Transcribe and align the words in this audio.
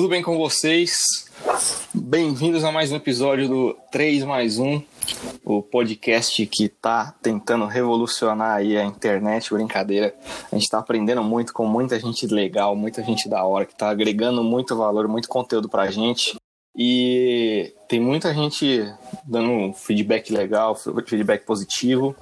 Tudo 0.00 0.08
bem 0.08 0.22
com 0.22 0.38
vocês? 0.38 0.96
Bem-vindos 1.92 2.64
a 2.64 2.72
mais 2.72 2.90
um 2.90 2.96
episódio 2.96 3.46
do 3.46 3.76
3 3.92 4.24
mais 4.24 4.58
1, 4.58 4.82
o 5.44 5.60
podcast 5.62 6.46
que 6.46 6.64
está 6.64 7.14
tentando 7.20 7.66
revolucionar 7.66 8.56
aí 8.56 8.78
a 8.78 8.84
internet, 8.86 9.52
brincadeira. 9.52 10.14
A 10.50 10.54
gente 10.54 10.64
está 10.64 10.78
aprendendo 10.78 11.22
muito 11.22 11.52
com 11.52 11.66
muita 11.66 12.00
gente 12.00 12.26
legal, 12.28 12.74
muita 12.74 13.04
gente 13.04 13.28
da 13.28 13.44
hora, 13.44 13.66
que 13.66 13.74
está 13.74 13.90
agregando 13.90 14.42
muito 14.42 14.74
valor, 14.74 15.06
muito 15.06 15.28
conteúdo 15.28 15.68
para 15.68 15.82
a 15.82 15.90
gente. 15.90 16.34
E 16.74 17.74
tem 17.86 18.00
muita 18.00 18.32
gente 18.32 18.90
dando 19.26 19.74
feedback 19.74 20.32
legal, 20.32 20.74
feedback 21.04 21.44
positivo. 21.44 22.16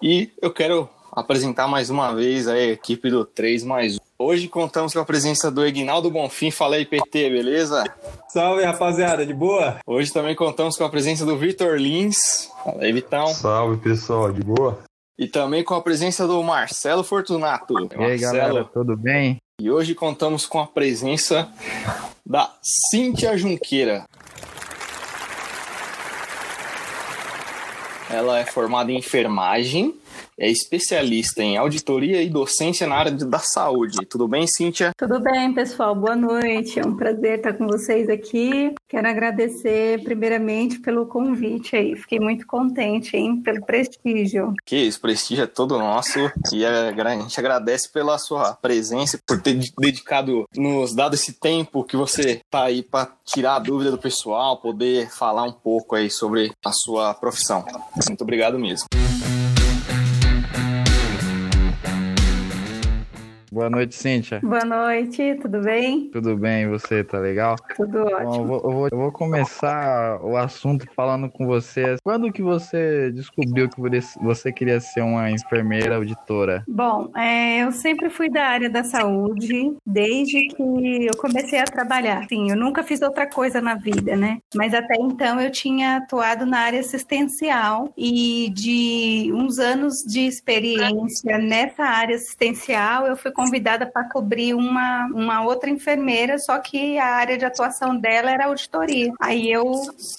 E 0.00 0.32
eu 0.40 0.50
quero 0.50 0.88
apresentar 1.12 1.66
mais 1.66 1.90
uma 1.90 2.14
vez 2.14 2.46
a 2.46 2.58
equipe 2.58 3.10
do 3.10 3.24
3 3.24 3.64
mais 3.64 3.96
1. 3.96 3.98
Hoje 4.18 4.48
contamos 4.48 4.92
com 4.92 5.00
a 5.00 5.04
presença 5.04 5.50
do 5.50 5.66
Ignaldo 5.66 6.10
Bonfim. 6.10 6.50
Fala 6.50 6.76
aí, 6.76 6.84
PT, 6.84 7.30
beleza? 7.30 7.84
Salve, 8.28 8.64
rapaziada, 8.64 9.24
de 9.24 9.32
boa? 9.32 9.78
Hoje 9.86 10.12
também 10.12 10.34
contamos 10.34 10.76
com 10.76 10.84
a 10.84 10.90
presença 10.90 11.24
do 11.24 11.36
Vitor 11.36 11.76
Lins. 11.76 12.50
Fala 12.64 12.82
aí, 12.82 12.92
Vitão. 12.92 13.26
Salve, 13.28 13.78
pessoal, 13.78 14.30
de 14.32 14.42
boa? 14.42 14.78
E 15.18 15.26
também 15.26 15.64
com 15.64 15.74
a 15.74 15.82
presença 15.82 16.26
do 16.26 16.42
Marcelo 16.42 17.02
Fortunato. 17.02 17.74
E 17.74 17.94
aí, 17.94 18.20
Marcelo. 18.20 18.36
galera, 18.36 18.64
tudo 18.64 18.96
bem? 18.96 19.38
E 19.60 19.70
hoje 19.70 19.94
contamos 19.94 20.46
com 20.46 20.60
a 20.60 20.66
presença 20.66 21.48
da 22.24 22.50
Cíntia 22.62 23.36
Junqueira. 23.36 24.04
Ela 28.08 28.40
é 28.40 28.44
formada 28.44 28.90
em 28.90 28.98
enfermagem, 28.98 29.94
é 30.40 30.50
especialista 30.50 31.42
em 31.42 31.58
auditoria 31.58 32.22
e 32.22 32.30
docência 32.30 32.86
na 32.86 32.94
área 32.94 33.12
da 33.12 33.38
saúde. 33.38 33.98
Tudo 34.06 34.26
bem, 34.26 34.46
Cíntia? 34.46 34.92
Tudo 34.96 35.20
bem, 35.20 35.52
pessoal. 35.52 35.94
Boa 35.94 36.16
noite. 36.16 36.80
É 36.80 36.86
um 36.86 36.96
prazer 36.96 37.36
estar 37.36 37.52
com 37.52 37.66
vocês 37.66 38.08
aqui. 38.08 38.72
Quero 38.88 39.06
agradecer 39.06 40.02
primeiramente 40.02 40.80
pelo 40.80 41.04
convite 41.04 41.76
aí. 41.76 41.94
Fiquei 41.94 42.18
muito 42.18 42.46
contente, 42.46 43.14
hein, 43.16 43.42
pelo 43.42 43.64
prestígio. 43.66 44.54
Que 44.64 44.86
esse 44.86 44.98
prestígio 44.98 45.44
é 45.44 45.46
todo 45.46 45.78
nosso 45.78 46.18
e 46.52 46.64
a 46.64 46.90
gente 46.90 47.38
agradece 47.38 47.92
pela 47.92 48.16
sua 48.16 48.54
presença, 48.54 49.18
por 49.26 49.42
ter 49.42 49.60
dedicado, 49.78 50.46
nos 50.56 50.94
dado 50.94 51.14
esse 51.14 51.34
tempo 51.34 51.84
que 51.84 51.96
você 51.96 52.40
tá 52.50 52.64
aí 52.64 52.82
para 52.82 53.12
tirar 53.26 53.56
a 53.56 53.58
dúvida 53.58 53.90
do 53.90 53.98
pessoal, 53.98 54.56
poder 54.56 55.10
falar 55.10 55.42
um 55.42 55.52
pouco 55.52 55.94
aí 55.94 56.10
sobre 56.10 56.50
a 56.64 56.72
sua 56.72 57.12
profissão. 57.12 57.62
Muito 58.08 58.22
obrigado 58.22 58.58
mesmo. 58.58 58.86
Boa 63.52 63.68
noite, 63.68 63.96
Cíntia. 63.96 64.40
Boa 64.44 64.64
noite, 64.64 65.34
tudo 65.42 65.60
bem? 65.60 66.08
Tudo 66.12 66.36
bem, 66.36 66.62
e 66.62 66.68
você, 66.68 67.02
tá 67.02 67.18
legal? 67.18 67.56
Tudo 67.76 67.98
Bom, 68.04 68.14
ótimo. 68.14 68.42
eu 68.42 68.46
vou, 68.46 68.56
eu 68.56 68.70
vou- 68.70 68.88
eu 68.92 68.98
vou 68.98 69.12
começar 69.12 70.20
o 70.22 70.36
assunto 70.36 70.86
falando 70.94 71.28
com 71.28 71.46
você. 71.46 71.96
Quando 72.04 72.30
que 72.30 72.42
você 72.42 73.10
descobriu 73.10 73.68
que 73.68 73.80
você 74.20 74.52
queria 74.52 74.78
ser 74.78 75.00
uma 75.00 75.30
enfermeira 75.32 75.96
auditora? 75.96 76.62
Bom, 76.68 77.10
é, 77.16 77.64
eu 77.64 77.72
sempre 77.72 78.08
fui 78.08 78.30
da 78.30 78.44
área 78.44 78.70
da 78.70 78.84
saúde 78.84 79.72
desde 79.84 80.46
que 80.46 81.06
eu 81.06 81.16
comecei 81.16 81.58
a 81.58 81.64
trabalhar. 81.64 82.26
Sim, 82.28 82.50
eu 82.50 82.56
nunca 82.56 82.84
fiz 82.84 83.02
outra 83.02 83.26
coisa 83.28 83.60
na 83.60 83.74
vida, 83.74 84.14
né? 84.14 84.38
Mas 84.54 84.72
até 84.74 84.94
então 84.96 85.40
eu 85.40 85.50
tinha 85.50 85.96
atuado 85.96 86.46
na 86.46 86.58
área 86.60 86.78
assistencial 86.80 87.92
e 87.96 88.48
de 88.54 89.32
uns 89.34 89.58
anos 89.58 90.04
de 90.06 90.20
experiência 90.20 91.36
nessa 91.38 91.82
área 91.82 92.14
assistencial, 92.14 93.06
eu 93.06 93.16
fui 93.16 93.32
convidada 93.40 93.86
para 93.86 94.08
cobrir 94.08 94.54
uma, 94.54 95.06
uma 95.06 95.42
outra 95.42 95.70
enfermeira, 95.70 96.38
só 96.38 96.58
que 96.58 96.98
a 96.98 97.06
área 97.06 97.38
de 97.38 97.44
atuação 97.44 97.96
dela 97.96 98.30
era 98.30 98.46
auditoria. 98.46 99.12
Aí 99.20 99.50
eu 99.50 99.72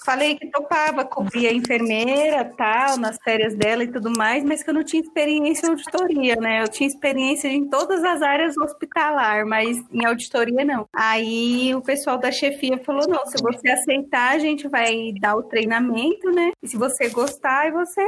falei 0.04 0.36
que 0.36 0.48
topava 0.48 1.06
cobrir 1.06 1.48
a 1.48 1.54
enfermeira, 1.54 2.52
tal, 2.58 2.98
nas 2.98 3.18
férias 3.24 3.54
dela 3.54 3.84
e 3.84 3.92
tudo 3.92 4.12
mais, 4.12 4.44
mas 4.44 4.64
que 4.64 4.70
eu 4.70 4.74
não 4.74 4.84
tinha 4.84 5.02
experiência 5.02 5.68
em 5.68 5.70
auditoria, 5.70 6.36
né? 6.36 6.64
Eu 6.64 6.68
tinha 6.68 6.88
experiência 6.88 7.48
em 7.48 7.70
todas 7.70 8.04
as 8.04 8.22
áreas 8.22 8.58
hospitalar, 8.58 9.46
mas 9.46 9.84
em 9.92 10.06
auditoria 10.06 10.66
não. 10.66 10.88
Aí 10.94 11.74
o 11.76 11.82
pessoal 11.82 12.18
da 12.18 12.32
chefia 12.32 12.78
falou: 12.80 13.08
não, 13.08 13.26
se 13.26 13.42
você 13.42 13.70
aceitar, 13.70 14.36
a 14.36 14.40
gente 14.40 14.68
vai 14.68 15.14
dar 15.20 15.36
o 15.36 15.44
treinamento, 15.44 16.32
né? 16.32 16.52
E 16.62 16.68
se 16.68 16.78
você 16.78 17.10
gostar, 17.10 17.72
você 17.72 18.02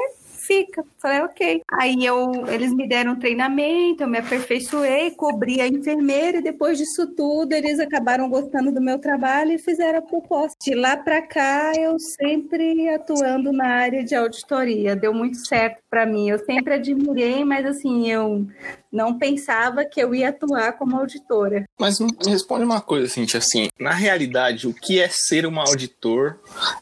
fica. 0.46 0.84
Falei, 1.02 1.22
ok. 1.22 1.62
Aí 1.80 2.06
eu, 2.06 2.46
eles 2.48 2.74
me 2.74 2.88
deram 2.88 3.14
um 3.14 3.20
treinamento, 3.20 4.04
eu 4.04 4.08
me 4.08 4.18
aperfeiçoei, 4.18 5.12
cobri 5.12 5.62
a 5.62 5.68
enfermeira 5.68 6.38
e 6.38 6.44
depois 6.44 6.78
disso 6.78 7.08
tudo 7.16 7.54
eles 7.54 7.80
acabaram 7.80 8.30
gostando 8.30 8.72
do 8.72 8.82
meu 8.82 9.00
trabalho 9.00 9.54
e 9.54 9.58
fizeram 9.58 10.00
a 10.00 10.02
proposta. 10.02 10.58
De 10.62 10.76
lá 10.76 10.98
para 10.98 11.22
cá 11.22 11.72
eu 11.78 11.98
sempre 12.00 12.90
atuando 12.90 13.52
na 13.52 13.68
área 13.68 14.04
de 14.04 14.16
auditoria. 14.16 14.96
Deu 14.96 15.14
muito 15.14 15.38
certo 15.46 15.82
para 15.90 16.06
mim. 16.06 16.30
Eu 16.30 16.40
sempre 16.40 16.74
admirei, 16.74 17.44
mas 17.44 17.66
assim, 17.66 18.10
eu 18.10 18.46
não 18.94 19.18
pensava 19.18 19.84
que 19.84 20.00
eu 20.00 20.14
ia 20.14 20.30
atuar 20.30 20.74
como 20.74 20.96
auditora. 20.96 21.66
Mas 21.80 22.00
me 22.00 22.12
responde 22.28 22.64
uma 22.64 22.80
coisa, 22.80 23.08
Cintia, 23.08 23.40
assim, 23.40 23.68
na 23.80 23.92
realidade, 23.92 24.68
o 24.68 24.74
que 24.74 25.02
é 25.02 25.10
ser 25.10 25.48
um 25.48 25.60
auditor, 25.60 26.38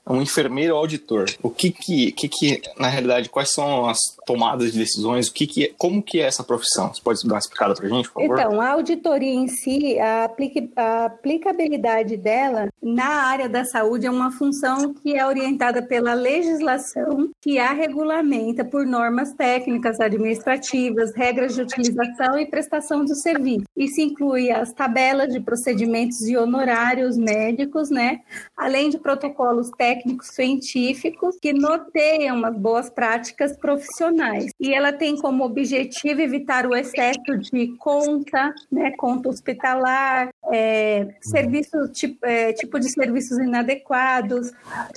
um 0.05 0.22
enfermeiro 0.22 0.75
auditor? 0.75 1.25
O 1.41 1.49
que 1.49 1.72
que, 1.72 2.11
que 2.11 2.27
que, 2.27 2.61
na 2.77 2.89
realidade, 2.89 3.29
quais 3.29 3.53
são 3.53 3.88
as 3.88 3.97
tomadas 4.25 4.73
de 4.73 4.79
decisões? 4.79 5.29
O 5.29 5.33
que 5.33 5.47
que 5.47 5.66
é, 5.66 5.72
como 5.77 6.03
que 6.03 6.19
é 6.19 6.23
essa 6.23 6.44
profissão? 6.44 6.94
Você 6.94 7.01
pode 7.01 7.25
dar 7.25 7.35
uma 7.35 7.39
explicada 7.39 7.73
pra 7.73 7.88
gente, 7.88 8.11
por 8.11 8.22
favor? 8.22 8.39
Então, 8.39 8.59
a 8.59 8.72
auditoria 8.72 9.33
em 9.33 9.47
si, 9.47 9.97
a, 9.97 10.29
a 10.75 11.05
aplicabilidade 11.05 12.17
dela 12.17 12.67
na 12.81 13.07
área 13.07 13.47
da 13.47 13.63
saúde 13.63 14.05
é 14.05 14.11
uma 14.11 14.31
função 14.31 14.93
que 14.93 15.16
é 15.16 15.25
orientada 15.25 15.81
pela 15.81 16.13
legislação 16.13 17.29
que 17.39 17.57
a 17.57 17.72
regulamenta 17.72 18.66
por 18.66 18.85
normas 18.85 19.33
técnicas 19.33 19.99
administrativas, 19.99 21.16
regras 21.16 21.55
de 21.55 21.61
utilização 21.61 22.00
e 22.39 22.45
prestação 22.45 23.06
do 23.06 23.16
serviço. 23.16 23.66
Isso 23.75 24.01
inclui 24.01 24.51
as 24.51 24.72
tabelas 24.73 25.34
de 25.34 25.39
procedimentos 25.39 26.22
e 26.28 26.38
honorários 26.38 27.17
médicos, 27.17 27.89
né? 27.89 28.22
Além 28.56 28.89
de 28.89 28.97
protocolos 28.97 29.69
técnicos 29.78 30.28
científicos 30.28 31.38
que 31.41 31.53
norteiam 31.53 32.45
as 32.45 32.56
boas 32.56 32.90
práticas 32.90 33.56
profissionais. 33.57 34.51
E 34.59 34.73
ela 34.73 34.91
tem 34.94 35.17
como 35.17 35.44
objetivo 35.44 36.22
evitar 36.22 36.66
o 36.66 36.75
excesso 36.75 37.38
de 37.38 37.75
conta, 37.78 38.53
né, 38.72 38.91
conta 38.91 39.29
hospitalar, 39.29 40.29
é, 40.51 41.07
serviços, 41.22 41.90
tipo, 41.91 42.25
é, 42.25 42.53
tipo 42.53 42.79
de 42.79 42.90
serviços 42.90 43.38
inadequados. 43.38 44.51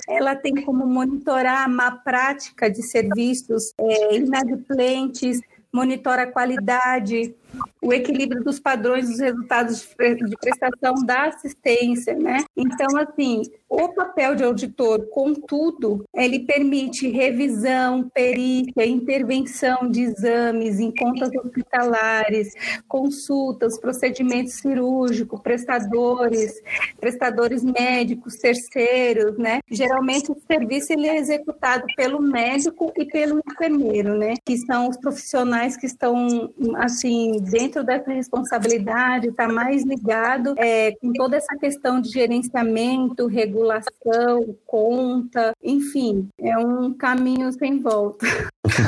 Ela 0.07 0.35
tem 0.35 0.55
como 0.63 0.85
monitorar 0.85 1.65
a 1.65 1.67
má 1.67 1.91
prática 1.91 2.69
de 2.69 2.83
serviços 2.83 3.73
é, 3.77 4.15
inadimplentes, 4.17 5.41
monitora 5.75 6.23
a 6.23 6.31
qualidade, 6.31 7.35
o 7.81 7.93
equilíbrio 7.93 8.43
dos 8.43 8.59
padrões 8.59 9.07
dos 9.09 9.19
resultados 9.19 9.81
de 9.81 9.95
pre- 9.95 10.15
de 10.15 10.35
prestação 10.37 10.95
da 11.05 11.25
assistência, 11.25 12.15
né? 12.15 12.43
Então, 12.55 12.97
assim, 12.97 13.43
o 13.69 13.89
papel 13.89 14.35
de 14.35 14.43
auditor, 14.43 15.07
contudo, 15.09 16.03
ele 16.13 16.39
permite 16.39 17.07
revisão, 17.09 18.09
perícia, 18.13 18.85
intervenção 18.85 19.89
de 19.89 20.01
exames 20.01 20.79
em 20.79 20.91
contas 20.91 21.29
hospitalares, 21.35 22.53
consultas, 22.87 23.79
procedimentos 23.79 24.53
cirúrgicos, 24.53 25.41
prestadores, 25.41 26.61
prestadores 26.99 27.63
médicos, 27.63 28.35
terceiros, 28.35 29.37
né? 29.37 29.59
Geralmente 29.69 30.31
o 30.31 30.37
serviço 30.47 30.93
ele 30.93 31.07
é 31.07 31.17
executado 31.17 31.85
pelo 31.95 32.21
médico 32.21 32.91
e 32.97 33.05
pelo 33.05 33.41
enfermeiro, 33.47 34.17
né? 34.17 34.35
Que 34.45 34.57
são 34.57 34.89
os 34.89 34.97
profissionais 34.97 35.75
que 35.75 35.85
estão 35.85 36.51
assim 36.77 37.41
dentro 37.49 37.83
dessa 37.83 38.11
responsabilidade, 38.11 39.27
está 39.27 39.47
mais 39.47 39.83
ligado 39.83 40.55
é, 40.57 40.91
com 40.93 41.11
toda 41.13 41.37
essa 41.37 41.55
questão 41.57 42.01
de 42.01 42.09
gerenciamento, 42.09 43.27
regulação, 43.27 44.55
conta, 44.65 45.53
enfim, 45.63 46.27
é 46.39 46.57
um 46.57 46.93
caminho 46.93 47.51
sem 47.53 47.79
volta. 47.81 48.25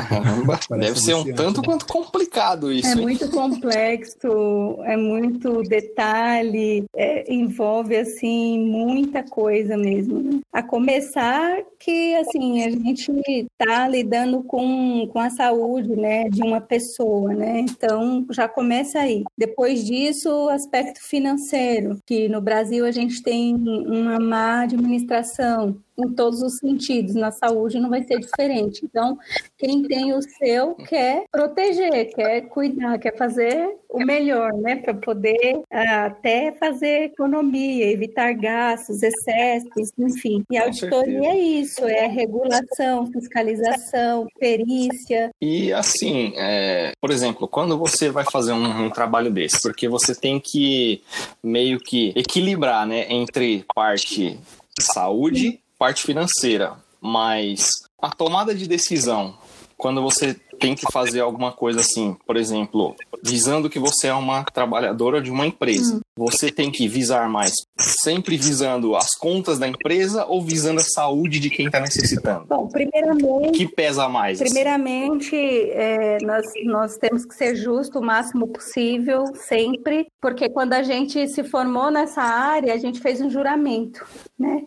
Caramba, 0.10 0.60
deve 0.72 1.00
ser 1.00 1.14
um 1.14 1.24
tanto 1.34 1.62
né? 1.62 1.68
quanto 1.68 1.86
complicado 1.86 2.72
isso. 2.72 2.88
É 2.88 2.92
hein? 2.94 3.02
muito 3.02 3.30
complexo, 3.30 4.80
é 4.84 4.98
muito 4.98 5.62
detalhe, 5.64 6.86
é, 6.96 7.32
envolve 7.32 7.96
assim 7.96 8.60
muita 8.60 9.24
coisa 9.24 9.78
mesmo. 9.78 10.20
né? 10.20 10.40
A 10.52 10.64
começar 10.64 11.58
que 11.80 12.16
assim 12.16 12.64
a 12.64 12.72
gente 12.72 13.12
está 13.60 13.88
lidando 13.88 14.42
com, 14.44 15.08
com 15.08 15.20
a 15.20 15.30
saúde, 15.30 15.96
né, 15.96 16.30
de 16.30 16.42
uma 16.42 16.60
pessoa, 16.60 17.34
né? 17.34 17.60
Então 17.60 18.26
já 18.32 18.47
começa 18.48 19.00
aí. 19.00 19.24
Depois 19.38 19.84
disso, 19.84 20.30
o 20.30 20.50
aspecto 20.50 21.02
financeiro, 21.02 22.00
que 22.06 22.28
no 22.30 22.42
Brasil 22.42 22.86
a 22.86 22.92
gente 22.92 23.22
tem 23.22 23.56
uma 23.56 24.20
má 24.20 24.62
administração 24.62 25.82
em 25.98 26.10
todos 26.10 26.42
os 26.42 26.58
sentidos. 26.58 27.16
Na 27.16 27.32
saúde 27.32 27.80
não 27.80 27.90
vai 27.90 28.04
ser 28.04 28.20
diferente. 28.20 28.82
Então, 28.84 29.18
quem 29.58 29.84
tem 29.84 30.14
o 30.14 30.22
seu 30.22 30.76
quer 30.76 31.26
proteger, 31.32 32.14
quer 32.14 32.42
cuidar, 32.42 32.98
quer 33.00 33.16
fazer 33.18 33.76
o 33.90 34.06
melhor, 34.06 34.54
né? 34.54 34.76
Para 34.76 34.94
poder 34.94 35.62
ah, 35.72 36.06
até 36.06 36.52
fazer 36.54 37.06
economia, 37.06 37.92
evitar 37.92 38.34
gastos, 38.34 39.02
excessos, 39.02 39.92
enfim. 39.98 40.44
E 40.52 40.58
a 40.58 40.66
auditoria 40.66 41.30
é 41.30 41.40
isso, 41.40 41.86
é 41.86 42.06
regulação, 42.08 43.08
fiscalização, 43.08 44.28
perícia. 44.40 45.32
E 45.42 45.74
assim, 45.74 46.34
é, 46.36 46.92
por 47.02 47.12
exemplo, 47.12 47.48
quando 47.48 47.78
você 47.78 48.10
vai 48.10 48.26
fazer 48.32 48.52
um, 48.52 48.86
um 48.86 48.90
trabalho 48.90 49.32
desse, 49.32 49.62
porque 49.62 49.88
você 49.88 50.14
tem 50.14 50.40
que 50.40 51.02
meio 51.44 51.80
que 51.80 52.14
equilibrar, 52.16 52.86
né, 52.86 53.06
entre 53.10 53.66
parte 53.74 54.38
saúde, 54.80 55.60
parte 55.78 56.04
financeira, 56.04 56.76
mas 57.02 57.70
a 58.02 58.10
tomada 58.10 58.54
de 58.54 58.68
decisão 58.68 59.36
quando 59.78 60.02
você 60.02 60.34
tem 60.60 60.76
que 60.76 60.92
fazer 60.92 61.22
alguma 61.22 61.52
coisa 61.52 61.82
assim, 61.82 62.18
por 62.26 62.36
exemplo, 62.36 62.96
visando 63.24 63.70
que 63.70 63.78
você 63.78 64.08
é 64.08 64.14
uma 64.14 64.44
trabalhadora 64.44 65.22
de 65.22 65.30
uma 65.30 65.46
empresa, 65.46 65.98
hum. 65.98 66.02
Você 66.18 66.52
tem 66.52 66.72
que 66.72 66.88
visar 66.88 67.30
mais 67.30 67.54
sempre 67.78 68.36
visando 68.38 68.96
as 68.96 69.14
contas 69.16 69.60
da 69.60 69.68
empresa 69.68 70.26
ou 70.26 70.42
visando 70.42 70.80
a 70.80 70.84
saúde 70.84 71.40
de 71.40 71.50
quem 71.50 71.68
está 71.68 71.80
necessitando? 71.80 72.46
Bom, 72.48 72.68
primeiramente. 72.68 73.52
que 73.52 73.68
pesa 73.68 74.10
mais? 74.10 74.42
Assim? 74.42 74.52
Primeiramente, 74.52 75.36
é, 75.36 76.18
nós, 76.24 76.46
nós 76.66 76.98
temos 76.98 77.26
que 77.26 77.36
ser 77.36 77.56
justos 77.56 78.02
o 78.02 78.04
máximo 78.04 78.48
possível, 78.48 79.26
sempre, 79.36 80.08
porque 80.20 80.50
quando 80.50 80.74
a 80.74 80.82
gente 80.82 81.28
se 81.28 81.44
formou 81.44 81.92
nessa 81.92 82.22
área, 82.22 82.74
a 82.74 82.78
gente 82.78 83.00
fez 83.00 83.22
um 83.22 83.30
juramento, 83.30 84.06
né? 84.38 84.64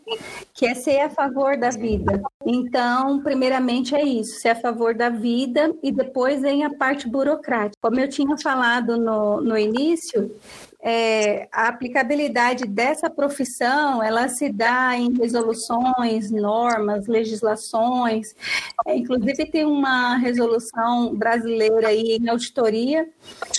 Que 0.54 0.66
é 0.66 0.74
ser 0.74 1.00
a 1.00 1.10
favor 1.10 1.56
da 1.56 1.70
vida. 1.70 2.22
Então, 2.46 3.22
primeiramente 3.22 3.94
é 3.94 4.02
isso, 4.02 4.40
ser 4.40 4.50
a 4.50 4.56
favor 4.56 4.94
da 4.94 5.08
vida 5.08 5.74
e 5.82 5.90
depois 5.90 6.40
vem 6.40 6.64
a 6.64 6.70
parte 6.70 7.08
burocrática. 7.08 7.76
Como 7.80 7.98
eu 7.98 8.08
tinha 8.08 8.36
falado 8.38 8.96
no, 8.96 9.40
no 9.40 9.58
início, 9.58 10.30
é, 10.82 11.48
a 11.52 11.68
aplicabilidade 11.68 12.66
dessa 12.66 13.10
profissão 13.10 14.02
ela 14.02 14.28
se 14.28 14.50
dá 14.50 14.96
em 14.96 15.12
resoluções, 15.12 16.30
normas, 16.30 17.06
legislações. 17.06 18.34
É, 18.86 18.96
inclusive 18.96 19.46
tem 19.46 19.64
uma 19.64 20.16
resolução 20.16 21.14
brasileira 21.14 21.88
aí 21.88 22.16
em 22.16 22.28
auditoria 22.28 23.08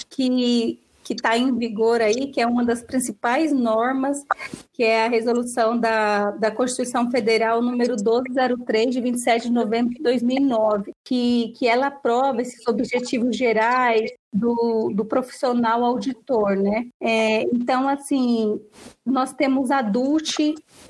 que 0.09 0.79
que 1.03 1.13
está 1.13 1.37
em 1.37 1.57
vigor 1.57 1.99
aí, 1.99 2.27
que 2.27 2.39
é 2.39 2.47
uma 2.47 2.63
das 2.63 2.81
principais 2.81 3.51
normas, 3.51 4.23
que 4.71 4.83
é 4.83 5.05
a 5.05 5.09
resolução 5.09 5.77
da, 5.77 6.31
da 6.31 6.51
Constituição 6.51 7.09
Federal 7.09 7.61
número 7.61 7.95
1203, 7.95 8.93
de 8.93 9.01
27 9.01 9.47
de 9.47 9.51
novembro 9.51 9.93
de 9.95 10.01
2009, 10.01 10.93
que, 11.03 11.53
que 11.57 11.67
ela 11.67 11.87
aprova 11.87 12.41
esses 12.41 12.65
objetivos 12.67 13.35
gerais, 13.35 14.11
do, 14.33 14.91
do 14.93 15.03
profissional 15.03 15.83
auditor, 15.83 16.55
né? 16.55 16.87
É, 17.01 17.43
então, 17.43 17.87
assim, 17.89 18.59
nós 19.05 19.33
temos 19.33 19.71
a 19.71 19.81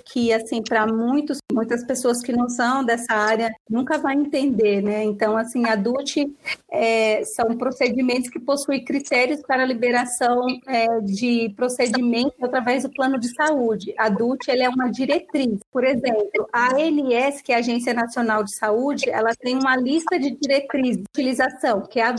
que, 0.05 0.31
assim, 0.31 0.61
para 0.61 0.85
muitos, 0.85 1.39
muitas 1.51 1.83
pessoas 1.85 2.21
que 2.21 2.31
não 2.31 2.47
são 2.47 2.83
dessa 2.83 3.13
área, 3.13 3.51
nunca 3.69 3.97
vai 3.97 4.15
entender, 4.15 4.81
né? 4.81 5.03
Então, 5.03 5.35
assim, 5.35 5.65
a 5.65 5.75
é, 6.71 7.23
são 7.25 7.57
procedimentos 7.57 8.29
que 8.29 8.39
possuem 8.39 8.83
critérios 8.85 9.41
para 9.41 9.65
liberação 9.65 10.45
é, 10.67 10.99
de 11.01 11.51
procedimentos 11.55 12.41
através 12.41 12.83
do 12.83 12.91
plano 12.91 13.19
de 13.19 13.33
saúde. 13.33 13.93
A 13.97 14.09
DUT, 14.09 14.49
ela 14.49 14.65
é 14.65 14.69
uma 14.69 14.89
diretriz. 14.91 15.59
Por 15.71 15.83
exemplo, 15.83 16.47
a 16.53 16.75
ANS, 16.75 17.41
que 17.41 17.51
é 17.51 17.55
a 17.55 17.59
Agência 17.59 17.93
Nacional 17.93 18.43
de 18.43 18.55
Saúde, 18.55 19.09
ela 19.09 19.31
tem 19.39 19.55
uma 19.55 19.75
lista 19.75 20.19
de 20.19 20.31
diretrizes 20.31 20.97
de 20.97 21.03
utilização, 21.03 21.81
que 21.81 21.99
é 21.99 22.03
a 22.03 22.11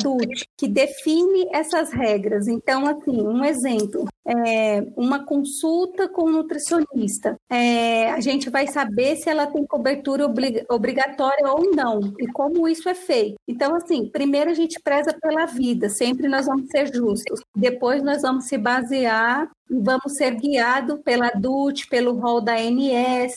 que 0.56 0.66
define 0.66 1.11
define 1.12 1.48
essas 1.52 1.92
regras. 1.92 2.48
Então, 2.48 2.86
assim, 2.86 3.22
um 3.22 3.44
exemplo, 3.44 4.06
é, 4.26 4.80
uma 4.96 5.24
consulta 5.24 6.08
com 6.08 6.24
um 6.24 6.32
nutricionista. 6.32 7.36
É, 7.50 8.10
a 8.10 8.20
gente 8.20 8.48
vai 8.48 8.66
saber 8.66 9.16
se 9.16 9.28
ela 9.28 9.46
tem 9.46 9.66
cobertura 9.66 10.24
oblig 10.24 10.64
obrigatória 10.70 11.50
ou 11.52 11.74
não, 11.74 12.00
e 12.18 12.26
como 12.32 12.68
isso 12.68 12.88
é 12.88 12.94
feito. 12.94 13.36
Então, 13.46 13.74
assim, 13.74 14.08
primeiro 14.08 14.50
a 14.50 14.54
gente 14.54 14.80
preza 14.82 15.14
pela 15.20 15.46
vida, 15.46 15.88
sempre 15.88 16.28
nós 16.28 16.46
vamos 16.46 16.68
ser 16.70 16.92
justos. 16.92 17.40
Depois 17.54 18.02
nós 18.02 18.22
vamos 18.22 18.46
se 18.46 18.56
basear 18.56 19.50
vamos 19.80 20.16
ser 20.16 20.32
guiados 20.32 21.00
pela 21.00 21.30
DUT, 21.30 21.86
pelo 21.88 22.12
rol 22.18 22.40
da 22.40 22.54
ANS, 22.54 23.36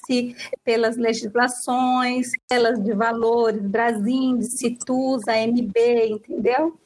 pelas 0.64 0.98
legislações, 0.98 2.32
pelas 2.50 2.82
de 2.84 2.94
valores, 2.94 3.62
Brasil, 3.62 4.42
Citus, 4.42 5.28
AMB, 5.28 5.74
entendeu? 6.10 6.78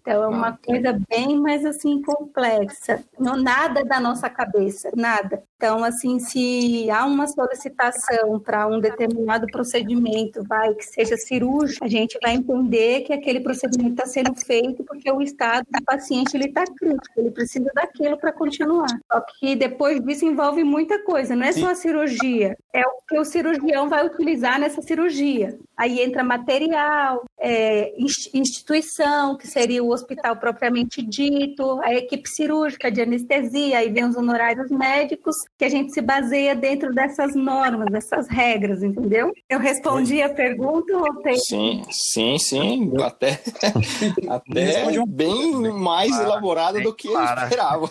Então, 0.00 0.24
é 0.24 0.28
uma 0.28 0.56
coisa 0.56 0.98
bem 1.08 1.38
mais 1.40 1.64
assim 1.64 2.02
complexa. 2.02 3.02
Não 3.18 3.36
nada 3.36 3.84
da 3.84 4.00
nossa 4.00 4.28
cabeça, 4.28 4.90
nada. 4.96 5.42
Então, 5.56 5.82
assim, 5.82 6.20
se 6.20 6.88
há 6.90 7.04
uma 7.04 7.26
solicitação 7.26 8.38
para 8.38 8.66
um 8.66 8.80
determinado 8.80 9.46
procedimento, 9.48 10.44
vai 10.44 10.72
que 10.74 10.84
seja 10.84 11.16
cirúrgico, 11.16 11.84
a 11.84 11.88
gente 11.88 12.18
vai 12.22 12.34
entender 12.34 13.00
que 13.00 13.12
aquele 13.12 13.40
procedimento 13.40 13.90
está 13.90 14.06
sendo 14.06 14.34
feito 14.34 14.84
porque 14.84 15.10
o 15.10 15.20
estado 15.20 15.66
do 15.70 15.84
paciente 15.84 16.36
ele 16.36 16.46
está 16.46 16.64
crítico, 16.64 17.12
ele 17.16 17.30
precisa 17.30 17.70
daquilo 17.74 18.16
para 18.16 18.32
continuar. 18.32 18.97
Só 19.10 19.20
que 19.20 19.56
depois 19.56 20.00
disso 20.00 20.24
envolve 20.24 20.64
muita 20.64 21.02
coisa, 21.04 21.34
não 21.34 21.44
é 21.44 21.52
só 21.52 21.70
a 21.70 21.74
cirurgia, 21.74 22.56
é 22.72 22.82
o 22.86 22.98
que 23.08 23.18
o 23.18 23.24
cirurgião 23.24 23.88
vai 23.88 24.06
utilizar 24.06 24.58
nessa 24.58 24.82
cirurgia. 24.82 25.58
Aí 25.76 26.00
entra 26.00 26.24
material, 26.24 27.24
é, 27.38 27.94
instituição, 28.34 29.36
que 29.36 29.46
seria 29.46 29.82
o 29.82 29.92
hospital 29.92 30.36
propriamente 30.36 31.00
dito, 31.00 31.80
a 31.82 31.94
equipe 31.94 32.28
cirúrgica 32.28 32.90
de 32.90 33.00
anestesia, 33.00 33.78
aí 33.78 33.90
vem 33.90 34.04
os 34.04 34.16
honorários 34.16 34.70
médicos, 34.70 35.36
que 35.56 35.64
a 35.64 35.68
gente 35.68 35.92
se 35.92 36.00
baseia 36.00 36.54
dentro 36.54 36.92
dessas 36.92 37.34
normas, 37.34 37.90
dessas 37.90 38.28
regras, 38.28 38.82
entendeu? 38.82 39.32
Eu 39.48 39.58
respondi 39.58 40.20
a 40.20 40.28
pergunta 40.28 40.96
ou 40.96 41.22
tem... 41.22 41.38
Sim, 41.38 41.82
sim, 41.90 42.38
sim, 42.38 42.92
até, 43.00 43.40
até 44.28 45.06
bem 45.06 45.52
mais 45.72 46.18
elaborada 46.18 46.80
do 46.80 46.94
que 46.94 47.08
eu 47.08 47.22
esperava. 47.22 47.88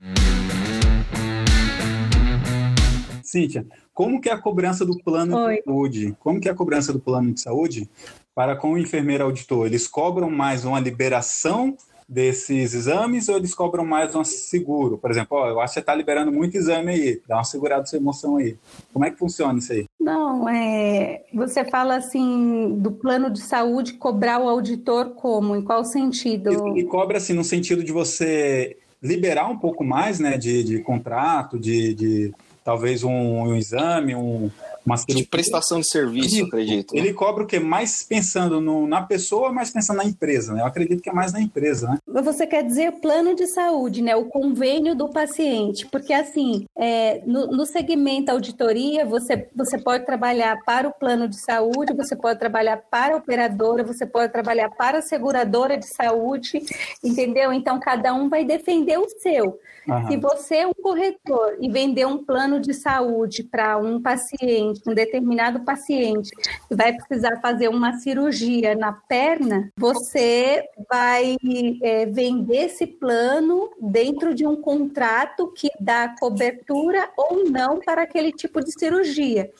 Cíntia, 3.28 3.66
como 3.94 4.22
que 4.22 4.30
é 4.30 4.32
a 4.32 4.38
cobrança 4.38 4.86
do 4.86 4.98
plano 4.98 5.38
Oi. 5.38 5.58
de 5.58 5.64
saúde? 5.64 6.16
Como 6.20 6.40
que 6.40 6.48
é 6.48 6.52
a 6.52 6.56
cobrança 6.56 6.94
do 6.94 7.00
plano 7.00 7.34
de 7.34 7.42
saúde 7.42 7.90
para 8.34 8.56
com 8.56 8.72
o 8.72 8.78
enfermeiro 8.78 9.26
auditor? 9.26 9.66
Eles 9.66 9.86
cobram 9.86 10.32
mais 10.32 10.64
uma 10.64 10.80
liberação 10.80 11.76
desses 12.08 12.74
exames 12.74 13.28
ou 13.28 13.36
eles 13.36 13.54
cobram 13.54 13.86
mais 13.86 14.16
um 14.16 14.24
seguro? 14.24 14.98
Por 14.98 15.12
exemplo, 15.12 15.38
ó, 15.38 15.50
eu 15.50 15.60
acho 15.60 15.72
que 15.72 15.74
você 15.74 15.80
está 15.82 15.94
liberando 15.94 16.32
muito 16.32 16.56
exame 16.56 16.92
aí, 16.92 17.22
dá 17.28 17.36
uma 17.36 17.44
segurada 17.44 17.86
sua 17.86 17.98
emoção 17.98 18.38
aí. 18.38 18.56
Como 18.94 19.04
é 19.04 19.12
que 19.12 19.20
funciona 19.20 19.60
isso 19.60 19.74
aí? 19.74 19.86
Não, 20.00 20.48
é, 20.48 21.26
você 21.34 21.66
fala 21.66 21.98
assim 21.98 22.78
do 22.80 22.94
plano 22.94 23.30
de 23.30 23.42
saúde 23.42 23.94
cobrar 23.94 24.40
o 24.40 24.48
auditor 24.48 25.10
como? 25.16 25.54
Em 25.54 25.62
qual 25.62 25.84
sentido? 25.84 26.78
E, 26.78 26.80
e 26.80 26.84
cobra 26.86 27.18
assim 27.18 27.34
no 27.34 27.44
sentido 27.44 27.84
de 27.84 27.92
você 27.92 28.78
liberar 29.04 29.50
um 29.50 29.58
pouco 29.58 29.84
mais, 29.84 30.20
né, 30.20 30.38
de, 30.38 30.64
de 30.64 30.80
contrato, 30.80 31.60
de, 31.60 31.94
de 31.94 32.34
talvez 32.68 33.02
um, 33.02 33.10
um 33.10 33.56
exame, 33.56 34.14
um, 34.14 34.52
uma 34.88 34.96
de 34.96 35.24
prestação 35.26 35.82
de 35.82 35.90
serviço, 35.90 36.46
acredito. 36.46 36.96
Né? 36.96 37.02
Ele 37.02 37.14
cobra 37.14 37.44
o 37.44 37.48
que? 37.48 37.60
Mais 37.60 38.04
pensando 38.04 38.62
no, 38.62 38.88
na 38.88 39.02
pessoa, 39.02 39.52
mais 39.52 39.70
pensando 39.70 39.98
na 39.98 40.06
empresa, 40.06 40.54
né? 40.54 40.62
Eu 40.62 40.66
acredito 40.66 41.02
que 41.02 41.10
é 41.10 41.14
mais 41.14 41.34
na 41.34 41.42
empresa, 41.42 41.90
né? 41.90 41.98
Você 42.24 42.48
quer 42.48 42.64
dizer 42.64 42.94
plano 42.94 43.36
de 43.36 43.46
saúde, 43.48 44.02
né? 44.02 44.16
O 44.16 44.26
convênio 44.26 44.96
do 44.96 45.10
paciente. 45.10 45.86
Porque, 45.88 46.14
assim, 46.14 46.66
é, 46.78 47.22
no, 47.26 47.48
no 47.48 47.66
segmento 47.66 48.32
auditoria, 48.32 49.06
você, 49.06 49.50
você 49.54 49.78
pode 49.78 50.06
trabalhar 50.06 50.58
para 50.66 50.88
o 50.88 50.94
plano 50.94 51.28
de 51.28 51.38
saúde, 51.38 51.94
você 51.94 52.16
pode 52.16 52.40
trabalhar 52.40 52.78
para 52.90 53.16
a 53.16 53.18
operadora, 53.18 53.84
você 53.84 54.06
pode 54.06 54.32
trabalhar 54.32 54.70
para 54.70 55.00
a 55.00 55.02
seguradora 55.02 55.78
de 55.78 55.88
saúde, 55.88 56.64
entendeu? 57.04 57.52
Então, 57.52 57.78
cada 57.80 58.14
um 58.14 58.30
vai 58.30 58.46
defender 58.46 58.98
o 58.98 59.10
seu. 59.20 59.60
Uhum. 59.88 60.08
Se 60.08 60.18
você 60.18 60.56
é 60.58 60.68
um 60.68 60.74
corretor 60.74 61.58
e 61.62 61.70
vender 61.70 62.06
um 62.06 62.24
plano 62.24 62.60
de 62.60 62.74
saúde 62.74 63.44
para 63.44 63.78
um 63.78 64.02
paciente, 64.02 64.77
um 64.86 64.94
determinado 64.94 65.62
paciente, 65.62 66.32
que 66.68 66.76
vai 66.76 66.94
precisar 66.94 67.40
fazer 67.42 67.68
uma 67.68 67.94
cirurgia 68.00 68.76
na 68.76 68.92
perna, 68.92 69.72
você 69.78 70.64
vai 70.90 71.38
é, 71.82 72.06
vender 72.06 72.66
esse 72.66 72.86
plano 72.86 73.70
dentro 73.80 74.36
de 74.36 74.46
um 74.46 74.56
contrato 74.56 75.52
que 75.54 75.70
dá 75.80 76.16
cobertura 76.20 77.10
ou 77.18 77.50
não 77.50 77.80
para 77.80 78.04
aquele 78.04 78.32
tipo 78.32 78.64
de 78.64 78.72
cirurgia. 78.72 79.52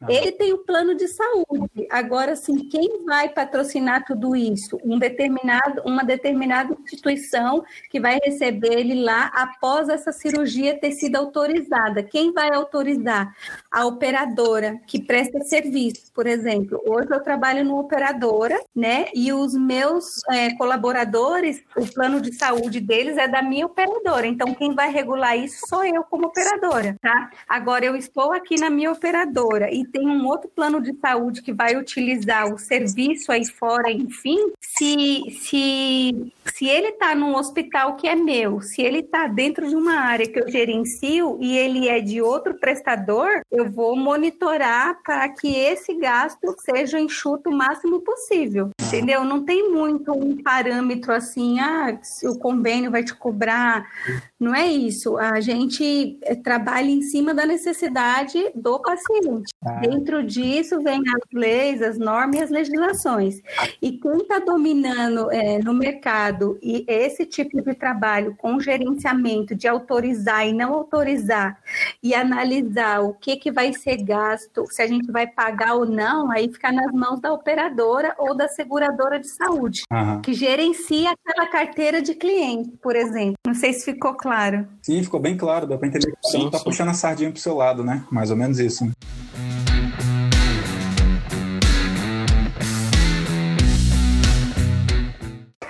Uhum. 0.00 0.10
Ele 0.10 0.32
tem 0.32 0.52
o 0.52 0.58
plano 0.58 0.94
de 0.94 1.08
saúde. 1.08 1.86
Agora, 1.90 2.32
assim, 2.32 2.68
quem 2.68 3.04
vai 3.04 3.28
patrocinar 3.28 4.04
tudo 4.04 4.36
isso? 4.36 4.78
Um 4.84 4.98
determinado, 4.98 5.82
uma 5.84 6.04
determinada 6.04 6.76
instituição 6.82 7.64
que 7.90 8.00
vai 8.00 8.18
receber 8.22 8.74
ele 8.74 9.02
lá 9.02 9.26
após 9.34 9.80
após 9.80 9.88
essa 9.88 10.12
cirurgia 10.12 10.78
ter 10.78 10.92
sido 10.92 11.16
autorizada. 11.16 12.02
Quem 12.02 12.32
vai 12.32 12.52
autorizar? 12.52 13.34
a 13.70 13.86
operadora 13.86 14.59
que 14.86 15.00
presta 15.02 15.40
serviço, 15.40 16.12
por 16.14 16.26
exemplo. 16.26 16.80
Hoje 16.86 17.08
eu 17.10 17.20
trabalho 17.22 17.64
no 17.64 17.78
operadora, 17.78 18.60
né? 18.74 19.06
E 19.14 19.32
os 19.32 19.54
meus 19.54 20.20
é, 20.30 20.54
colaboradores, 20.56 21.62
o 21.76 21.86
plano 21.86 22.20
de 22.20 22.34
saúde 22.34 22.80
deles 22.80 23.16
é 23.16 23.26
da 23.26 23.42
minha 23.42 23.66
operadora. 23.66 24.26
Então, 24.26 24.54
quem 24.54 24.74
vai 24.74 24.90
regular 24.90 25.36
isso 25.36 25.60
sou 25.68 25.84
eu 25.84 26.02
como 26.04 26.26
operadora, 26.26 26.96
tá? 27.00 27.30
Agora, 27.48 27.84
eu 27.84 27.96
estou 27.96 28.32
aqui 28.32 28.58
na 28.60 28.70
minha 28.70 28.92
operadora 28.92 29.72
e 29.72 29.86
tem 29.86 30.06
um 30.06 30.26
outro 30.26 30.48
plano 30.48 30.80
de 30.80 30.94
saúde 31.00 31.42
que 31.42 31.52
vai 31.52 31.76
utilizar 31.76 32.52
o 32.52 32.58
serviço 32.58 33.32
aí 33.32 33.46
fora, 33.46 33.90
enfim, 33.90 34.52
se, 34.60 35.22
se, 35.40 36.32
se 36.54 36.68
ele 36.68 36.88
está 36.88 37.14
num 37.14 37.34
hospital 37.34 37.96
que 37.96 38.08
é 38.08 38.14
meu, 38.14 38.60
se 38.60 38.82
ele 38.82 38.98
está 38.98 39.26
dentro 39.26 39.68
de 39.68 39.74
uma 39.74 39.94
área 39.94 40.26
que 40.26 40.38
eu 40.38 40.50
gerencio 40.50 41.38
e 41.40 41.56
ele 41.56 41.88
é 41.88 42.00
de 42.00 42.20
outro 42.20 42.54
prestador, 42.54 43.42
eu 43.50 43.70
vou 43.70 43.96
monitorar 43.96 44.49
para 45.04 45.28
que 45.28 45.54
esse 45.54 45.94
gasto 45.94 46.54
seja 46.58 46.98
enxuto 46.98 47.50
o 47.50 47.56
máximo 47.56 48.00
possível. 48.00 48.70
Entendeu? 48.80 49.24
Não 49.24 49.44
tem 49.44 49.70
muito 49.70 50.12
um 50.12 50.42
parâmetro 50.42 51.12
assim, 51.12 51.60
ah, 51.60 51.98
o 52.24 52.38
convênio 52.38 52.90
vai 52.90 53.04
te 53.04 53.14
cobrar. 53.14 53.86
Não 54.40 54.54
é 54.54 54.66
isso. 54.66 55.18
A 55.18 55.38
gente 55.38 56.18
eh, 56.22 56.34
trabalha 56.34 56.90
em 56.90 57.02
cima 57.02 57.34
da 57.34 57.44
necessidade 57.44 58.42
do 58.54 58.80
paciente. 58.80 59.52
Ah. 59.62 59.80
Dentro 59.80 60.24
disso 60.24 60.80
vem 60.82 61.02
as 61.08 61.20
leis, 61.30 61.82
as 61.82 61.98
normas 61.98 62.36
e 62.36 62.42
as 62.44 62.50
legislações. 62.50 63.42
E 63.82 63.92
quem 63.92 64.16
está 64.16 64.38
dominando 64.38 65.30
é, 65.30 65.58
no 65.58 65.74
mercado 65.74 66.58
e 66.62 66.86
esse 66.88 67.26
tipo 67.26 67.60
de 67.60 67.74
trabalho 67.74 68.34
com 68.38 68.58
gerenciamento 68.58 69.54
de 69.54 69.68
autorizar 69.68 70.48
e 70.48 70.54
não 70.54 70.72
autorizar 70.72 71.58
e 72.02 72.14
analisar 72.14 73.02
o 73.02 73.12
que, 73.12 73.36
que 73.36 73.52
vai 73.52 73.74
ser 73.74 74.02
gasto, 74.02 74.64
se 74.70 74.80
a 74.80 74.86
gente 74.86 75.12
vai 75.12 75.26
pagar 75.26 75.74
ou 75.74 75.84
não, 75.84 76.30
aí 76.30 76.50
fica 76.50 76.72
nas 76.72 76.90
mãos 76.92 77.20
da 77.20 77.30
operadora 77.30 78.14
ou 78.16 78.34
da 78.34 78.48
seguradora 78.48 79.20
de 79.20 79.28
saúde, 79.28 79.82
uhum. 79.92 80.22
que 80.22 80.32
gerencia 80.32 81.10
aquela 81.10 81.46
carteira 81.46 82.00
de 82.00 82.14
cliente, 82.14 82.70
por 82.82 82.96
exemplo. 82.96 83.34
Não 83.46 83.54
sei 83.54 83.74
se 83.74 83.84
ficou 83.84 84.14
claro. 84.14 84.29
Sim, 84.82 85.02
ficou 85.02 85.20
bem 85.20 85.36
claro. 85.36 85.66
Dá 85.66 85.76
para 85.76 85.88
entender 85.88 86.12
que 86.12 86.18
você 86.22 86.38
está 86.38 86.58
puxando 86.58 86.90
a 86.90 86.94
sardinha 86.94 87.30
para 87.30 87.38
o 87.38 87.40
seu 87.40 87.54
lado, 87.54 87.82
né? 87.82 88.04
Mais 88.10 88.30
ou 88.30 88.36
menos 88.36 88.58
isso. 88.58 88.84
Né? 88.84 88.92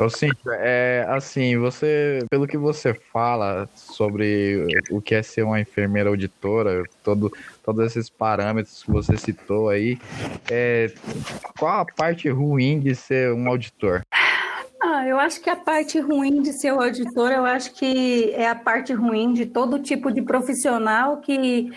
Ô, 0.00 0.08
Cíntia, 0.08 0.52
é 0.52 1.04
assim, 1.10 1.58
você, 1.58 2.20
pelo 2.30 2.46
que 2.46 2.56
você 2.56 2.94
fala 3.12 3.68
sobre 3.74 4.66
o 4.90 4.98
que 4.98 5.14
é 5.14 5.22
ser 5.22 5.42
uma 5.42 5.60
enfermeira 5.60 6.08
auditora, 6.08 6.84
todo, 7.04 7.30
todos 7.62 7.84
esses 7.84 8.08
parâmetros 8.08 8.82
que 8.82 8.90
você 8.90 9.14
citou 9.18 9.68
aí, 9.68 9.98
é, 10.50 10.90
qual 11.58 11.80
a 11.80 11.84
parte 11.84 12.30
ruim 12.30 12.80
de 12.80 12.94
ser 12.94 13.34
um 13.34 13.46
auditor? 13.46 14.00
Eu 15.06 15.18
acho 15.18 15.40
que 15.40 15.48
a 15.48 15.56
parte 15.56 15.98
ruim 15.98 16.42
de 16.42 16.52
ser 16.52 16.68
auditor, 16.68 17.30
eu 17.30 17.44
acho 17.44 17.72
que 17.74 18.32
é 18.34 18.48
a 18.48 18.54
parte 18.54 18.92
ruim 18.92 19.32
de 19.32 19.46
todo 19.46 19.78
tipo 19.78 20.10
de 20.12 20.22
profissional 20.22 21.18
que, 21.18 21.70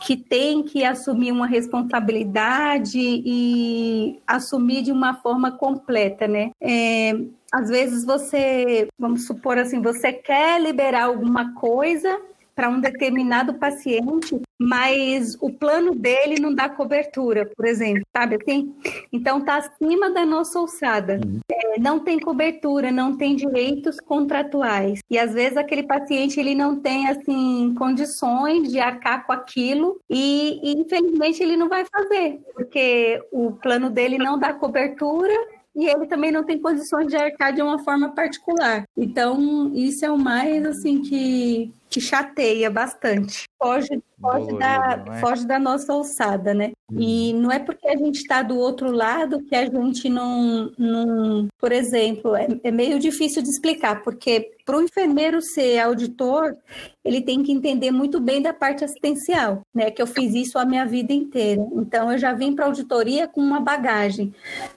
que 0.00 0.16
tem 0.16 0.62
que 0.62 0.84
assumir 0.84 1.32
uma 1.32 1.46
responsabilidade 1.46 2.98
e 2.98 4.20
assumir 4.26 4.82
de 4.82 4.92
uma 4.92 5.14
forma 5.14 5.52
completa, 5.52 6.26
né? 6.26 6.50
É, 6.60 7.12
às 7.52 7.68
vezes 7.68 8.04
você, 8.04 8.88
vamos 8.98 9.26
supor 9.26 9.58
assim, 9.58 9.80
você 9.80 10.12
quer 10.12 10.60
liberar 10.60 11.04
alguma 11.04 11.54
coisa 11.54 12.20
para 12.54 12.68
um 12.68 12.80
determinado 12.80 13.54
paciente, 13.54 14.40
mas 14.58 15.36
o 15.40 15.50
plano 15.52 15.94
dele 15.94 16.40
não 16.40 16.52
dá 16.52 16.68
cobertura, 16.68 17.46
por 17.56 17.64
exemplo, 17.64 18.02
sabe 18.16 18.36
assim? 18.40 18.74
Então 19.12 19.38
está 19.38 19.56
acima 19.56 20.10
da 20.10 20.26
nossa 20.26 20.58
alçada. 20.58 21.20
Uhum. 21.24 21.40
É, 21.50 21.78
não 21.78 22.00
tem 22.00 22.18
cobertura, 22.18 22.90
não 22.90 23.16
tem 23.16 23.36
direitos 23.36 24.00
contratuais. 24.00 25.00
E 25.08 25.18
às 25.18 25.32
vezes 25.32 25.56
aquele 25.56 25.84
paciente 25.84 26.40
ele 26.40 26.54
não 26.54 26.80
tem 26.80 27.08
assim 27.08 27.74
condições 27.78 28.70
de 28.70 28.80
arcar 28.80 29.26
com 29.26 29.32
aquilo 29.32 30.00
e, 30.10 30.60
e 30.62 30.80
infelizmente 30.80 31.42
ele 31.42 31.56
não 31.56 31.68
vai 31.68 31.84
fazer, 31.84 32.40
porque 32.54 33.22
o 33.30 33.52
plano 33.52 33.90
dele 33.90 34.18
não 34.18 34.38
dá 34.38 34.52
cobertura 34.52 35.34
e 35.78 35.86
ele 35.86 36.06
também 36.06 36.32
não 36.32 36.42
tem 36.42 36.58
condições 36.58 37.06
de 37.06 37.16
arcar 37.16 37.52
de 37.52 37.62
uma 37.62 37.78
forma 37.84 38.08
particular. 38.08 38.84
Então, 38.96 39.70
isso 39.72 40.04
é 40.04 40.10
o 40.10 40.18
mais 40.18 40.66
assim 40.66 41.00
que 41.00 41.72
que 41.88 42.00
chateia 42.00 42.70
bastante. 42.70 43.44
Foge, 43.60 44.00
foge, 44.20 44.58
da, 44.58 45.04
é? 45.06 45.20
foge 45.20 45.46
da 45.46 45.58
nossa 45.58 45.92
alçada, 45.92 46.54
né? 46.54 46.72
Hum. 46.90 46.96
E 46.98 47.32
não 47.32 47.50
é 47.50 47.58
porque 47.58 47.88
a 47.88 47.96
gente 47.96 48.16
está 48.16 48.42
do 48.42 48.58
outro 48.58 48.90
lado 48.90 49.42
que 49.42 49.54
a 49.54 49.64
gente 49.64 50.08
não. 50.08 50.70
não 50.78 51.48
por 51.58 51.72
exemplo, 51.72 52.36
é, 52.36 52.46
é 52.62 52.70
meio 52.70 52.98
difícil 52.98 53.42
de 53.42 53.48
explicar, 53.48 54.02
porque 54.02 54.52
para 54.68 54.76
o 54.76 54.82
enfermeiro 54.82 55.40
ser 55.40 55.78
auditor, 55.78 56.54
ele 57.02 57.22
tem 57.22 57.42
que 57.42 57.50
entender 57.50 57.90
muito 57.90 58.20
bem 58.20 58.42
da 58.42 58.52
parte 58.52 58.84
assistencial, 58.84 59.62
né? 59.74 59.90
Que 59.90 60.02
eu 60.02 60.06
fiz 60.06 60.34
isso 60.34 60.58
a 60.58 60.64
minha 60.66 60.84
vida 60.84 61.10
inteira. 61.10 61.66
Então, 61.72 62.12
eu 62.12 62.18
já 62.18 62.34
vim 62.34 62.54
para 62.54 62.66
auditoria 62.66 63.26
com 63.26 63.40
uma 63.40 63.60
bagagem. 63.60 64.34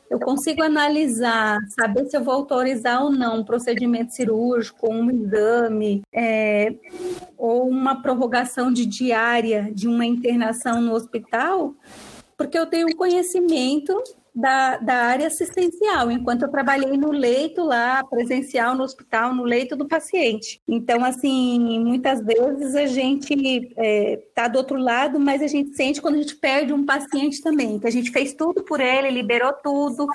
Eu 0.10 0.18
consigo 0.18 0.64
analisar, 0.64 1.58
saber 1.78 2.06
se 2.06 2.16
eu 2.16 2.24
vou 2.24 2.34
autorizar 2.36 3.04
ou 3.04 3.12
não 3.12 3.40
um 3.42 3.44
procedimento 3.44 4.14
cirúrgico, 4.14 4.90
um 4.90 5.12
exame, 5.12 6.02
é, 6.14 6.74
ou 7.38 7.68
uma 7.68 8.02
prorrogação 8.02 8.72
de 8.72 8.86
diária 8.86 9.72
de 9.74 9.88
uma 9.88 10.06
internação 10.06 10.82
no 10.82 10.94
hospital, 10.94 11.74
porque 12.38 12.58
eu 12.58 12.66
tenho 12.66 12.96
conhecimento 12.96 13.94
da, 14.34 14.78
da 14.78 14.96
área 14.96 15.28
assistencial, 15.28 16.10
enquanto 16.10 16.44
eu 16.44 16.50
trabalhei 16.50 16.98
no 16.98 17.12
leito 17.12 17.64
lá, 17.64 18.04
presencial 18.04 18.76
no 18.76 18.84
hospital, 18.84 19.36
no 19.36 19.44
leito 19.44 19.76
do 19.76 19.88
paciente. 19.88 20.62
Então, 20.68 21.04
assim, 21.04 21.80
muitas 21.80 22.24
vezes 22.24 22.76
a 22.76 22.86
gente 22.86 23.34
está 23.34 23.74
é, 23.78 24.20
tá 24.34 24.48
do 24.48 24.58
outro 24.58 24.78
lado, 24.78 25.20
mas 25.20 25.42
a 25.42 25.48
gente 25.48 25.76
sente 25.76 26.02
quando 26.02 26.16
a 26.16 26.22
gente 26.22 26.36
perde 26.36 26.72
um 26.72 26.86
paciente 26.86 27.42
também, 27.42 27.78
que 27.78 27.88
a 27.88 27.92
gente 27.92 28.10
fez 28.12 28.34
tudo 28.34 28.64
por 28.64 28.80
ele, 28.80 29.12
liberou 29.12 29.52
tudo, 29.62 30.08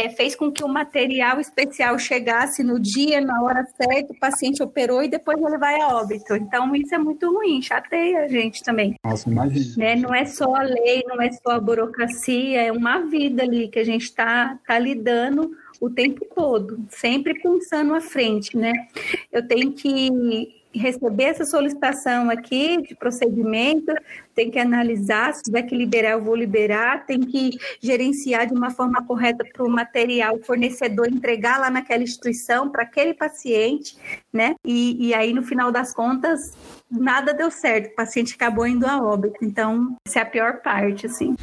é, 0.00 0.10
fez 0.10 0.34
com 0.34 0.50
que 0.50 0.64
o 0.64 0.68
material 0.68 1.40
especial 1.40 1.98
chegasse 1.98 2.62
no 2.62 2.78
dia, 2.80 3.20
na 3.20 3.42
hora 3.42 3.66
certa, 3.76 4.12
o 4.12 4.18
paciente 4.18 4.62
operou 4.62 5.02
e 5.02 5.08
depois 5.08 5.38
ele 5.38 5.58
vai 5.58 5.80
a 5.80 5.88
óbito. 5.88 6.34
Então, 6.34 6.74
isso 6.74 6.94
é 6.94 6.98
muito 6.98 7.30
ruim, 7.32 7.60
chateia 7.60 8.24
a 8.24 8.28
gente 8.28 8.62
também. 8.62 8.94
Nossa, 9.04 9.28
imagina. 9.28 9.74
Né? 9.76 9.96
Não 9.96 10.14
é 10.14 10.24
só 10.24 10.54
a 10.54 10.62
lei, 10.62 11.02
não 11.06 11.20
é 11.20 11.30
só 11.32 11.50
a 11.50 11.60
burocracia, 11.60 12.62
é 12.62 12.72
uma 12.72 13.00
vida 13.00 13.42
ali 13.42 13.68
que 13.68 13.78
a 13.78 13.84
gente 13.84 14.04
está 14.04 14.58
tá 14.66 14.78
lidando 14.78 15.50
o 15.80 15.88
tempo 15.88 16.26
todo, 16.34 16.84
sempre 16.88 17.34
pensando 17.40 17.94
à 17.94 18.00
frente, 18.00 18.56
né? 18.56 18.72
Eu 19.32 19.46
tenho 19.46 19.72
que 19.72 20.59
receber 20.72 21.24
essa 21.24 21.44
solicitação 21.44 22.30
aqui 22.30 22.80
de 22.82 22.94
procedimento, 22.94 23.92
tem 24.34 24.50
que 24.50 24.58
analisar, 24.58 25.34
se 25.34 25.42
tiver 25.42 25.62
que 25.62 25.76
liberar, 25.76 26.12
eu 26.12 26.22
vou 26.22 26.34
liberar, 26.34 27.04
tem 27.06 27.20
que 27.20 27.50
gerenciar 27.80 28.46
de 28.46 28.54
uma 28.54 28.70
forma 28.70 29.04
correta 29.04 29.44
para 29.52 29.64
o 29.64 29.70
material, 29.70 30.38
fornecedor 30.40 31.08
entregar 31.08 31.58
lá 31.58 31.70
naquela 31.70 32.02
instituição 32.02 32.70
para 32.70 32.82
aquele 32.82 33.14
paciente, 33.14 33.96
né? 34.32 34.54
E, 34.64 35.08
e 35.08 35.14
aí, 35.14 35.32
no 35.32 35.42
final 35.42 35.72
das 35.72 35.92
contas, 35.92 36.52
nada 36.90 37.34
deu 37.34 37.50
certo, 37.50 37.92
o 37.92 37.94
paciente 37.94 38.34
acabou 38.34 38.66
indo 38.66 38.86
a 38.86 39.02
óbito. 39.02 39.38
Então, 39.42 39.96
essa 40.06 40.20
é 40.20 40.22
a 40.22 40.26
pior 40.26 40.60
parte, 40.62 41.06
assim. 41.06 41.34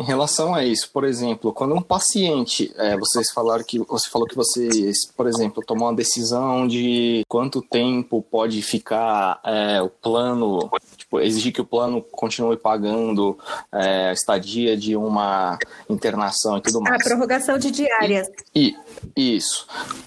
Em 0.00 0.02
relação 0.02 0.54
a 0.54 0.64
isso, 0.64 0.90
por 0.90 1.04
exemplo, 1.04 1.52
quando 1.52 1.74
um 1.74 1.82
paciente, 1.82 2.72
é, 2.78 2.96
vocês 2.96 3.30
falaram 3.30 3.62
que 3.62 3.78
você 3.80 4.08
falou 4.08 4.26
que 4.26 4.34
vocês, 4.34 4.96
por 5.14 5.26
exemplo, 5.26 5.62
tomou 5.62 5.88
uma 5.88 5.94
decisão 5.94 6.66
de 6.66 7.22
quanto 7.28 7.60
tempo 7.60 8.22
pode 8.22 8.62
ficar 8.62 9.38
é, 9.44 9.82
o 9.82 9.90
plano, 9.90 10.70
tipo, 11.10 11.20
exigir 11.20 11.52
que 11.52 11.60
o 11.60 11.64
plano 11.64 12.00
continue 12.00 12.56
pagando 12.56 13.36
é, 13.72 14.08
a 14.08 14.12
estadia 14.12 14.76
de 14.76 14.96
uma 14.96 15.58
internação 15.88 16.56
e 16.56 16.62
tudo 16.62 16.80
mais. 16.80 16.94
A 16.94 17.04
prorrogação 17.04 17.58
de 17.58 17.70
diárias. 17.70 18.28
E, 18.54 18.76
e 19.16 19.36
isso 19.36 19.66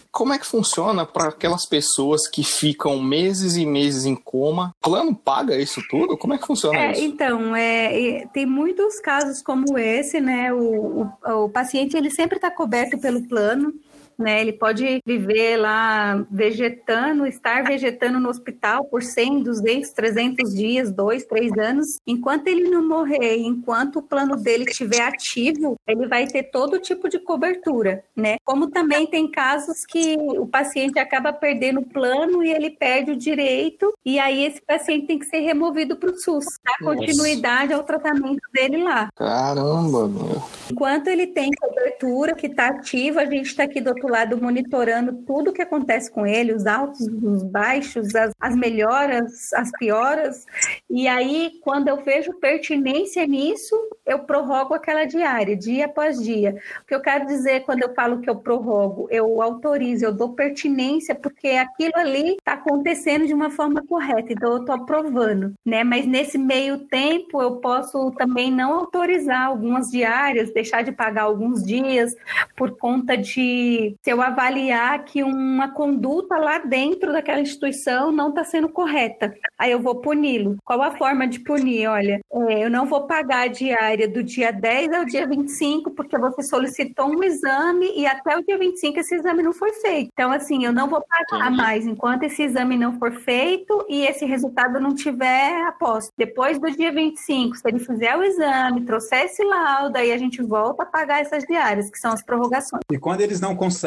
como 0.10 0.32
é 0.32 0.38
que 0.38 0.46
funciona 0.46 1.08
para 1.08 1.30
aquelas 1.30 1.66
pessoas 1.66 2.28
que 2.28 2.44
ficam 2.44 3.02
meses 3.02 3.56
e 3.56 3.66
meses 3.66 4.06
em 4.06 4.16
coma? 4.16 4.76
O 4.80 4.84
plano 4.84 5.16
paga 5.16 5.58
isso 5.58 5.82
tudo? 5.90 6.16
Como 6.16 6.36
é 6.36 6.38
que 6.38 6.46
funciona 6.46 6.78
é, 6.78 6.92
isso? 6.92 7.02
Então, 7.02 7.56
é, 7.56 8.28
tem 8.32 8.46
muitos 8.46 9.00
casos 9.00 9.42
como 9.42 9.76
esse, 9.76 10.22
né? 10.22 10.54
O, 10.54 11.10
o, 11.26 11.46
o 11.46 11.50
paciente 11.50 11.98
ele 11.98 12.12
sempre 12.12 12.36
está 12.36 12.52
coberto 12.52 12.96
pelo 13.00 13.28
plano. 13.28 13.74
Né? 14.18 14.42
Ele 14.42 14.54
pode 14.54 15.00
viver 15.06 15.58
lá 15.58 16.26
vegetando, 16.30 17.26
estar 17.26 17.64
vegetando 17.64 18.20
no 18.20 18.30
hospital 18.30 18.86
por 18.86 19.02
100, 19.04 19.44
200, 19.44 19.92
300 19.92 20.54
dias, 20.54 20.92
dois, 20.92 21.26
três 21.26 21.52
anos. 21.58 22.00
Enquanto 22.06 22.48
ele 22.48 22.70
não 22.70 22.88
morrer, 22.88 23.38
enquanto 23.38 23.98
o 23.98 24.04
plano 24.04 24.36
dele 24.36 24.66
estiver 24.66 25.02
ativo, 25.02 25.76
ele 25.88 26.08
vai 26.08 26.28
ter 26.28 26.44
todo 26.44 26.80
tipo 26.80 27.10
de 27.10 27.20
cobertura, 27.20 28.04
né? 28.16 28.38
Como 28.44 28.70
também 28.70 29.08
tem 29.08 29.30
casos 29.30 29.86
que 29.88 30.16
o 30.18 30.46
paciente 30.46 31.00
acaba 31.00 31.34
perdendo 31.34 31.80
o 31.80 31.86
plano 31.86 32.44
e 32.44 32.52
ele 32.52 32.70
perde 32.70 33.12
o 33.12 33.16
direito, 33.16 33.94
e 34.06 34.20
aí 34.20 34.46
esse 34.46 34.62
paciente 34.62 35.08
tem 35.08 35.20
que 35.20 35.26
ser 35.26 35.40
removido 35.40 35.96
para 35.96 36.12
o 36.12 36.18
SUS, 36.18 36.46
dar 36.64 36.78
continuidade 36.84 37.74
ao 37.74 37.84
tratamento 37.84 38.42
dele 38.54 38.84
lá. 38.84 39.10
Caramba, 39.16 40.08
meu. 40.08 40.44
Enquanto 40.72 41.08
ele 41.08 41.28
tem 41.28 41.50
cobertura 41.52 42.36
que 42.36 42.48
está 42.48 42.68
ativa, 42.68 43.22
a 43.22 43.26
gente 43.26 43.48
está 43.48 43.64
aqui 43.64 43.82
do 43.82 43.90
outro 43.90 44.08
lado 44.14 44.40
monitorando 44.40 45.24
tudo 45.26 45.50
o 45.50 45.54
que 45.54 45.62
acontece 45.62 46.12
com 46.12 46.26
ele, 46.26 46.54
os 46.54 46.68
altos, 46.68 47.02
os 47.02 47.44
baixos, 47.44 48.14
as, 48.16 48.32
as 48.40 48.56
melhoras, 48.56 49.52
as 49.54 49.72
pioras. 49.72 50.46
E 50.90 51.08
aí, 51.08 51.54
quando 51.62 51.88
eu 51.88 51.98
vejo 52.04 52.34
pertinência 52.34 53.26
nisso, 53.26 53.76
eu 54.06 54.20
prorrogo 54.20 54.74
aquela 54.74 55.06
diária, 55.06 55.56
dia 55.56 55.86
após 55.86 56.22
dia. 56.22 56.58
O 56.82 56.86
que 56.86 56.94
eu 56.94 57.02
quero 57.02 57.26
dizer 57.26 57.62
quando 57.62 57.82
eu 57.82 57.94
falo 57.94 58.20
que 58.20 58.30
eu 58.30 58.36
prorrogo, 58.36 59.08
eu 59.10 59.42
autorizo, 59.42 60.06
eu 60.06 60.14
dou 60.14 60.34
pertinência, 60.34 61.16
porque 61.16 61.50
aquilo 61.50 61.94
ali 61.96 62.34
está 62.34 62.54
acontecendo 62.54 63.26
de 63.26 63.34
uma 63.34 63.50
forma 63.50 63.84
correta, 63.88 64.32
então 64.32 64.54
eu 64.54 64.60
estou 64.60 64.76
aprovando, 64.76 65.54
né? 65.66 65.84
Mas 65.84 66.06
nesse 66.06 66.38
meio 66.38 66.80
tempo, 66.88 67.42
eu 67.42 67.56
posso 67.58 68.12
também 68.12 68.52
não 68.52 68.74
autorizar 68.74 69.48
algumas 69.48 69.90
diárias, 69.90 70.54
deixar 70.54 70.84
de 70.84 70.92
pagar 70.92 71.24
alguns 71.24 71.64
dias, 71.64 72.16
por 72.56 72.78
conta 72.78 73.18
de 73.18 73.93
se 74.02 74.12
eu 74.12 74.22
avaliar 74.22 75.04
que 75.06 75.24
uma 75.24 75.72
conduta 75.72 76.38
lá 76.38 76.60
dentro 76.60 77.12
daquela 77.12 77.42
instituição 77.42 78.12
não 78.12 78.30
está 78.30 78.44
sendo 78.44 78.70
correta. 78.70 79.34
Aí 79.58 79.72
eu 79.72 79.80
vou 79.80 79.96
puni-lo. 79.96 80.58
Qual 80.64 80.82
a 80.82 80.92
forma 80.92 81.28
de 81.28 81.40
punir? 81.40 81.88
Olha, 81.88 82.20
é, 82.32 82.66
eu 82.66 82.70
não 82.70 82.86
vou 82.86 83.06
pagar 83.06 83.44
a 83.44 83.48
diária 83.48 84.08
do 84.08 84.24
dia 84.24 84.52
10 84.52 84.94
ao 84.94 85.06
dia 85.06 85.28
25, 85.28 85.92
porque 85.92 86.18
você 86.18 86.44
solicitou 86.44 87.08
um 87.08 87.24
exame 87.24 87.92
e 87.96 88.06
até 88.06 88.38
o 88.38 88.44
dia 88.44 88.58
25 88.58 89.00
esse 89.00 89.16
exame 89.16 89.44
não 89.44 89.54
foi 89.54 89.72
feito. 89.74 90.10
Então, 90.14 90.32
assim, 90.32 90.66
eu 90.66 90.74
não 90.74 90.90
vou 90.90 91.02
pagar 91.02 91.52
mais 91.52 91.86
enquanto 91.86 92.24
esse 92.24 92.44
exame 92.44 92.78
não 92.78 92.98
for 93.00 93.12
feito 93.12 93.86
e 93.90 94.06
esse 94.06 94.26
resultado 94.26 94.80
não 94.80 94.94
tiver 94.94 95.66
aposto. 95.68 96.12
Depois 96.18 96.60
do 96.60 96.72
dia 96.72 96.92
25, 96.92 97.56
se 97.56 97.68
ele 97.68 97.80
fizer 97.80 98.16
o 98.16 98.24
exame, 98.24 98.86
trouxer 98.86 99.26
esse 99.26 99.44
laudo, 99.44 99.98
aí 99.98 100.12
a 100.12 100.18
gente 100.18 100.42
volta 100.42 100.84
a 100.84 100.86
pagar 100.86 101.22
essas 101.22 101.44
diárias, 101.44 101.90
que 101.90 102.00
são 102.00 102.12
as 102.12 102.24
prorrogações. 102.24 102.82
E 102.92 102.98
quando 102.98 103.22
eles 103.22 103.40
não 103.40 103.56
conseguem 103.56 103.83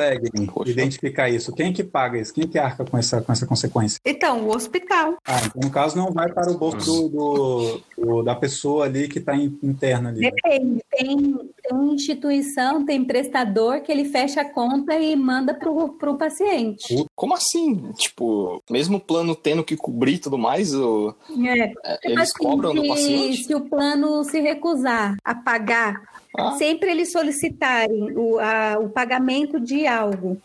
Poxa. 0.52 0.70
identificar 0.70 1.28
isso, 1.28 1.52
quem 1.52 1.72
que 1.72 1.82
paga 1.84 2.18
isso? 2.18 2.32
Quem 2.32 2.46
que 2.46 2.58
arca 2.58 2.84
com 2.84 2.98
essa, 2.98 3.20
com 3.20 3.32
essa 3.32 3.46
consequência? 3.46 4.00
Então, 4.04 4.46
o 4.46 4.54
hospital. 4.54 5.16
Ah, 5.26 5.40
então 5.44 5.60
no 5.62 5.70
caso 5.70 5.96
não 5.96 6.12
vai 6.12 6.32
para 6.32 6.50
o 6.50 6.58
bolso 6.58 7.08
do, 7.08 7.08
do, 7.08 7.82
do 7.96 8.22
da 8.22 8.34
pessoa 8.34 8.84
ali 8.84 9.08
que 9.08 9.18
está 9.18 9.34
interna 9.34 10.10
ali. 10.10 10.20
Depende. 10.20 10.82
Tem, 10.90 11.38
tem 11.68 11.94
instituição, 11.94 12.84
tem 12.84 13.04
prestador 13.04 13.82
que 13.82 13.90
ele 13.90 14.04
fecha 14.04 14.40
a 14.40 14.44
conta 14.44 14.94
e 14.96 15.14
manda 15.16 15.54
para 15.54 15.70
o 15.70 16.18
paciente. 16.18 17.06
Como 17.14 17.34
assim? 17.34 17.92
Tipo, 17.96 18.62
mesmo 18.70 18.98
o 18.98 19.00
plano 19.00 19.34
tendo 19.34 19.64
que 19.64 19.76
cobrir 19.76 20.18
tudo 20.18 20.38
mais, 20.38 20.74
o... 20.74 21.14
é. 21.46 21.72
é 21.84 21.98
eles 22.04 22.30
assim, 22.30 22.44
cobram 22.44 22.74
do 22.74 22.86
paciente? 22.86 23.44
Se 23.44 23.54
o 23.54 23.60
plano 23.60 24.24
se 24.24 24.40
recusar 24.40 25.16
a 25.24 25.34
pagar 25.34 26.02
ah. 26.38 26.52
Sempre 26.52 26.90
eles 26.90 27.10
solicitarem 27.10 28.12
o, 28.16 28.38
a, 28.38 28.78
o 28.78 28.90
pagamento 28.90 29.58
de 29.58 29.85
algo 29.86 30.36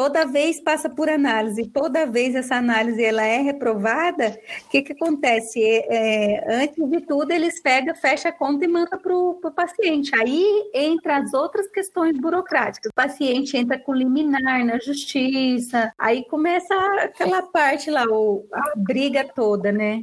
toda 0.00 0.24
vez 0.24 0.58
passa 0.58 0.88
por 0.88 1.10
análise, 1.10 1.68
toda 1.68 2.06
vez 2.06 2.34
essa 2.34 2.56
análise 2.56 3.04
ela 3.04 3.22
é 3.22 3.36
reprovada, 3.42 4.40
o 4.64 4.70
que, 4.70 4.80
que 4.80 4.92
acontece? 4.94 5.62
É, 5.62 6.62
antes 6.62 6.88
de 6.88 7.02
tudo, 7.02 7.30
eles 7.32 7.60
pegam, 7.60 7.94
fecha 7.94 8.30
a 8.30 8.32
conta 8.32 8.64
e 8.64 8.68
manda 8.68 8.96
para 8.96 9.14
o 9.14 9.34
paciente. 9.54 10.10
Aí 10.18 10.70
entra 10.72 11.18
as 11.18 11.34
outras 11.34 11.68
questões 11.68 12.18
burocráticas. 12.18 12.90
O 12.90 12.94
paciente 12.94 13.58
entra 13.58 13.78
com 13.78 13.92
liminar 13.92 14.64
na 14.64 14.78
justiça, 14.78 15.92
aí 15.98 16.24
começa 16.24 16.74
aquela 17.02 17.42
parte 17.42 17.90
lá, 17.90 18.04
o, 18.04 18.46
a 18.54 18.72
briga 18.76 19.28
toda, 19.34 19.70
né? 19.70 20.00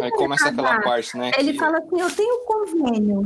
Aí 0.00 0.10
começa 0.12 0.50
aquela 0.50 0.80
parte, 0.82 1.18
né? 1.18 1.32
Ele 1.36 1.54
que... 1.54 1.58
fala 1.58 1.78
assim: 1.78 2.00
eu 2.00 2.14
tenho 2.14 2.44
convênio, 2.44 3.24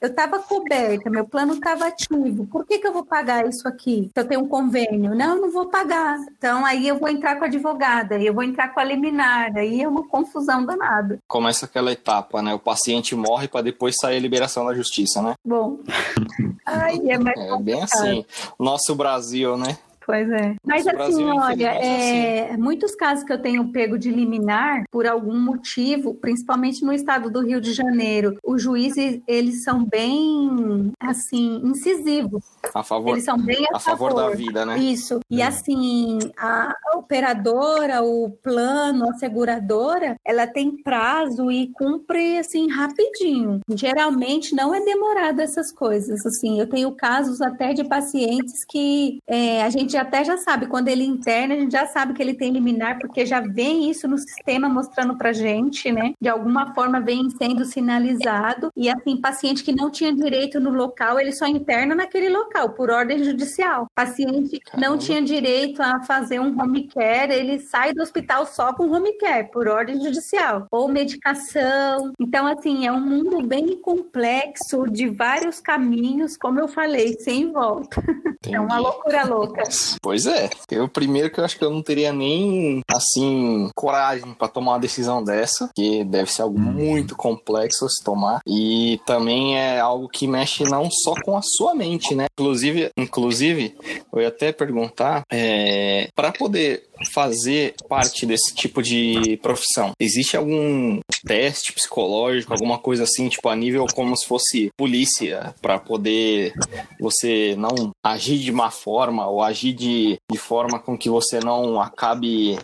eu 0.00 0.08
estava 0.08 0.38
coberta, 0.38 1.10
meu 1.10 1.26
plano 1.26 1.52
estava 1.52 1.88
ativo, 1.88 2.46
por 2.46 2.64
que, 2.64 2.78
que 2.78 2.86
eu 2.86 2.92
vou 2.92 3.04
pagar 3.04 3.46
isso 3.46 3.68
aqui? 3.68 4.10
Se 4.14 4.18
eu 4.18 4.26
tenho 4.26 4.40
um 4.40 4.48
convênio? 4.48 5.14
Não, 5.14 5.36
eu 5.36 5.42
não 5.42 5.50
vou 5.57 5.57
pagar. 5.66 6.18
Então 6.36 6.64
aí 6.64 6.88
eu 6.88 6.98
vou 6.98 7.08
entrar 7.08 7.36
com 7.36 7.44
a 7.44 7.46
advogada, 7.46 8.18
eu 8.20 8.32
vou 8.32 8.42
entrar 8.42 8.68
com 8.68 8.80
a 8.80 8.84
liminar, 8.84 9.56
aí 9.56 9.82
é 9.82 9.88
uma 9.88 10.06
confusão 10.06 10.64
danada. 10.64 11.18
Começa 11.26 11.66
aquela 11.66 11.92
etapa, 11.92 12.42
né? 12.42 12.54
O 12.54 12.58
paciente 12.58 13.14
morre 13.14 13.48
para 13.48 13.62
depois 13.62 13.96
sair 13.96 14.16
a 14.16 14.20
liberação 14.20 14.66
da 14.66 14.74
justiça, 14.74 15.22
né? 15.22 15.34
Bom. 15.44 15.78
aí 16.64 17.10
é 17.10 17.18
mais 17.18 17.38
É 17.38 17.58
bem 17.58 17.82
assim. 17.82 18.24
Nosso 18.58 18.94
Brasil, 18.94 19.56
né? 19.56 19.78
Pois 20.08 20.26
é. 20.30 20.56
Mas 20.64 20.86
Nosso 20.86 21.02
assim, 21.02 21.22
Brasil, 21.22 21.36
olha, 21.36 21.68
é, 21.74 22.50
assim. 22.52 22.62
muitos 22.62 22.94
casos 22.94 23.24
que 23.24 23.30
eu 23.30 23.42
tenho 23.42 23.70
pego 23.70 23.98
de 23.98 24.10
liminar, 24.10 24.84
por 24.90 25.06
algum 25.06 25.38
motivo, 25.38 26.14
principalmente 26.14 26.82
no 26.82 26.94
estado 26.94 27.30
do 27.30 27.44
Rio 27.44 27.60
de 27.60 27.74
Janeiro, 27.74 28.38
os 28.42 28.62
juízes, 28.62 29.20
eles 29.28 29.64
são 29.64 29.84
bem, 29.84 30.92
assim, 30.98 31.60
incisivos. 31.62 32.42
A 32.74 32.82
favor, 32.82 33.10
eles 33.10 33.24
são 33.24 33.36
bem 33.36 33.66
a, 33.70 33.76
a 33.76 33.78
favor. 33.78 34.12
favor. 34.12 34.30
da 34.30 34.34
vida, 34.34 34.64
né? 34.64 34.78
Isso. 34.78 35.20
E 35.28 35.42
assim, 35.42 36.18
a 36.38 36.74
operadora, 36.94 38.02
o 38.02 38.30
plano, 38.30 39.10
a 39.10 39.14
seguradora, 39.18 40.16
ela 40.24 40.46
tem 40.46 40.82
prazo 40.82 41.50
e 41.50 41.70
cumpre, 41.74 42.38
assim, 42.38 42.66
rapidinho. 42.70 43.60
Geralmente 43.74 44.54
não 44.54 44.74
é 44.74 44.80
demorado 44.80 45.40
essas 45.40 45.70
coisas, 45.70 46.24
assim. 46.24 46.58
Eu 46.58 46.66
tenho 46.66 46.90
casos 46.92 47.42
até 47.42 47.74
de 47.74 47.84
pacientes 47.84 48.64
que 48.64 49.18
é, 49.26 49.62
a 49.62 49.68
gente 49.68 49.97
até 49.98 50.24
já 50.24 50.36
sabe, 50.36 50.66
quando 50.66 50.88
ele 50.88 51.04
interna, 51.04 51.54
a 51.54 51.58
gente 51.58 51.72
já 51.72 51.86
sabe 51.86 52.14
que 52.14 52.22
ele 52.22 52.34
tem 52.34 52.52
liminar, 52.52 52.98
porque 52.98 53.26
já 53.26 53.40
vem 53.40 53.90
isso 53.90 54.08
no 54.08 54.18
sistema 54.18 54.68
mostrando 54.68 55.16
pra 55.16 55.32
gente, 55.32 55.90
né? 55.92 56.12
De 56.20 56.28
alguma 56.28 56.74
forma 56.74 57.00
vem 57.00 57.28
sendo 57.30 57.64
sinalizado. 57.64 58.70
E 58.76 58.88
assim, 58.88 59.20
paciente 59.20 59.62
que 59.62 59.74
não 59.74 59.90
tinha 59.90 60.14
direito 60.14 60.60
no 60.60 60.70
local, 60.70 61.18
ele 61.18 61.32
só 61.32 61.46
interna 61.46 61.94
naquele 61.94 62.28
local, 62.28 62.70
por 62.70 62.90
ordem 62.90 63.22
judicial. 63.22 63.86
Paciente 63.94 64.60
que 64.60 64.80
não 64.80 64.96
tinha 64.96 65.20
direito 65.20 65.82
a 65.82 66.02
fazer 66.02 66.40
um 66.40 66.58
home 66.60 66.88
care, 66.88 67.32
ele 67.32 67.58
sai 67.58 67.92
do 67.92 68.02
hospital 68.02 68.46
só 68.46 68.72
com 68.72 68.90
home 68.90 69.12
care, 69.18 69.50
por 69.50 69.68
ordem 69.68 70.00
judicial. 70.00 70.66
Ou 70.70 70.88
medicação. 70.88 72.12
Então, 72.18 72.46
assim, 72.46 72.86
é 72.86 72.92
um 72.92 73.00
mundo 73.00 73.42
bem 73.42 73.76
complexo, 73.80 74.84
de 74.90 75.08
vários 75.08 75.60
caminhos, 75.60 76.36
como 76.36 76.60
eu 76.60 76.68
falei, 76.68 77.14
sem 77.20 77.52
volta. 77.52 78.00
Entendi. 78.00 78.48
É 78.58 78.60
uma 78.60 78.78
loucura 78.78 79.24
louca. 79.24 79.62
Pois 80.02 80.26
é. 80.26 80.50
Eu 80.70 80.88
primeiro 80.88 81.30
que 81.30 81.40
eu 81.40 81.44
acho 81.44 81.58
que 81.58 81.64
eu 81.64 81.70
não 81.70 81.82
teria 81.82 82.12
nem 82.12 82.82
assim 82.88 83.70
coragem 83.74 84.34
para 84.34 84.48
tomar 84.48 84.72
uma 84.72 84.80
decisão 84.80 85.22
dessa, 85.22 85.70
que 85.74 86.04
deve 86.04 86.30
ser 86.30 86.42
algo 86.42 86.58
muito 86.58 87.16
complexo 87.16 87.88
se 87.88 88.02
tomar 88.02 88.40
e 88.46 89.00
também 89.06 89.58
é 89.58 89.80
algo 89.80 90.08
que 90.08 90.26
mexe 90.26 90.64
não 90.64 90.88
só 90.90 91.14
com 91.24 91.36
a 91.36 91.42
sua 91.42 91.74
mente, 91.74 92.14
né? 92.14 92.26
Inclusive, 92.38 92.90
inclusive, 92.96 93.74
eu 94.12 94.20
ia 94.20 94.28
até 94.28 94.52
perguntar, 94.52 95.22
é, 95.30 96.08
para 96.14 96.32
poder 96.32 96.88
fazer 97.12 97.74
parte 97.88 98.26
desse 98.26 98.54
tipo 98.54 98.82
de 98.82 99.38
profissão, 99.42 99.92
existe 100.00 100.36
algum 100.36 101.00
teste 101.26 101.72
psicológico, 101.72 102.52
alguma 102.52 102.78
coisa 102.78 103.04
assim, 103.04 103.28
tipo 103.28 103.48
a 103.48 103.56
nível 103.56 103.86
como 103.94 104.16
se 104.16 104.26
fosse 104.26 104.70
polícia, 104.76 105.54
para 105.60 105.78
poder 105.78 106.52
você 107.00 107.54
não 107.56 107.92
agir 108.02 108.38
de 108.38 108.52
má 108.52 108.70
forma 108.70 109.26
ou 109.26 109.42
agir 109.42 109.67
de, 109.72 110.18
de 110.30 110.38
forma 110.38 110.78
com 110.78 110.96
que 110.96 111.08
você 111.08 111.40
não 111.40 111.80
acabe 111.80 112.58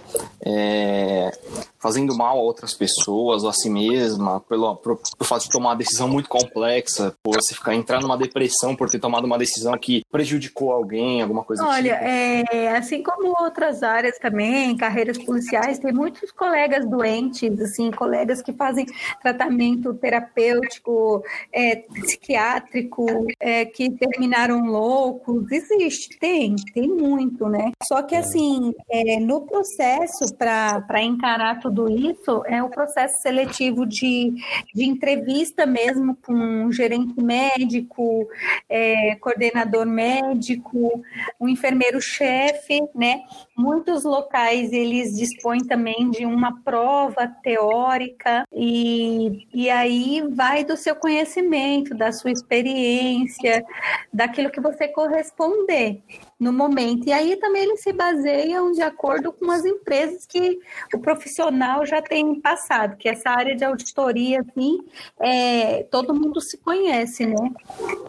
é, 0.45 1.31
fazendo 1.79 2.17
mal 2.17 2.38
a 2.38 2.43
outras 2.43 2.75
pessoas 2.75 3.43
ou 3.43 3.51
a 3.51 3.53
si 3.53 3.69
mesma, 3.69 4.40
pelo, 4.40 4.77
por, 4.77 4.99
por 5.19 5.27
fato 5.27 5.43
de 5.43 5.51
tomar 5.51 5.71
uma 5.71 5.77
decisão 5.77 6.09
muito 6.09 6.29
complexa, 6.29 7.14
por 7.23 7.35
você 7.35 7.55
ficar 7.55 7.75
entrar 7.75 8.01
numa 8.01 8.17
depressão 8.17 8.75
por 8.75 8.88
ter 8.88 8.99
tomado 8.99 9.25
uma 9.25 9.38
decisão 9.38 9.77
que 9.77 10.03
prejudicou 10.11 10.73
alguém, 10.73 11.23
alguma 11.23 11.45
coisa 11.45 11.64
Olha, 11.64 11.95
tipo. 11.95 12.55
é, 12.57 12.77
assim 12.77 13.03
como 13.03 13.35
outras 13.38 13.83
áreas 13.83 14.19
também, 14.19 14.77
carreiras 14.77 15.19
policiais, 15.19 15.79
tem 15.79 15.93
muitos 15.93 16.31
colegas 16.33 16.88
doentes, 16.88 17.61
assim, 17.61 17.90
colegas 17.90 18.40
que 18.40 18.53
fazem 18.53 18.87
tratamento 19.23 19.95
terapêutico, 19.95 21.23
é, 21.53 21.77
psiquiátrico, 21.77 23.27
é, 23.38 23.64
que 23.64 23.90
terminaram 23.90 24.64
loucos. 24.67 25.51
Existe, 25.51 26.19
tem, 26.19 26.57
tem 26.73 26.88
muito, 26.94 27.48
né? 27.48 27.72
Só 27.83 28.02
que, 28.02 28.14
assim, 28.14 28.72
é, 28.88 29.18
no 29.20 29.42
processo 29.42 30.35
para 30.37 31.02
encarar 31.02 31.61
tudo 31.61 31.88
isso, 31.88 32.42
é 32.46 32.62
o 32.62 32.68
processo 32.68 33.20
seletivo 33.20 33.85
de, 33.87 34.33
de 34.74 34.85
entrevista 34.85 35.66
mesmo 35.66 36.16
com 36.24 36.33
um 36.33 36.72
gerente 36.72 37.20
médico, 37.20 38.28
é, 38.68 39.16
coordenador 39.16 39.87
médico, 39.87 41.02
um 41.40 41.48
enfermeiro-chefe, 41.48 42.80
né? 42.94 43.22
Muitos 43.57 44.04
locais, 44.04 44.72
eles 44.72 45.16
dispõem 45.16 45.61
também 45.64 46.11
de 46.11 46.24
uma 46.24 46.62
prova 46.62 47.26
teórica 47.42 48.44
e, 48.52 49.46
e 49.52 49.70
aí 49.70 50.22
vai 50.33 50.64
do 50.64 50.76
seu 50.76 50.94
conhecimento, 50.94 51.94
da 51.94 52.12
sua 52.12 52.30
experiência, 52.30 53.64
daquilo 54.12 54.50
que 54.50 54.61
você 54.61 54.88
corresponder 54.88 56.02
no 56.44 56.52
momento. 56.52 57.09
E 57.09 57.12
aí 57.12 57.37
também 57.37 57.62
eles 57.62 57.83
se 57.83 57.92
baseiam 57.92 58.70
de 58.70 58.83
acordo 58.83 59.33
com 59.33 59.50
as 59.50 59.64
empresas 59.64 60.26
que 60.26 60.59
o 60.94 60.98
profissional 60.98 61.87
já 61.87 62.02
tem 62.02 62.38
passado, 62.38 62.96
que 62.98 63.09
essa 63.09 63.30
área 63.30 63.57
de 63.57 63.64
auditoria, 63.64 64.40
assim, 64.40 64.78
é, 65.18 65.85
todo 65.85 66.14
mundo 66.14 66.40
se 66.42 66.59
conhece, 66.59 67.26
né? 67.26 67.50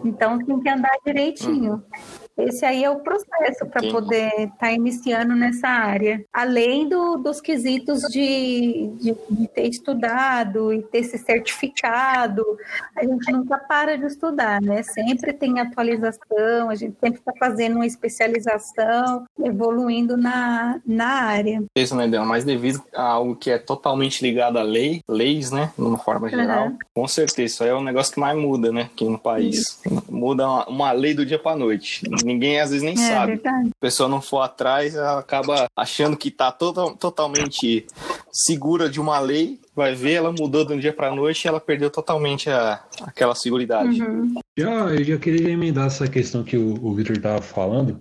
Então 0.04 0.38
tem 0.38 0.60
que 0.60 0.70
andar 0.70 0.98
direitinho. 1.06 1.74
Uhum. 1.74 2.25
Esse 2.38 2.66
aí 2.66 2.84
é 2.84 2.90
o 2.90 3.00
processo 3.00 3.66
para 3.66 3.82
poder 3.90 4.28
estar 4.28 4.58
tá 4.58 4.72
iniciando 4.72 5.36
nessa 5.36 5.68
área. 5.68 6.24
Além 6.34 6.90
do, 6.90 7.18
dos 7.18 7.40
quesitos 7.40 8.02
de, 8.12 8.92
de, 9.00 9.16
de, 9.30 9.48
ter 9.48 9.68
estudado 9.70 10.74
e 10.74 10.82
ter 10.82 11.04
se 11.04 11.18
certificado, 11.18 12.44
a 12.96 13.06
gente 13.06 13.32
nunca 13.32 13.58
para 13.58 13.98
de 13.98 14.06
estudar, 14.06 14.62
né? 14.62 14.84
Sempre 14.84 15.32
tem 15.32 15.60
atualização, 15.60 16.70
a 16.70 16.76
gente 16.76 16.98
sempre 17.00 17.20
está 17.20 17.32
fazendo 17.40 17.76
uma 17.76 17.86
especialização, 17.86 19.26
evoluindo 19.42 20.18
na, 20.18 20.82
na 20.86 21.08
área. 21.08 21.64
Isso, 21.76 21.96
né, 21.96 22.06
Dela? 22.08 22.26
Mas 22.26 22.44
devido 22.44 22.84
a 22.94 23.04
algo 23.04 23.36
que 23.36 23.50
é 23.50 23.58
totalmente 23.58 24.22
ligado 24.22 24.58
à 24.58 24.64
lei, 24.64 25.02
leis, 25.08 25.52
né, 25.52 25.72
numa 25.78 25.98
forma 25.98 26.30
geral, 26.30 26.68
uhum. 26.68 26.78
com 26.94 27.08
certeza, 27.08 27.46
isso 27.46 27.64
aí 27.64 27.70
é 27.70 27.74
o 27.74 27.82
negócio 27.82 28.14
que 28.14 28.20
mais 28.20 28.38
muda, 28.38 28.72
né, 28.74 28.90
aqui 28.94 29.06
no 29.06 29.18
país. 29.18 29.80
Muda 30.10 30.46
uma, 30.46 30.68
uma 30.68 30.92
lei 30.92 31.14
do 31.14 31.26
dia 31.26 31.40
para 31.40 31.56
noite 31.56 32.04
ninguém 32.26 32.60
às 32.60 32.72
vezes 32.72 32.84
nem 32.84 32.94
é, 32.94 33.10
sabe. 33.10 33.34
Verdade. 33.34 33.70
A 33.70 33.80
pessoa 33.80 34.10
não 34.10 34.22
for 34.22 34.42
atrás, 34.42 34.96
ela 34.96 35.20
acaba 35.20 35.68
achando 35.76 36.18
que 36.18 36.30
está 36.30 36.52
to 36.52 36.74
totalmente 37.00 37.86
segura 38.32 38.90
de 38.90 39.00
uma 39.00 39.20
lei, 39.20 39.60
vai 39.76 39.94
ver, 39.94 40.14
ela 40.14 40.32
mudou 40.32 40.66
de 40.66 40.74
um 40.74 40.80
dia 40.80 40.92
para 40.92 41.14
noite 41.14 41.46
e 41.46 41.48
ela 41.48 41.60
perdeu 41.60 41.90
totalmente 41.90 42.50
a, 42.50 42.84
aquela 43.02 43.36
seguridade. 43.36 44.02
Uhum. 44.02 44.34
Já, 44.58 44.72
eu 44.72 45.04
já 45.04 45.18
queria 45.18 45.52
emendar 45.52 45.88
essa 45.88 46.08
questão 46.08 46.44
que 46.44 46.58
o, 46.58 46.74
o 46.84 46.94
Victor 46.94 47.18
estava 47.18 47.42
falando. 47.42 48.00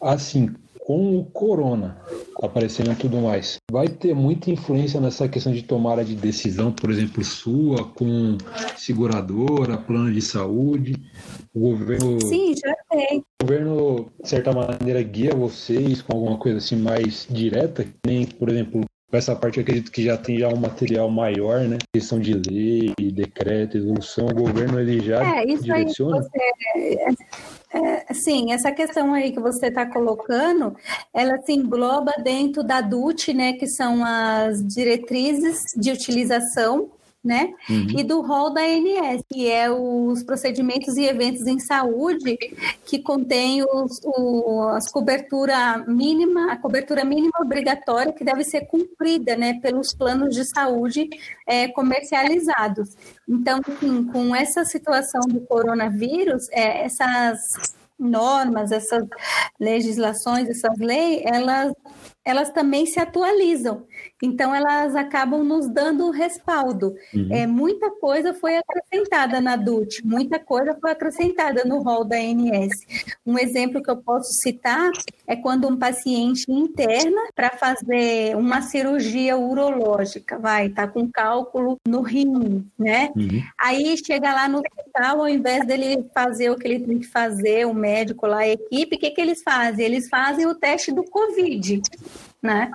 Assim, 0.00 0.54
com 0.84 1.16
o 1.16 1.24
corona 1.24 1.96
aparecendo 2.42 2.90
e 2.90 2.96
tudo 2.96 3.18
mais, 3.18 3.58
vai 3.70 3.86
ter 3.88 4.14
muita 4.14 4.50
influência 4.50 5.00
nessa 5.00 5.28
questão 5.28 5.52
de 5.52 5.62
tomada 5.62 6.04
de 6.04 6.16
decisão, 6.16 6.72
por 6.72 6.90
exemplo, 6.90 7.22
sua, 7.22 7.84
com 7.84 8.36
seguradora, 8.76 9.78
plano 9.78 10.12
de 10.12 10.20
saúde, 10.20 10.94
o 11.54 11.60
governo. 11.60 12.20
Sim, 12.20 12.54
já 12.56 12.74
tem. 12.90 13.20
O 13.40 13.44
governo, 13.44 14.12
de 14.20 14.28
certa 14.28 14.52
maneira, 14.52 15.00
guia 15.02 15.34
vocês 15.34 16.02
com 16.02 16.16
alguma 16.16 16.36
coisa 16.36 16.58
assim 16.58 16.76
mais 16.76 17.28
direta, 17.30 17.86
nem, 18.04 18.26
por 18.26 18.48
exemplo, 18.48 18.84
essa 19.18 19.36
parte 19.36 19.58
eu 19.58 19.62
acredito 19.62 19.92
que 19.92 20.02
já 20.02 20.16
tem 20.16 20.38
já 20.38 20.48
um 20.48 20.56
material 20.56 21.10
maior, 21.10 21.60
né? 21.60 21.78
Questão 21.92 22.18
de 22.18 22.34
lei, 22.34 22.94
decreto, 23.12 23.76
evolução, 23.76 24.26
o 24.26 24.34
governo 24.34 24.80
ele 24.80 25.00
já 25.00 25.22
é, 25.22 25.44
isso 25.44 25.64
direciona. 25.64 26.18
Aí 26.18 26.22
você, 26.22 27.26
é, 27.74 28.14
sim, 28.14 28.52
essa 28.52 28.70
questão 28.70 29.14
aí 29.14 29.32
que 29.32 29.40
você 29.40 29.68
está 29.68 29.86
colocando, 29.86 30.76
ela 31.12 31.38
se 31.42 31.52
engloba 31.52 32.12
dentro 32.22 32.62
da 32.62 32.80
DUT, 32.80 33.32
né? 33.32 33.54
Que 33.54 33.66
são 33.66 34.04
as 34.04 34.62
diretrizes 34.66 35.58
de 35.76 35.90
utilização 35.90 36.90
né? 37.24 37.54
Uhum. 37.70 37.86
E 37.98 38.02
do 38.02 38.20
rol 38.20 38.50
da 38.52 38.62
ANS, 38.62 39.22
que 39.32 39.48
é 39.48 39.70
os 39.70 40.22
procedimentos 40.24 40.96
e 40.96 41.04
eventos 41.04 41.46
em 41.46 41.58
saúde 41.60 42.36
que 42.84 42.98
contém 42.98 43.62
os, 43.62 44.00
o, 44.04 44.68
as 44.70 44.90
cobertura 44.90 45.84
mínima, 45.86 46.52
a 46.52 46.56
cobertura 46.56 47.04
mínima 47.04 47.38
obrigatória 47.40 48.12
que 48.12 48.24
deve 48.24 48.42
ser 48.42 48.62
cumprida, 48.66 49.36
né, 49.36 49.60
pelos 49.62 49.94
planos 49.94 50.34
de 50.34 50.44
saúde 50.44 51.08
é, 51.46 51.68
comercializados. 51.68 52.96
Então, 53.28 53.60
enfim, 53.68 54.04
com 54.04 54.34
essa 54.34 54.64
situação 54.64 55.20
do 55.28 55.40
coronavírus, 55.42 56.48
é, 56.50 56.84
essas 56.84 57.38
normas, 57.96 58.72
essas 58.72 59.06
legislações, 59.60 60.48
essas 60.48 60.76
leis, 60.78 61.22
elas 61.24 61.72
elas 62.24 62.50
também 62.50 62.86
se 62.86 63.00
atualizam. 63.00 63.84
Então, 64.22 64.54
elas 64.54 64.94
acabam 64.94 65.42
nos 65.42 65.68
dando 65.68 66.08
respaldo. 66.10 66.94
Uhum. 67.12 67.28
É, 67.30 67.44
muita 67.44 67.90
coisa 67.90 68.32
foi 68.32 68.56
acrescentada 68.56 69.40
na 69.40 69.56
DUT, 69.56 70.00
muita 70.06 70.38
coisa 70.38 70.78
foi 70.80 70.92
acrescentada 70.92 71.64
no 71.64 71.82
rol 71.82 72.04
da 72.04 72.16
ANS. 72.16 72.70
Um 73.26 73.36
exemplo 73.36 73.82
que 73.82 73.90
eu 73.90 73.96
posso 73.96 74.32
citar 74.34 74.92
é 75.26 75.34
quando 75.34 75.66
um 75.66 75.76
paciente 75.76 76.44
interna 76.48 77.20
para 77.34 77.50
fazer 77.50 78.36
uma 78.36 78.62
cirurgia 78.62 79.36
urológica, 79.36 80.38
vai, 80.38 80.68
tá 80.68 80.86
com 80.86 81.10
cálculo 81.10 81.76
no 81.86 82.02
rim, 82.02 82.64
né? 82.78 83.10
Uhum. 83.16 83.42
Aí 83.58 83.96
chega 83.96 84.32
lá 84.32 84.48
no 84.48 84.58
hospital, 84.58 85.20
ao 85.20 85.28
invés 85.28 85.66
dele 85.66 86.08
fazer 86.14 86.50
o 86.50 86.56
que 86.56 86.68
ele 86.68 86.86
tem 86.86 86.98
que 87.00 87.06
fazer, 87.06 87.66
o 87.66 87.74
médico 87.74 88.26
lá, 88.26 88.38
a 88.38 88.48
equipe, 88.48 88.96
o 88.96 88.98
que, 88.98 89.10
que 89.10 89.20
eles 89.20 89.42
fazem? 89.42 89.84
Eles 89.84 90.08
fazem 90.08 90.46
o 90.46 90.54
teste 90.54 90.92
do 90.92 91.02
COVID 91.02 91.82
né? 92.42 92.70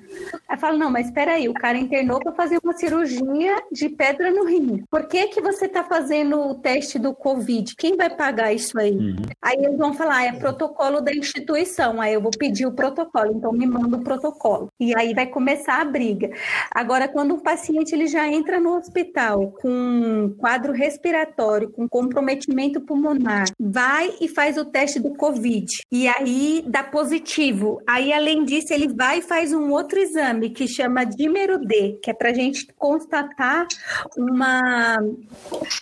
Aí 0.48 0.58
fala, 0.58 0.78
não, 0.78 0.90
mas 0.90 1.08
espera 1.08 1.34
aí, 1.34 1.50
o 1.50 1.54
cara 1.54 1.78
internou 1.78 2.20
para 2.20 2.32
fazer 2.32 2.60
uma 2.64 2.74
cirurgia 2.74 3.56
de 3.72 3.90
pedra 3.90 4.32
no 4.32 4.46
rim. 4.46 4.84
Por 4.90 5.08
que 5.08 5.28
que 5.28 5.42
você 5.42 5.66
está 5.66 5.84
fazendo 5.84 6.40
o 6.40 6.56
teste 6.56 6.98
do 6.98 7.14
Covid? 7.14 7.76
Quem 7.76 7.98
vai 7.98 8.10
pagar 8.10 8.54
isso 8.54 8.80
aí? 8.80 8.96
Uhum. 8.96 9.16
Aí 9.42 9.58
eles 9.58 9.78
vão 9.78 9.94
falar, 9.94 10.18
ah, 10.18 10.26
é 10.26 10.32
protocolo 10.34 11.02
da 11.02 11.14
instituição. 11.14 12.00
Aí 12.00 12.14
eu 12.14 12.22
vou 12.22 12.32
pedir 12.32 12.66
o 12.66 12.72
protocolo, 12.72 13.34
então 13.34 13.52
me 13.52 13.66
manda 13.66 13.98
o 13.98 14.04
protocolo. 14.04 14.70
E 14.80 14.96
aí 14.96 15.14
vai 15.14 15.28
começar 15.28 15.82
a 15.82 15.86
briga. 15.86 16.30
Agora, 16.74 17.08
quando 17.08 17.36
um 17.36 17.40
paciente 17.40 17.94
ele 17.94 18.08
já 18.08 18.28
entra 18.28 18.60
no 18.60 18.78
hospital 18.78 19.52
com 19.62 20.34
quadro 20.38 20.72
respiratório, 20.72 21.72
com 21.72 21.88
comprometimento 21.90 22.80
pulmonar, 22.82 23.46
vai 23.60 24.14
e 24.22 24.28
faz 24.28 24.58
o 24.58 24.66
teste 24.66 25.00
do 25.00 25.14
Covid. 25.16 25.66
E 25.92 26.08
aí 26.08 26.64
dá 26.66 26.84
positivo. 26.84 27.82
Aí, 27.88 28.14
além 28.14 28.46
disso, 28.46 28.74
ele 28.74 28.88
vai 28.88 29.20
e 29.20 29.22
faz 29.22 29.57
um 29.58 29.72
outro 29.72 30.00
exame 30.00 30.50
que 30.50 30.68
chama 30.68 31.04
dímero 31.04 31.60
D, 31.60 32.00
que 32.02 32.12
é 32.12 32.14
para 32.14 32.30
a 32.30 32.34
gente 32.34 32.68
constatar 32.78 33.68
uma, 34.18 34.98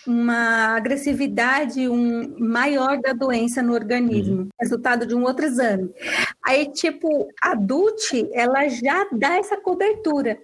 uma 0.06 0.76
agressividade 0.76 1.88
um, 1.88 2.38
maior 2.38 3.00
da 3.00 3.12
doença 3.12 3.62
no 3.62 3.72
organismo, 3.72 4.42
uhum. 4.42 4.48
resultado 4.60 5.06
de 5.06 5.14
um 5.14 5.24
outro 5.24 5.44
exame. 5.44 5.90
Aí, 6.44 6.66
tipo, 6.72 7.28
a 7.42 7.54
DUT, 7.54 8.28
ela 8.32 8.68
já 8.68 9.06
dá 9.12 9.36
essa 9.36 9.56
cobertura, 9.56 10.38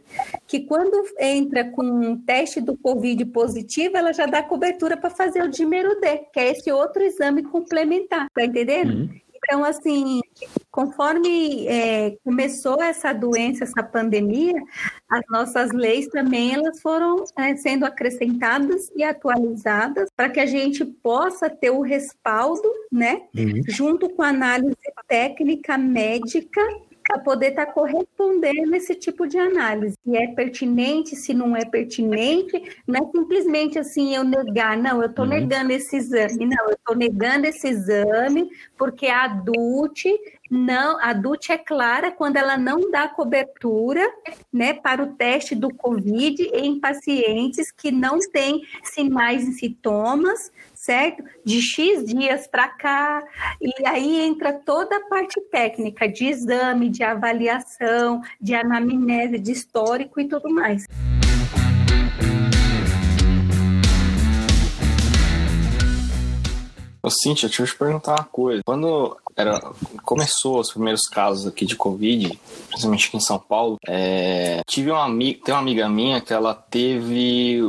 que 0.46 0.60
quando 0.60 1.02
entra 1.18 1.64
com 1.70 1.82
um 1.82 2.16
teste 2.16 2.60
do 2.60 2.76
COVID 2.76 3.24
positivo, 3.26 3.96
ela 3.96 4.12
já 4.12 4.26
dá 4.26 4.42
cobertura 4.42 4.96
para 4.96 5.10
fazer 5.10 5.42
o 5.42 5.48
dímero 5.48 6.00
D, 6.00 6.18
que 6.32 6.40
é 6.40 6.50
esse 6.50 6.70
outro 6.70 7.02
exame 7.02 7.42
complementar, 7.42 8.28
tá 8.34 8.44
entendendo? 8.44 8.92
Uhum. 8.92 9.21
Então, 9.44 9.64
assim, 9.64 10.20
conforme 10.70 11.66
é, 11.66 12.16
começou 12.24 12.80
essa 12.82 13.12
doença, 13.12 13.64
essa 13.64 13.82
pandemia, 13.82 14.54
as 15.10 15.22
nossas 15.28 15.72
leis 15.72 16.06
também 16.08 16.54
elas 16.54 16.80
foram 16.80 17.24
é, 17.36 17.56
sendo 17.56 17.84
acrescentadas 17.84 18.90
e 18.94 19.02
atualizadas 19.02 20.08
para 20.16 20.30
que 20.30 20.40
a 20.40 20.46
gente 20.46 20.84
possa 20.84 21.50
ter 21.50 21.70
o 21.70 21.80
respaldo, 21.80 22.70
né, 22.90 23.22
uhum. 23.36 23.62
junto 23.68 24.08
com 24.10 24.22
a 24.22 24.28
análise 24.28 24.76
técnica 25.08 25.76
médica 25.76 26.62
para 27.06 27.18
poder 27.18 27.50
estar 27.50 27.66
tá 27.66 27.72
correspondendo 27.72 28.74
esse 28.74 28.94
tipo 28.94 29.26
de 29.26 29.38
análise. 29.38 29.96
Se 30.04 30.16
é 30.16 30.28
pertinente, 30.28 31.16
se 31.16 31.34
não 31.34 31.56
é 31.56 31.64
pertinente, 31.64 32.62
não 32.86 33.02
é 33.02 33.10
simplesmente 33.10 33.78
assim 33.78 34.14
eu 34.14 34.24
negar, 34.24 34.76
não, 34.76 35.02
eu 35.02 35.08
estou 35.08 35.24
uhum. 35.24 35.30
negando 35.30 35.72
esse 35.72 35.96
exame, 35.96 36.46
não, 36.46 36.66
eu 36.66 36.74
estou 36.74 36.96
negando 36.96 37.46
esse 37.46 37.68
exame 37.68 38.50
porque 38.76 39.06
a 39.06 39.24
adult 39.24 40.04
não, 40.54 41.00
a 41.00 41.14
DUT 41.14 41.50
é 41.50 41.56
clara 41.56 42.12
quando 42.12 42.36
ela 42.36 42.58
não 42.58 42.90
dá 42.90 43.08
cobertura 43.08 44.06
né, 44.52 44.74
para 44.74 45.02
o 45.02 45.14
teste 45.14 45.54
do 45.54 45.72
COVID 45.74 46.42
em 46.52 46.78
pacientes 46.78 47.72
que 47.72 47.90
não 47.90 48.18
têm 48.18 48.60
sinais 48.84 49.48
e 49.48 49.52
sintomas, 49.52 50.52
certo? 50.82 51.22
De 51.44 51.62
X 51.62 52.04
dias 52.04 52.48
para 52.48 52.66
cá, 52.66 53.22
e 53.60 53.86
aí 53.86 54.20
entra 54.20 54.52
toda 54.52 54.96
a 54.96 55.08
parte 55.08 55.40
técnica 55.42 56.08
de 56.08 56.26
exame, 56.26 56.88
de 56.88 57.04
avaliação, 57.04 58.20
de 58.40 58.52
anamnese, 58.52 59.38
de 59.38 59.52
histórico 59.52 60.20
e 60.20 60.26
tudo 60.26 60.50
mais. 60.50 60.84
Ô, 67.02 67.10
Cintia, 67.10 67.48
deixa 67.48 67.62
eu 67.62 67.66
te 67.66 67.76
perguntar 67.76 68.12
uma 68.12 68.24
coisa. 68.24 68.62
Quando 68.64 69.16
era, 69.36 69.60
começou 70.04 70.60
os 70.60 70.70
primeiros 70.70 71.02
casos 71.08 71.46
aqui 71.46 71.64
de 71.64 71.74
Covid, 71.74 72.38
principalmente 72.68 73.08
aqui 73.08 73.16
em 73.16 73.20
São 73.20 73.38
Paulo, 73.38 73.76
é, 73.86 74.60
tive 74.66 74.90
uma 74.90 75.04
amiga, 75.04 75.40
tem 75.44 75.54
uma 75.54 75.60
amiga 75.60 75.88
minha 75.88 76.20
que 76.20 76.32
ela 76.32 76.54
teve 76.54 77.60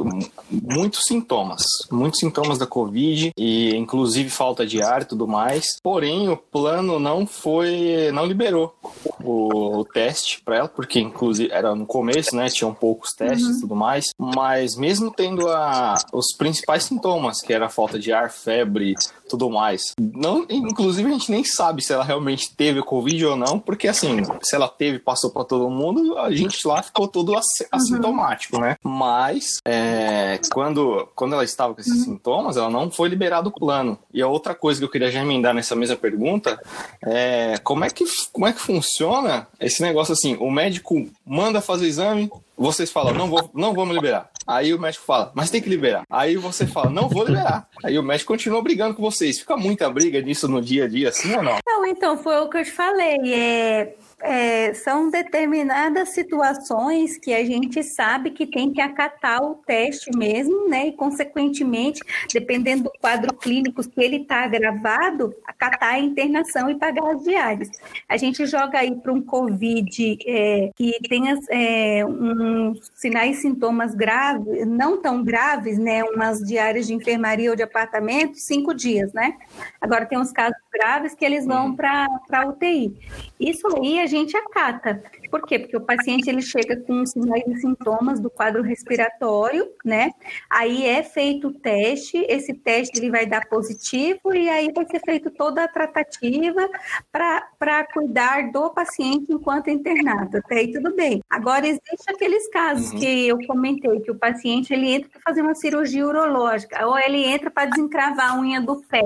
muitos 0.51 1.05
sintomas, 1.07 1.63
muitos 1.91 2.19
sintomas 2.19 2.57
da 2.57 2.67
Covid 2.67 3.31
e 3.37 3.75
inclusive 3.75 4.29
falta 4.29 4.65
de 4.65 4.81
ar 4.81 5.01
e 5.01 5.05
tudo 5.05 5.27
mais. 5.27 5.77
Porém, 5.81 6.29
o 6.29 6.37
plano 6.37 6.99
não 6.99 7.25
foi, 7.25 8.11
não 8.13 8.25
liberou 8.25 8.75
o, 9.23 9.79
o 9.79 9.85
teste 9.85 10.41
para 10.41 10.57
ela, 10.57 10.67
porque 10.67 10.99
inclusive 10.99 11.51
era 11.51 11.73
no 11.73 11.85
começo, 11.85 12.35
né? 12.35 12.49
Tinham 12.49 12.73
poucos 12.73 13.11
testes 13.13 13.47
e 13.47 13.51
uhum. 13.51 13.61
tudo 13.61 13.75
mais. 13.75 14.05
Mas 14.17 14.75
mesmo 14.75 15.11
tendo 15.11 15.49
a, 15.49 15.95
os 16.11 16.35
principais 16.37 16.83
sintomas, 16.83 17.41
que 17.41 17.53
era 17.53 17.69
falta 17.69 17.97
de 17.97 18.11
ar, 18.11 18.29
febre, 18.29 18.95
tudo 19.33 19.49
mais. 19.49 19.93
Não, 19.99 20.45
inclusive 20.47 21.09
a 21.09 21.13
gente 21.13 21.31
nem 21.31 21.43
sabe 21.43 21.83
se 21.83 21.91
ela 21.91 22.03
realmente 22.03 22.55
teve 22.55 22.83
Covid 22.83 23.25
ou 23.25 23.35
não, 23.35 23.59
porque 23.59 23.87
assim, 23.87 24.21
se 24.43 24.55
ela 24.55 24.67
teve, 24.67 24.99
passou 24.99 25.31
para 25.31 25.43
todo 25.43 25.69
mundo, 25.71 26.19
a 26.19 26.31
gente 26.31 26.67
lá 26.67 26.83
ficou 26.83 27.07
todo 27.07 27.33
uhum. 27.33 27.41
assintomático, 27.71 28.59
né? 28.59 28.77
Mas 28.83 29.57
é, 29.65 30.39
quando, 30.51 31.09
quando 31.15 31.33
ela 31.33 31.43
estava 31.43 31.73
com 31.73 31.81
esses 31.81 31.97
uhum. 31.99 32.03
sintomas, 32.03 32.57
ela 32.57 32.69
não 32.69 32.91
foi 32.91 33.09
liberada 33.09 33.43
do 33.43 33.51
plano. 33.51 33.97
E 34.13 34.21
a 34.21 34.27
outra 34.27 34.53
coisa 34.53 34.79
que 34.79 34.85
eu 34.85 34.89
queria 34.89 35.09
já 35.09 35.21
emendar 35.21 35.53
nessa 35.53 35.75
mesma 35.75 35.95
pergunta 35.95 36.59
é 37.03 37.57
como 37.63 37.83
é 37.83 37.89
que, 37.89 38.05
como 38.31 38.45
é 38.45 38.53
que 38.53 38.59
funciona 38.59 39.47
esse 39.59 39.81
negócio 39.81 40.13
assim? 40.13 40.37
O 40.39 40.51
médico 40.51 41.09
manda 41.25 41.59
fazer 41.59 41.85
o 41.85 41.87
exame, 41.87 42.29
vocês 42.57 42.91
falam, 42.91 43.13
não 43.13 43.27
vou, 43.27 43.49
não 43.53 43.73
vamos 43.73 43.95
liberar. 43.95 44.29
Aí 44.45 44.73
o 44.73 44.79
médico 44.79 45.05
fala, 45.05 45.31
mas 45.33 45.49
tem 45.49 45.61
que 45.61 45.69
liberar. 45.69 46.03
Aí 46.09 46.35
você 46.35 46.67
fala, 46.67 46.89
não 46.89 47.07
vou 47.07 47.25
liberar. 47.25 47.67
Aí 47.83 47.97
o 47.97 48.03
médico 48.03 48.33
continua 48.33 48.61
brigando 48.61 48.95
com 48.95 49.01
vocês. 49.01 49.39
Fica 49.39 49.55
muita 49.55 49.89
briga 49.89 50.21
disso 50.21 50.47
no 50.47 50.61
dia 50.61 50.85
a 50.85 50.87
dia, 50.87 51.09
assim 51.09 51.33
ou 51.35 51.41
não? 51.41 51.57
Não, 51.65 51.85
então, 51.85 52.17
foi 52.17 52.37
o 52.37 52.49
que 52.49 52.57
eu 52.57 52.63
te 52.63 52.71
falei. 52.71 53.17
É, 53.33 53.95
é, 54.23 54.73
são 54.73 55.09
determinadas 55.09 56.09
situações 56.09 57.17
que 57.17 57.33
a 57.33 57.43
gente 57.43 57.83
sabe 57.83 58.31
que 58.31 58.47
tem 58.47 58.71
que 58.71 58.79
acatar 58.79 59.43
o 59.43 59.55
teste 59.55 60.09
mesmo, 60.15 60.69
né? 60.69 60.87
E, 60.87 60.91
consequentemente, 60.93 62.01
dependendo 62.33 62.83
do 62.83 62.91
quadro 63.01 63.33
clínico, 63.33 63.83
se 63.83 63.91
ele 63.97 64.17
está 64.17 64.45
agravado, 64.45 65.35
acatar 65.45 65.95
a 65.95 65.99
internação 65.99 66.69
e 66.69 66.75
pagar 66.75 67.11
as 67.11 67.23
diárias. 67.23 67.69
A 68.07 68.15
gente 68.15 68.45
joga 68.45 68.79
aí 68.79 68.95
para 68.95 69.11
um 69.11 69.21
COVID 69.21 70.17
é, 70.25 70.71
que 70.73 70.97
tenha 71.09 71.37
é, 71.49 72.05
um, 72.05 72.73
sinais 72.95 73.39
e 73.39 73.41
sintomas 73.41 73.93
graves, 73.93 74.65
não 74.65 75.01
tão 75.01 75.21
graves, 75.21 75.77
né? 75.77 76.01
Umas 76.03 76.39
diárias 76.39 76.87
de 76.87 76.93
enfermaria 76.93 77.49
ou 77.49 77.57
de 77.57 77.63
apartamento, 77.63 78.37
cinco 78.37 78.73
dias, 78.73 79.11
né? 79.11 79.35
Agora 79.81 80.05
tem 80.05 80.17
uns 80.17 80.31
casos 80.31 80.57
graves 80.71 81.13
que 81.13 81.25
eles 81.25 81.45
vão 81.45 81.67
uhum. 81.67 81.75
para 81.75 82.07
a 82.31 82.47
UTI. 82.47 82.95
Isso 83.37 83.67
aí 83.75 83.99
a 83.99 84.12
gente 84.13 84.37
acata. 84.37 85.01
Por 85.33 85.47
quê? 85.47 85.57
Porque 85.57 85.75
o 85.75 85.81
paciente 85.81 86.29
ele 86.29 86.43
chega 86.43 86.77
com 86.77 87.03
sinais 87.07 87.43
e 87.47 87.55
sintomas 87.55 88.19
do 88.19 88.29
quadro 88.29 88.61
respiratório, 88.61 89.67
né? 89.83 90.11
Aí 90.47 90.85
é 90.85 91.01
feito 91.01 91.47
o 91.47 91.51
teste, 91.51 92.23
esse 92.29 92.53
teste 92.53 92.99
ele 92.99 93.09
vai 93.09 93.25
dar 93.25 93.49
positivo 93.49 94.31
e 94.31 94.47
aí 94.47 94.71
vai 94.71 94.85
ser 94.85 94.99
feito 94.99 95.31
toda 95.31 95.63
a 95.63 95.67
tratativa 95.67 96.69
para 97.11 97.83
cuidar 97.91 98.51
do 98.51 98.69
paciente 98.69 99.33
enquanto 99.33 99.71
internado. 99.71 100.37
Até 100.37 100.59
aí 100.59 100.71
tudo 100.71 100.95
bem. 100.95 101.19
Agora 101.27 101.65
existe 101.65 102.11
aqueles 102.11 102.47
casos 102.49 102.91
uhum. 102.91 102.99
que 102.99 103.27
eu 103.27 103.39
comentei 103.47 104.01
que 104.01 104.11
o 104.11 104.15
paciente 104.15 104.71
ele 104.71 104.93
entra 104.93 105.09
para 105.09 105.21
fazer 105.21 105.41
uma 105.41 105.55
cirurgia 105.55 106.05
urológica 106.05 106.85
ou 106.85 106.95
ele 106.95 107.25
entra 107.25 107.49
para 107.49 107.71
desencravar 107.71 108.33
a 108.33 108.39
unha 108.39 108.61
do 108.61 108.83
pé. 108.83 109.01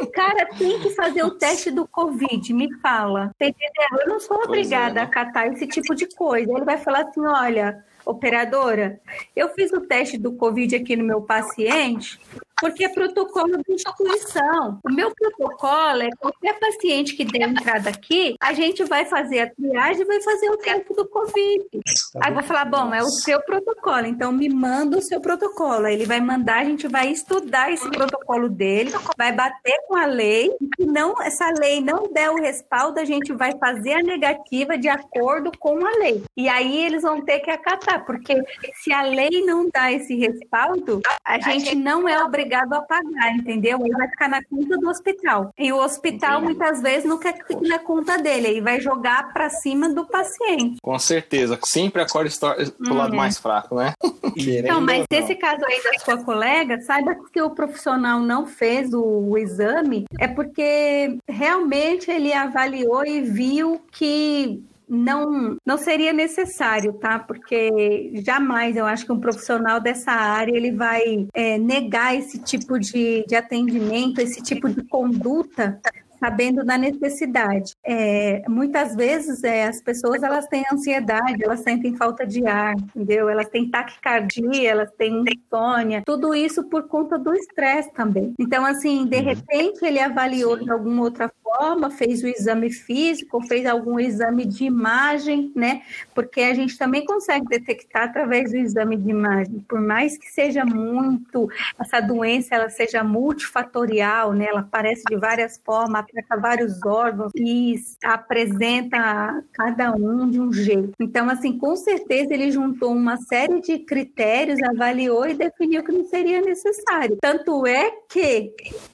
O 0.00 0.06
cara 0.06 0.46
tem 0.56 0.78
que 0.78 0.90
fazer 0.90 1.24
o 1.24 1.32
teste 1.32 1.72
do 1.72 1.88
COVID, 1.88 2.54
me 2.54 2.72
fala. 2.78 3.32
Entendeu? 3.34 3.98
Eu 4.00 4.08
não 4.08 4.20
sou 4.20 4.42
é, 4.42 4.44
obrigada 4.44 5.00
é. 5.00 5.02
a 5.02 5.06
catar 5.08 5.48
esse 5.48 5.71
tipo 5.72 5.94
de 5.94 6.06
coisa. 6.14 6.52
Ele 6.52 6.64
vai 6.64 6.78
falar 6.78 7.02
assim: 7.02 7.20
olha, 7.20 7.84
operadora, 8.04 9.00
eu 9.34 9.48
fiz 9.50 9.72
o 9.72 9.80
teste 9.80 10.18
do 10.18 10.32
Covid 10.32 10.76
aqui 10.76 10.96
no 10.96 11.04
meu 11.04 11.22
paciente, 11.22 12.20
porque 12.62 12.84
é 12.84 12.88
protocolo 12.88 13.60
de 13.66 13.74
instituição. 13.74 14.78
O 14.84 14.92
meu 14.92 15.12
protocolo 15.12 16.02
é 16.02 16.10
qualquer 16.16 16.60
paciente 16.60 17.16
que 17.16 17.24
der 17.24 17.48
entrada 17.48 17.90
aqui, 17.90 18.36
a 18.40 18.52
gente 18.52 18.84
vai 18.84 19.04
fazer 19.04 19.40
a 19.40 19.50
triagem 19.50 20.02
e 20.02 20.04
vai 20.04 20.22
fazer 20.22 20.48
o 20.48 20.56
teste 20.56 20.94
do 20.94 21.04
Covid. 21.08 21.64
Tá 22.12 22.20
Aí 22.22 22.30
eu 22.30 22.34
vou 22.34 22.42
falar, 22.44 22.64
bom, 22.66 22.94
é 22.94 23.02
o 23.02 23.08
seu 23.08 23.40
protocolo, 23.42 24.06
então 24.06 24.30
me 24.30 24.48
manda 24.48 24.96
o 24.96 25.02
seu 25.02 25.20
protocolo. 25.20 25.86
Aí 25.86 25.94
ele 25.94 26.06
vai 26.06 26.20
mandar, 26.20 26.60
a 26.60 26.64
gente 26.64 26.86
vai 26.86 27.10
estudar 27.10 27.72
esse 27.72 27.90
protocolo 27.90 28.48
dele, 28.48 28.92
vai 29.18 29.32
bater 29.32 29.80
com 29.88 29.96
a 29.96 30.06
lei, 30.06 30.52
e 30.60 30.68
se 30.76 30.86
não, 30.86 31.20
essa 31.20 31.52
lei 31.58 31.80
não 31.80 32.12
der 32.12 32.30
o 32.30 32.36
respaldo, 32.36 33.00
a 33.00 33.04
gente 33.04 33.32
vai 33.32 33.58
fazer 33.58 33.94
a 33.94 34.02
negativa 34.04 34.78
de 34.78 34.88
acordo 34.88 35.50
com 35.58 35.84
a 35.84 35.90
lei. 35.98 36.22
E 36.36 36.48
aí 36.48 36.84
eles 36.84 37.02
vão 37.02 37.20
ter 37.22 37.40
que 37.40 37.50
acatar, 37.50 38.04
porque 38.04 38.40
se 38.84 38.92
a 38.92 39.02
lei 39.02 39.42
não 39.44 39.68
dá 39.68 39.90
esse 39.90 40.14
respaldo, 40.14 41.00
a 41.24 41.40
gente 41.40 41.74
não 41.74 42.08
é 42.08 42.22
obrigado 42.22 42.51
obrigado 42.52 42.72
a 42.74 42.82
pagar, 42.82 43.34
entendeu? 43.34 43.78
Ele 43.80 43.96
vai 43.96 44.08
ficar 44.08 44.28
na 44.28 44.42
conta 44.44 44.76
do 44.76 44.88
hospital. 44.88 45.52
E 45.58 45.72
o 45.72 45.78
hospital 45.78 46.42
Entendi. 46.42 46.58
muitas 46.58 46.82
vezes 46.82 47.04
não 47.04 47.18
quer 47.18 47.32
que 47.32 47.46
fique 47.46 47.68
na 47.68 47.78
conta 47.78 48.18
dele, 48.18 48.48
ele 48.48 48.60
vai 48.60 48.80
jogar 48.80 49.32
para 49.32 49.48
cima 49.48 49.88
do 49.88 50.06
paciente. 50.06 50.76
Com 50.82 50.98
certeza, 50.98 51.58
sempre 51.64 52.02
acorda 52.02 52.30
do 52.78 52.94
lado 52.94 53.10
uhum. 53.10 53.16
mais 53.16 53.38
fraco, 53.38 53.76
né? 53.76 53.94
então, 54.36 54.80
mas 54.80 55.04
nesse 55.10 55.34
caso 55.34 55.64
aí 55.64 55.82
da 55.82 55.98
sua 56.04 56.22
colega, 56.22 56.80
saiba 56.82 57.16
que 57.32 57.40
o 57.40 57.50
profissional 57.50 58.20
não 58.20 58.46
fez 58.46 58.92
o, 58.92 59.02
o 59.02 59.38
exame, 59.38 60.04
é 60.18 60.28
porque 60.28 61.18
realmente 61.28 62.10
ele 62.10 62.32
avaliou 62.32 63.04
e 63.04 63.22
viu 63.22 63.80
que 63.90 64.62
não, 64.92 65.56
não 65.64 65.78
seria 65.78 66.12
necessário, 66.12 66.92
tá? 66.92 67.18
Porque 67.18 68.12
jamais 68.24 68.76
eu 68.76 68.84
acho 68.84 69.06
que 69.06 69.12
um 69.12 69.20
profissional 69.20 69.80
dessa 69.80 70.12
área 70.12 70.54
ele 70.54 70.72
vai 70.72 71.26
é, 71.32 71.56
negar 71.56 72.14
esse 72.14 72.38
tipo 72.38 72.78
de, 72.78 73.24
de 73.26 73.34
atendimento, 73.34 74.20
esse 74.20 74.42
tipo 74.42 74.68
de 74.68 74.84
conduta 74.84 75.80
sabendo 76.22 76.64
da 76.64 76.78
necessidade. 76.78 77.72
É, 77.84 78.42
muitas 78.48 78.94
vezes 78.94 79.42
é, 79.42 79.66
as 79.66 79.82
pessoas 79.82 80.22
elas 80.22 80.46
têm 80.46 80.62
ansiedade, 80.72 81.42
elas 81.42 81.60
sentem 81.60 81.96
falta 81.96 82.24
de 82.24 82.46
ar, 82.46 82.76
entendeu? 82.76 83.28
Elas 83.28 83.48
têm 83.48 83.68
taquicardia, 83.68 84.70
elas 84.70 84.92
têm 84.92 85.24
insônia, 85.26 86.02
tudo 86.06 86.32
isso 86.32 86.68
por 86.68 86.86
conta 86.86 87.18
do 87.18 87.34
estresse 87.34 87.92
também. 87.92 88.34
Então, 88.38 88.64
assim, 88.64 89.04
de 89.04 89.16
uhum. 89.16 89.24
repente 89.24 89.84
ele 89.84 89.98
avaliou 89.98 90.56
de 90.56 90.70
alguma 90.70 91.02
outra 91.02 91.28
forma, 91.56 91.90
fez 91.90 92.22
o 92.22 92.28
exame 92.28 92.70
físico, 92.70 93.42
fez 93.46 93.66
algum 93.66 93.98
exame 93.98 94.44
de 94.44 94.64
imagem, 94.64 95.52
né? 95.54 95.82
Porque 96.14 96.40
a 96.40 96.54
gente 96.54 96.76
também 96.78 97.04
consegue 97.04 97.46
detectar 97.46 98.04
através 98.04 98.50
do 98.50 98.56
exame 98.56 98.96
de 98.96 99.10
imagem, 99.10 99.64
por 99.68 99.80
mais 99.80 100.16
que 100.16 100.30
seja 100.30 100.64
muito, 100.64 101.48
essa 101.78 102.00
doença 102.00 102.54
ela 102.54 102.68
seja 102.68 103.04
multifatorial, 103.04 104.32
né? 104.32 104.46
Ela 104.48 104.60
aparece 104.60 105.02
de 105.08 105.16
várias 105.16 105.60
formas, 105.64 106.02
afeta 106.02 106.36
vários 106.36 106.84
órgãos 106.84 107.32
e 107.34 107.74
apresenta 108.04 109.42
cada 109.52 109.92
um 109.92 110.28
de 110.28 110.40
um 110.40 110.52
jeito. 110.52 110.92
Então, 111.00 111.28
assim, 111.28 111.58
com 111.58 111.76
certeza 111.76 112.32
ele 112.32 112.50
juntou 112.50 112.92
uma 112.92 113.16
série 113.16 113.60
de 113.60 113.78
critérios, 113.78 114.62
avaliou 114.62 115.26
e 115.26 115.34
definiu 115.34 115.82
que 115.82 115.92
não 115.92 116.04
seria 116.04 116.40
necessário. 116.40 117.18
Tanto 117.20 117.66
é 117.66 117.90
que 118.08 118.52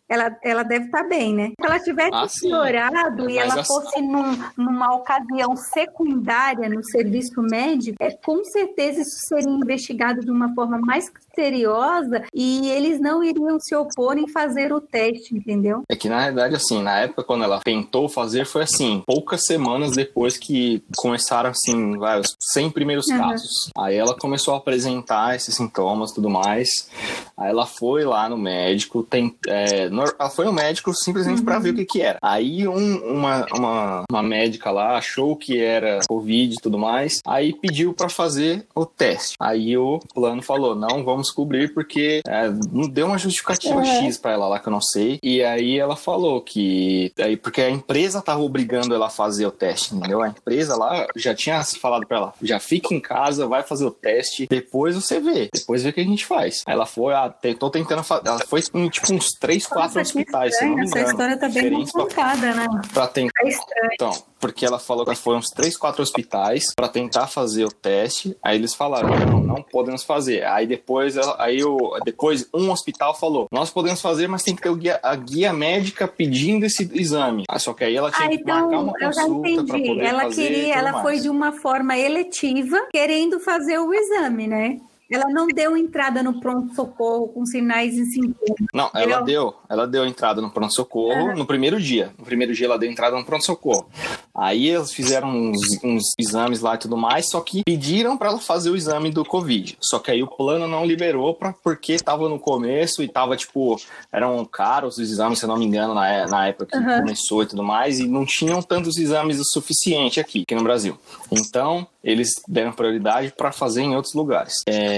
ela, 0.09 0.37
ela 0.43 0.63
deve 0.63 0.87
estar 0.87 1.03
bem, 1.05 1.35
né? 1.35 1.53
Se 1.61 1.67
ela 1.67 1.79
tivesse 1.79 2.11
ah, 2.13 2.29
piorado 2.49 3.31
e 3.31 3.39
ela 3.39 3.65
fosse 3.65 4.01
num, 4.01 4.39
numa 4.57 4.95
ocasião 4.95 5.55
secundária 5.57 6.69
no 6.69 6.83
serviço 6.85 7.43
médico, 7.43 7.97
é, 8.01 8.11
com 8.11 8.45
certeza 8.45 9.03
isso 9.03 9.19
seria 9.27 9.51
investigado 9.51 10.21
de 10.21 10.31
uma 10.31 10.55
forma 10.55 10.79
mais 10.79 11.11
criteriosa 11.39 12.25
e 12.35 12.69
eles 12.69 13.01
não 13.01 13.23
iriam 13.23 13.59
se 13.61 13.75
opor 13.75 14.19
em 14.19 14.27
fazer 14.27 14.73
o 14.73 14.81
teste, 14.81 15.35
entendeu? 15.35 15.83
É 15.89 15.95
que 15.95 16.09
na 16.09 16.25
verdade, 16.25 16.57
assim, 16.57 16.83
na 16.83 16.99
época 16.99 17.23
quando 17.23 17.45
ela 17.45 17.61
tentou 17.61 18.09
fazer, 18.09 18.45
foi 18.45 18.63
assim, 18.63 19.03
poucas 19.07 19.45
semanas 19.45 19.93
depois 19.93 20.37
que 20.37 20.83
começaram, 20.97 21.51
assim, 21.51 21.97
vai, 21.97 22.21
os 22.21 22.37
100 22.53 22.71
primeiros 22.71 23.07
uhum. 23.07 23.19
casos. 23.19 23.71
Aí 23.77 23.97
ela 23.97 24.17
começou 24.17 24.55
a 24.55 24.59
apresentar 24.59 25.37
esses 25.37 25.55
sintomas 25.55 26.11
e 26.11 26.15
tudo 26.15 26.29
mais. 26.29 26.91
Aí 27.37 27.51
ela 27.51 27.67
foi 27.67 28.05
lá 28.05 28.29
no 28.29 28.37
médico, 28.37 29.05
tem, 29.05 29.35
é, 29.47 29.85
ela 29.85 30.31
foi 30.31 30.45
no 30.45 30.53
médico 30.53 30.93
simplesmente 30.93 31.39
uhum. 31.39 31.45
para 31.45 31.59
ver 31.61 31.71
o 31.71 31.77
que 31.77 31.85
que 31.87 32.03
era. 32.03 32.19
Aí 32.21 32.67
um, 32.67 32.97
uma, 33.13 33.47
uma, 33.55 34.05
uma 34.11 34.23
médica 34.23 34.71
lá 34.71 34.97
achou 34.97 35.37
que 35.37 35.61
era 35.61 36.01
Covid 36.09 36.55
e 36.55 36.61
tudo 36.61 36.79
mais, 36.79 37.21
aí 37.27 37.53
pediu 37.53 37.95
para 37.95 38.09
fazer 38.09 38.67
o 38.75 38.85
teste. 38.85 39.37
Aí 39.41 39.77
o 39.77 40.01
plano 40.13 40.43
falou, 40.43 40.75
não 40.75 41.05
vamos 41.05 41.28
vamos 41.29 41.31
cobrir 41.31 41.73
porque 41.73 42.21
é, 42.27 42.49
não 42.73 42.89
deu 42.89 43.07
uma 43.07 43.19
justificativa 43.19 43.77
uhum. 43.77 43.85
X 43.85 44.19
para 44.19 44.33
ela 44.33 44.49
lá 44.49 44.59
que 44.59 44.69
eu 44.69 44.73
não 44.73 44.81
sei. 44.81 45.19
E 45.23 45.43
aí 45.43 45.79
ela 45.79 45.97
falou 45.97 46.41
que 46.41 47.13
aí 47.19 47.37
porque 47.37 47.61
a 47.61 47.71
empresa 47.71 48.23
tava 48.23 48.41
obrigando 48.41 48.95
ela 48.95 49.07
a 49.07 49.11
fazer 49.11 49.47
o 49.47 49.51
teste, 49.51 49.95
entendeu? 49.95 50.23
A 50.23 50.29
empresa 50.29 50.77
lá 50.77 51.07
já 51.17 51.35
tinha 51.35 51.63
falado 51.65 52.07
para 52.07 52.17
ela, 52.17 52.35
já 52.43 52.59
fica 52.59 52.95
em 52.95 53.01
casa, 53.01 53.47
vai 53.47 53.63
fazer 53.63 53.85
o 53.85 53.91
teste, 53.91 54.47
depois 54.49 54.95
você 54.95 55.21
vê, 55.21 55.49
depois 55.53 55.83
vê 55.83 55.91
o 55.91 55.93
que 55.93 56.01
a 56.01 56.05
gente 56.05 56.25
faz. 56.25 56.63
Aí 56.67 56.75
ela 56.75 56.87
foi, 56.87 57.15
ah, 57.15 57.33
tô 57.59 57.71
tentando 57.71 58.03
fazer, 58.03 58.29
ela 58.29 58.39
foi 58.41 58.63
em 58.75 58.89
tipo 58.89 59.13
uns 59.13 59.29
três, 59.39 59.67
quatro 59.67 60.01
hospitais, 60.01 60.57
se 60.57 60.65
não 60.65 60.77
me 60.77 60.87
engano. 60.87 60.99
Essa 60.99 61.11
história 61.11 61.37
tá 61.37 61.49
bem 61.49 61.71
complicada, 61.71 62.55
né? 62.55 62.67
Pra 62.93 63.07
tentar. 63.07 63.33
É 63.45 63.95
então, 63.95 64.13
porque 64.41 64.65
ela 64.65 64.79
falou 64.79 65.05
que 65.05 65.15
foi 65.15 65.37
uns 65.37 65.49
três, 65.49 65.77
quatro 65.77 66.03
hospitais 66.03 66.75
para 66.75 66.89
tentar 66.89 67.27
fazer 67.27 67.65
o 67.65 67.73
teste. 67.73 68.37
Aí 68.43 68.57
eles 68.57 68.75
falaram, 68.75 69.09
não, 69.27 69.41
não 69.41 69.63
podemos 69.63 70.03
fazer. 70.03 70.45
Aí 70.45 70.67
depois, 70.67 71.17
aí 71.39 71.63
o, 71.65 71.99
depois 72.05 72.49
um 72.53 72.71
hospital 72.71 73.15
falou, 73.15 73.47
nós 73.51 73.71
podemos 73.71 74.01
fazer, 74.01 74.29
mas 74.29 74.43
tem 74.43 74.55
que 74.55 74.63
ter 74.63 74.75
guia, 74.75 75.01
a 75.03 75.15
guia 75.15 75.53
médica 75.53 76.07
pedindo 76.07 76.65
esse 76.65 76.89
exame. 76.93 77.45
Ah, 77.49 77.59
só 77.59 77.73
que 77.73 77.85
aí 77.85 77.97
ela 77.97 78.11
tinha 78.11 78.27
ah, 78.27 78.29
que 78.31 78.37
então, 78.37 78.61
marcar 78.61 78.79
uma 78.81 78.93
consulta 78.93 79.65
para 79.65 79.79
poder 79.79 79.99
ela 79.99 80.23
fazer. 80.23 80.43
Queria, 80.43 80.75
ela 80.75 80.93
mais. 80.93 81.03
foi 81.03 81.21
de 81.21 81.29
uma 81.29 81.53
forma 81.53 81.97
eletiva, 81.97 82.79
querendo 82.91 83.41
fazer 83.41 83.79
o 83.79 83.93
exame, 83.93 84.47
né? 84.47 84.79
Ela 85.11 85.27
não 85.31 85.47
deu 85.47 85.77
entrada 85.77 86.23
no 86.23 86.39
pronto-socorro 86.39 87.29
com 87.29 87.47
sinais 87.47 87.95
e 87.95 88.05
sintomas. 88.05 88.69
Não, 88.75 88.91
ela 88.95 89.21
deu. 89.21 89.55
Ela 89.69 89.87
deu 89.87 90.07
entrada 90.07 90.43
no 90.43 90.51
pronto-socorro 90.51 91.29
uhum. 91.29 91.37
no 91.37 91.47
primeiro 91.47 91.81
dia. 91.81 92.13
No 92.19 92.25
primeiro 92.25 92.55
dia 92.55 92.67
ela 92.67 92.79
deu 92.79 92.91
entrada 92.91 93.17
no 93.17 93.25
pronto-socorro. 93.25 93.89
Aí 94.35 94.69
eles 94.69 94.93
fizeram 94.93 95.29
uns, 95.31 95.59
uns, 95.83 96.03
exames 96.19 96.61
lá 96.61 96.75
e 96.75 96.79
tudo 96.79 96.97
mais, 96.97 97.29
só 97.31 97.41
que 97.41 97.65
pediram 97.65 98.17
para 98.17 98.29
ela 98.29 98.39
fazer 98.39 98.71
o 98.71 98.77
exame 98.77 99.11
do 99.11 99.25
Covid. 99.25 99.77
Só 99.81 99.99
que 99.99 100.11
aí 100.11 100.23
o 100.23 100.29
plano 100.29 100.69
não 100.69 100.85
liberou 100.85 101.35
pra, 101.35 101.53
porque 101.53 101.93
estava 101.93 102.29
no 102.29 102.39
começo 102.39 103.03
e 103.03 103.07
estava 103.07 103.37
tipo, 103.37 103.81
eram 104.13 104.45
caros 104.45 104.99
os 104.99 105.11
exames, 105.11 105.39
se 105.39 105.45
eu 105.45 105.49
não 105.49 105.57
me 105.57 105.65
engano, 105.65 105.95
na, 105.95 106.27
na 106.27 106.47
época 106.49 106.67
que 106.67 106.77
uhum. 106.77 107.01
começou 107.01 107.43
e 107.43 107.47
tudo 107.47 107.65
mais, 107.65 107.99
e 107.99 108.07
não 108.07 108.25
tinham 108.25 108.63
tantos 108.63 108.97
exames 108.97 109.41
o 109.41 109.45
suficiente 109.45 110.21
aqui, 110.21 110.43
aqui 110.43 110.55
no 110.55 110.63
Brasil. 110.63 110.99
Então, 111.31 111.87
eles 112.03 112.29
deram 112.47 112.73
prioridade 112.73 113.33
para 113.37 113.53
fazer 113.53 113.83
em 113.83 113.97
outros 113.97 114.15
lugares. 114.15 114.55
É, 114.67 114.98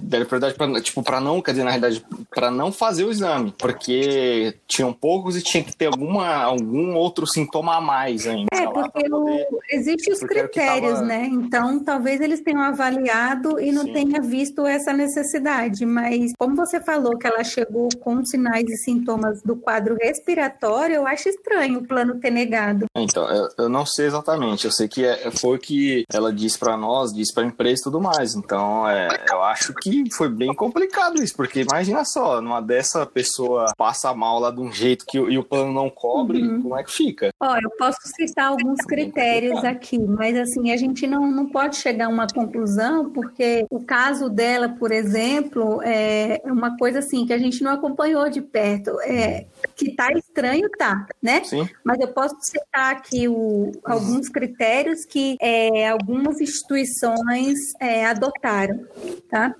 deram 0.00 0.26
prioridade 0.26 0.54
para 0.54 0.80
tipo 0.80 1.02
para 1.02 1.20
não, 1.20 1.40
quer 1.40 1.52
dizer, 1.52 1.64
na 1.64 1.70
realidade, 1.70 2.04
para 2.34 2.50
não 2.50 2.72
fazer 2.72 3.04
o 3.04 3.10
exame, 3.10 3.54
porque 3.56 4.54
tinham 4.66 4.92
poucos 4.92 5.36
e 5.36 5.42
tinha 5.42 5.62
que 5.62 5.74
ter 5.74 5.86
alguma 5.86 6.42
algum 6.42 6.94
outro 6.94 7.26
sintoma 7.26 7.76
a 7.76 7.80
mais 7.80 8.26
ainda. 8.26 8.48
É, 8.52 8.66
porque 8.66 9.08
poder, 9.08 9.46
existem 9.70 10.12
os 10.12 10.20
critérios, 10.20 10.94
tava... 10.94 11.06
né? 11.06 11.28
Então, 11.30 11.82
talvez 11.82 12.20
eles 12.20 12.40
tenham 12.40 12.62
avaliado 12.62 13.60
e 13.60 13.70
não 13.72 13.84
Sim. 13.84 13.92
tenha 13.92 14.20
visto 14.20 14.66
essa 14.66 14.92
necessidade, 14.92 15.86
mas 15.86 16.32
como 16.38 16.56
você 16.56 16.80
falou 16.80 17.16
que 17.16 17.26
ela 17.26 17.44
chegou 17.44 17.88
com 18.00 18.24
sinais 18.24 18.68
e 18.68 18.76
sintomas 18.76 19.42
do 19.42 19.56
quadro 19.56 19.96
respiratório, 20.00 20.96
eu 20.96 21.06
acho 21.06 21.28
estranho 21.28 21.78
o 21.78 21.86
plano 21.86 22.18
ter 22.18 22.30
negado. 22.30 22.86
Então, 22.96 23.28
eu, 23.30 23.48
eu 23.58 23.68
não 23.68 23.86
sei 23.86 24.06
exatamente, 24.06 24.64
eu 24.64 24.72
sei 24.72 24.88
que 24.88 25.04
é, 25.04 25.30
foi 25.30 25.56
o 25.56 25.60
que 25.60 26.04
ela 26.12 26.32
disse 26.32 26.48
disse 26.48 26.58
para 26.58 26.76
nós, 26.76 27.12
disse 27.12 27.32
para 27.32 27.44
a 27.44 27.46
empresa 27.46 27.82
e 27.82 27.84
tudo 27.84 28.00
mais. 28.00 28.34
Então, 28.34 28.88
é, 28.88 29.08
eu 29.30 29.37
acho 29.42 29.74
que 29.74 30.04
foi 30.12 30.28
bem 30.28 30.54
complicado 30.54 31.22
isso, 31.22 31.36
porque 31.36 31.60
imagina 31.60 32.04
só, 32.04 32.40
numa 32.40 32.60
dessa 32.60 33.04
pessoa 33.06 33.66
passa 33.76 34.12
mal 34.14 34.38
lá 34.38 34.50
de 34.50 34.60
um 34.60 34.72
jeito 34.72 35.04
que 35.06 35.18
e 35.18 35.38
o 35.38 35.44
plano 35.44 35.72
não 35.72 35.90
cobre, 35.90 36.42
uhum. 36.42 36.62
como 36.62 36.76
é 36.76 36.84
que 36.84 36.90
fica? 36.90 37.30
Ó, 37.40 37.56
eu 37.56 37.70
posso 37.78 37.98
citar 38.04 38.48
alguns 38.48 38.80
critérios 38.80 39.64
aqui, 39.64 39.98
mas 39.98 40.36
assim, 40.36 40.70
a 40.72 40.76
gente 40.76 41.06
não, 41.06 41.30
não 41.30 41.46
pode 41.46 41.76
chegar 41.76 42.06
a 42.06 42.08
uma 42.08 42.26
conclusão, 42.26 43.10
porque 43.10 43.66
o 43.70 43.82
caso 43.84 44.28
dela, 44.28 44.68
por 44.68 44.92
exemplo, 44.92 45.80
é 45.82 46.40
uma 46.44 46.76
coisa 46.76 47.00
assim 47.00 47.26
que 47.26 47.32
a 47.32 47.38
gente 47.38 47.62
não 47.62 47.72
acompanhou 47.72 48.28
de 48.28 48.40
perto. 48.40 49.00
É, 49.02 49.46
que 49.76 49.94
tá 49.94 50.08
estranho, 50.38 50.68
tá, 50.78 51.06
né? 51.22 51.42
Sim. 51.44 51.68
Mas 51.84 51.98
eu 52.00 52.08
posso 52.08 52.36
citar 52.40 52.92
aqui 52.92 53.28
o, 53.28 53.72
alguns 53.84 54.28
critérios 54.28 55.04
que 55.04 55.36
é, 55.40 55.88
algumas 55.88 56.40
instituições 56.40 57.58
é, 57.80 58.06
adotaram, 58.06 58.84
tá? 59.28 59.54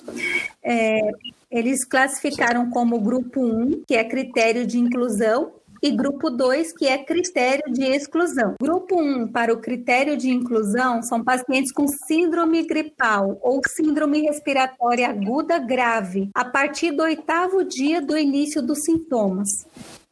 É, 0.62 0.98
eles 1.50 1.84
classificaram 1.84 2.70
como 2.70 3.00
grupo 3.00 3.42
1, 3.42 3.82
que 3.86 3.94
é 3.94 4.04
critério 4.04 4.66
de 4.66 4.78
inclusão, 4.78 5.52
e 5.80 5.90
grupo 5.92 6.28
2, 6.28 6.72
que 6.72 6.86
é 6.86 6.98
critério 6.98 7.72
de 7.72 7.84
exclusão. 7.84 8.56
Grupo 8.60 9.00
1, 9.00 9.28
para 9.28 9.52
o 9.52 9.58
critério 9.58 10.16
de 10.16 10.28
inclusão, 10.28 11.02
são 11.02 11.22
pacientes 11.22 11.72
com 11.72 11.86
síndrome 11.86 12.64
gripal 12.64 13.38
ou 13.40 13.60
síndrome 13.66 14.22
respiratória 14.22 15.08
aguda 15.08 15.58
grave, 15.58 16.30
a 16.34 16.44
partir 16.44 16.90
do 16.90 17.04
oitavo 17.04 17.64
dia 17.64 18.00
do 18.00 18.18
início 18.18 18.60
dos 18.60 18.82
sintomas. 18.82 19.48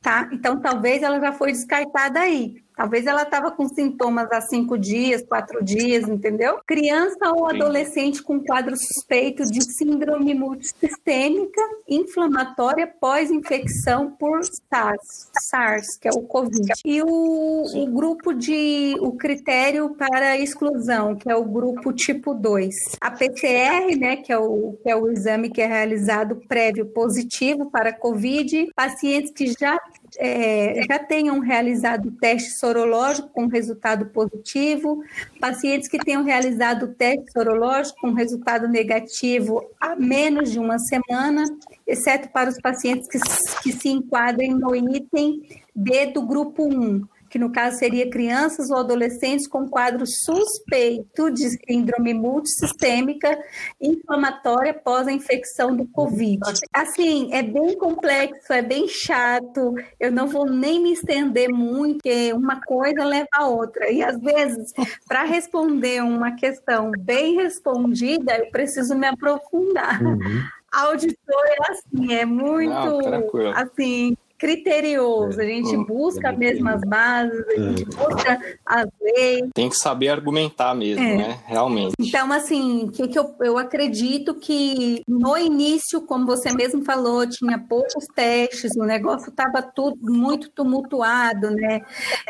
Tá? 0.07 0.29
Então, 0.33 0.61
talvez 0.61 1.03
ela 1.03 1.19
já 1.19 1.33
foi 1.33 1.51
descartada 1.51 2.21
aí. 2.21 2.65
Talvez 2.77 3.07
ela 3.07 3.23
estava 3.23 3.51
com 3.51 3.67
sintomas 3.67 4.31
há 4.31 4.43
cinco 4.43 4.77
dias, 4.77 5.23
quatro 5.23 5.65
dias, 5.65 6.07
entendeu? 6.07 6.61
Criança 6.67 7.33
ou 7.35 7.49
adolescente 7.49 8.23
com 8.23 8.39
quadro 8.39 8.77
suspeito 8.77 9.51
de 9.51 9.65
síndrome 9.65 10.35
multissistêmica 10.35 11.61
inflamatória 11.89 12.87
pós-infecção 12.87 14.11
por 14.11 14.41
SARS, 14.45 15.31
SARS, 15.41 15.97
que 15.97 16.07
é 16.07 16.11
o 16.11 16.23
COVID. 16.23 16.73
E 16.85 17.03
o, 17.03 17.63
o 17.75 17.87
grupo 17.87 18.35
de. 18.35 18.95
o 19.01 19.13
critério 19.13 19.91
para 19.97 20.37
exclusão, 20.37 21.17
que 21.17 21.31
é 21.31 21.35
o 21.35 21.45
grupo 21.45 21.93
tipo 21.95 22.35
2. 22.35 22.75
A 23.01 23.11
PCR, 23.11 23.97
né, 23.97 24.17
que 24.17 24.31
é 24.31 24.39
o, 24.39 24.79
que 24.83 24.91
é 24.91 24.97
o 24.97 25.11
exame 25.11 25.49
que 25.49 25.63
é 25.63 25.67
realizado 25.67 26.43
prévio 26.47 26.85
positivo 26.87 27.71
para 27.71 27.93
COVID, 27.93 28.71
pacientes 28.75 29.33
que 29.33 29.47
já 29.59 29.79
é, 30.19 30.83
já 30.89 30.99
tenham 30.99 31.39
realizado 31.41 32.11
teste 32.13 32.59
sorológico 32.59 33.29
com 33.29 33.47
resultado 33.47 34.07
positivo, 34.07 35.03
pacientes 35.41 35.89
que 35.89 35.99
tenham 35.99 36.25
realizado 36.25 36.95
teste 36.95 37.33
sorológico 37.33 38.01
com 38.01 38.13
resultado 38.13 38.69
negativo 38.69 39.65
há 39.81 39.97
menos 39.97 40.53
de 40.53 40.59
uma 40.59 40.79
semana, 40.79 41.45
exceto 41.87 42.29
para 42.31 42.51
os 42.51 42.61
pacientes 42.61 43.09
que, 43.09 43.19
que 43.63 43.73
se 43.73 43.89
enquadrem 43.89 44.55
no 44.55 44.75
item 44.75 45.43
B 45.75 46.07
do 46.07 46.23
grupo 46.23 46.65
1 46.65 47.07
que 47.37 47.39
no 47.39 47.53
caso 47.53 47.77
seria 47.77 48.09
crianças 48.09 48.71
ou 48.71 48.79
adolescentes 48.79 49.47
com 49.47 49.69
quadro 49.69 50.07
suspeito 50.07 51.31
de 51.31 51.51
síndrome 51.51 52.15
multissistêmica 52.15 53.39
inflamatória 53.79 54.71
após 54.71 55.07
a 55.07 55.13
infecção 55.13 55.77
do 55.77 55.87
Covid. 55.89 56.41
Assim, 56.73 57.29
é 57.35 57.43
bem 57.43 57.77
complexo, 57.77 58.55
é 58.55 58.63
bem 58.63 58.89
chato, 58.89 59.75
eu 60.01 60.11
não 60.11 60.27
vou 60.27 60.47
nem 60.47 60.83
me 60.83 60.95
estender 60.95 61.51
muito, 61.51 61.97
porque 61.97 62.33
uma 62.33 62.59
coisa 62.63 63.05
leva 63.05 63.29
a 63.35 63.47
outra. 63.47 63.93
E 63.93 64.03
às 64.03 64.19
vezes, 64.19 64.73
para 65.07 65.25
responder 65.25 66.03
uma 66.03 66.37
questão 66.37 66.91
bem 66.99 67.37
respondida, 67.37 68.39
eu 68.39 68.51
preciso 68.51 68.95
me 68.95 69.07
aprofundar. 69.07 70.03
Uhum. 70.03 70.43
Auditor 70.73 71.45
é 71.47 71.73
assim, 71.73 72.15
é 72.15 72.25
muito 72.25 72.71
não, 72.71 73.51
assim, 73.55 74.17
criterioso, 74.39 75.41
a 75.41 75.45
gente 75.45 75.75
é. 75.75 75.79
busca 75.79 76.31
as 76.31 76.39
mesmas 76.39 76.81
bases, 76.87 77.45
a 77.49 77.61
gente 77.61 77.83
é. 77.83 77.85
busca 77.87 78.41
as 78.65 78.87
leis. 79.01 79.51
Tem 79.55 79.69
que 79.69 79.77
saber 79.77 80.09
argumentar 80.09 80.75
mesmo, 80.75 81.03
é. 81.03 81.17
né? 81.17 81.39
Realmente. 81.47 81.95
Então, 81.99 82.33
assim, 82.33 82.89
que, 82.93 83.09
que 83.09 83.19
eu, 83.19 83.35
eu 83.41 83.59
acredito 83.59 84.35
que 84.35 85.03
no 85.09 85.37
início, 85.37 86.03
como 86.03 86.27
você 86.27 86.53
mesmo 86.53 86.85
falou, 86.85 87.27
tinha 87.27 87.59
poucos 87.59 88.07
testes, 88.15 88.73
o 88.77 88.85
negócio 88.85 89.31
estava 89.31 89.63
tudo 89.63 89.97
muito 90.03 90.51
tumultuado, 90.51 91.51
né? 91.51 91.83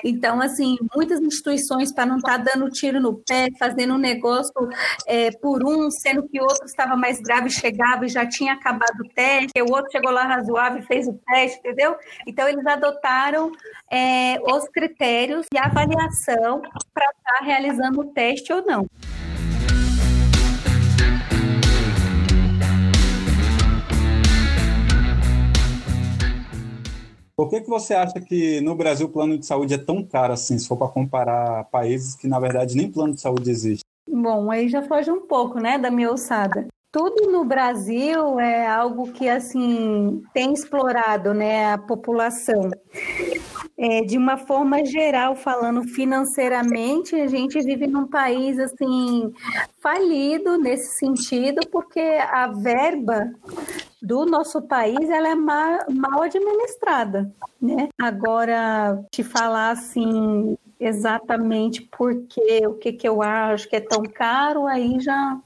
Então, 0.05 0.41
assim, 0.41 0.77
muitas 0.95 1.21
instituições, 1.21 1.93
para 1.93 2.07
não 2.07 2.19
estar 2.19 2.39
tá 2.39 2.53
dando 2.55 2.71
tiro 2.71 3.01
no 3.01 3.15
pé, 3.15 3.49
fazendo 3.59 3.95
um 3.95 3.99
negócio 3.99 4.53
é, 5.07 5.31
por 5.31 5.65
um, 5.65 5.91
sendo 5.91 6.29
que 6.29 6.41
o 6.41 6.45
outro 6.45 6.67
estava 6.67 6.97
mais 6.97 7.21
grave, 7.21 7.51
chegava 7.51 8.07
e 8.07 8.09
já 8.09 8.27
tinha 8.27 8.53
acabado 8.53 9.01
o 9.01 9.09
teste, 9.09 9.61
o 9.61 9.73
outro 9.73 9.91
chegou 9.91 10.11
lá 10.11 10.25
razoável 10.25 10.81
e 10.81 10.87
fez 10.87 11.09
o 11.09 11.19
teste, 11.27 11.59
entendeu? 11.59 11.96
Então, 12.27 12.49
eles 12.49 12.67
adotaram 12.67 13.53
é, 13.91 14.39
os 14.41 14.69
critérios 14.69 15.47
de 15.53 15.59
avaliação 15.59 16.61
para 16.93 17.07
estar 17.07 17.39
tá 17.39 17.45
realizando 17.45 18.01
o 18.01 18.05
teste 18.07 18.53
ou 18.53 18.65
não. 18.65 18.87
Por 27.37 27.51
que, 27.51 27.61
que 27.61 27.69
você 27.69 27.93
acha 27.93 28.19
que 28.19 28.63
no 28.63 28.75
Brasil 28.75 29.07
o 29.07 29.11
plano 29.11 29.37
de 29.37 29.45
saúde 29.45 29.75
é 29.75 29.79
tão 29.79 30.03
caro 30.03 30.33
assim, 30.33 30.59
se 30.59 30.67
for 30.67 30.77
para 30.77 30.89
comparar 30.89 31.65
países 31.65 32.15
que, 32.15 32.27
na 32.27 32.41
verdade, 32.41 32.75
nem 32.75 32.91
plano 32.91 33.15
de 33.15 33.21
saúde 33.21 33.51
existe? 33.51 33.85
Bom, 34.09 34.51
aí 34.51 34.69
já 34.71 34.83
foge 34.83 35.11
um 35.11 35.27
pouco, 35.27 35.61
né, 35.61 35.77
da 35.79 35.91
minha 35.91 36.11
ossada 36.11 36.67
tudo 36.97 37.31
no 37.31 37.45
Brasil 37.45 38.41
é 38.41 38.67
algo 38.67 39.13
que 39.13 39.29
assim 39.29 40.23
tem 40.33 40.55
explorado, 40.55 41.35
né, 41.35 41.75
a 41.75 41.77
população. 41.77 42.71
é, 43.79 44.01
de 44.01 44.17
uma 44.17 44.39
forma 44.39 44.83
geral, 44.83 45.37
falando 45.37 45.83
financeiramente, 45.83 47.15
a 47.15 47.27
gente 47.27 47.61
vive 47.61 47.87
num 47.87 48.07
país 48.07 48.59
assim 48.59 49.31
falido 49.83 50.57
nesse 50.57 50.99
sentido, 50.99 51.61
porque 51.71 52.01
a 52.01 52.47
verba 52.47 53.31
do 54.01 54.25
nosso 54.25 54.63
país 54.63 55.11
ela 55.11 55.29
é 55.29 55.35
mal, 55.35 55.81
mal 55.91 56.23
administrada, 56.23 57.31
né? 57.61 57.91
Agora 58.01 59.05
te 59.11 59.23
falar 59.23 59.73
assim 59.73 60.57
exatamente 60.79 61.83
porque 61.97 62.67
o 62.67 62.75
que, 62.75 62.93
que 62.93 63.09
eu 63.09 63.23
acho 63.23 63.69
que 63.69 63.77
é 63.77 63.81
tão 63.81 64.03
caro, 64.03 64.67
aí 64.67 65.01
já, 65.01 65.39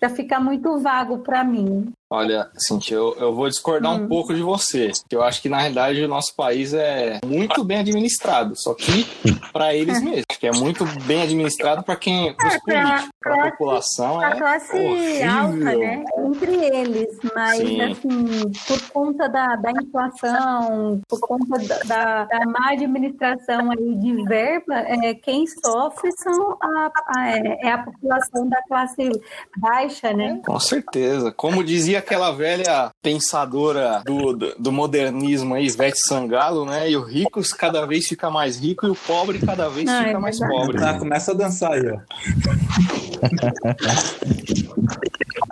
já 0.00 0.10
fica 0.10 0.38
muito 0.38 0.78
vago 0.78 1.18
para 1.18 1.42
mim. 1.42 1.92
Olha, 2.10 2.48
Cintia, 2.56 2.96
eu, 2.96 3.14
eu 3.18 3.34
vou 3.34 3.48
discordar 3.48 3.92
hum. 3.92 4.04
um 4.04 4.08
pouco 4.08 4.34
de 4.34 4.40
você. 4.40 4.90
Eu 5.10 5.22
acho 5.22 5.42
que, 5.42 5.48
na 5.48 5.58
realidade, 5.58 6.02
o 6.02 6.08
nosso 6.08 6.34
país 6.34 6.72
é 6.72 7.20
muito 7.24 7.62
bem 7.62 7.80
administrado, 7.80 8.54
só 8.56 8.72
que 8.72 9.06
para 9.52 9.74
eles 9.74 10.02
mesmos. 10.02 10.24
Que 10.38 10.46
é 10.46 10.52
muito 10.52 10.86
bem 11.04 11.22
administrado 11.22 11.82
para 11.82 11.96
quem. 11.96 12.34
Políticos. 12.34 13.10
Para 13.20 13.44
a 13.44 13.50
população. 13.50 14.20
A 14.20 14.30
é 14.30 14.36
classe 14.36 14.76
horrível. 14.76 15.30
alta, 15.30 15.76
né? 15.76 16.04
Entre 16.18 16.54
eles. 16.54 17.18
Mas, 17.34 17.58
Sim. 17.58 17.80
assim, 17.82 18.50
por 18.66 18.80
conta 18.92 19.28
da, 19.28 19.56
da 19.56 19.72
inflação, 19.72 21.00
por 21.08 21.20
conta 21.20 21.58
da, 21.58 21.78
da, 21.80 22.24
da 22.24 22.46
má 22.46 22.70
administração 22.70 23.70
aí 23.70 23.94
de 23.96 24.24
verba, 24.24 24.76
é, 24.76 25.14
quem 25.14 25.44
sofre 25.46 26.10
são 26.12 26.56
a, 26.62 26.90
a, 27.16 27.30
é, 27.30 27.66
é 27.66 27.72
a 27.72 27.78
população 27.78 28.48
da 28.48 28.62
classe 28.62 29.10
baixa, 29.58 30.12
né? 30.12 30.40
Com 30.46 30.60
certeza. 30.60 31.32
Como 31.32 31.64
dizia 31.64 31.97
aquela 31.98 32.30
velha 32.30 32.90
pensadora 33.02 34.02
do, 34.04 34.32
do, 34.32 34.54
do, 34.58 34.72
modernismo 34.72 35.54
aí, 35.54 35.66
Ivete 35.66 35.98
Sangalo, 36.06 36.64
né? 36.64 36.90
E 36.90 36.96
o 36.96 37.02
rico 37.02 37.40
cada 37.56 37.86
vez 37.86 38.06
fica 38.06 38.30
mais 38.30 38.58
rico 38.58 38.86
e 38.86 38.90
o 38.90 38.94
pobre 38.94 39.38
cada 39.38 39.68
vez 39.68 39.86
Não, 39.86 39.98
fica 39.98 40.10
é 40.10 40.18
mais 40.18 40.38
pobre. 40.38 40.82
Ah, 40.82 40.98
começa 40.98 41.32
a 41.32 41.34
dançar 41.34 41.72
aí, 41.72 41.82
ó. 41.90 41.98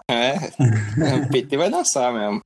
é, 0.12 0.34
o 1.24 1.28
PT 1.30 1.56
vai 1.56 1.70
dançar 1.70 2.12
mesmo. 2.12 2.42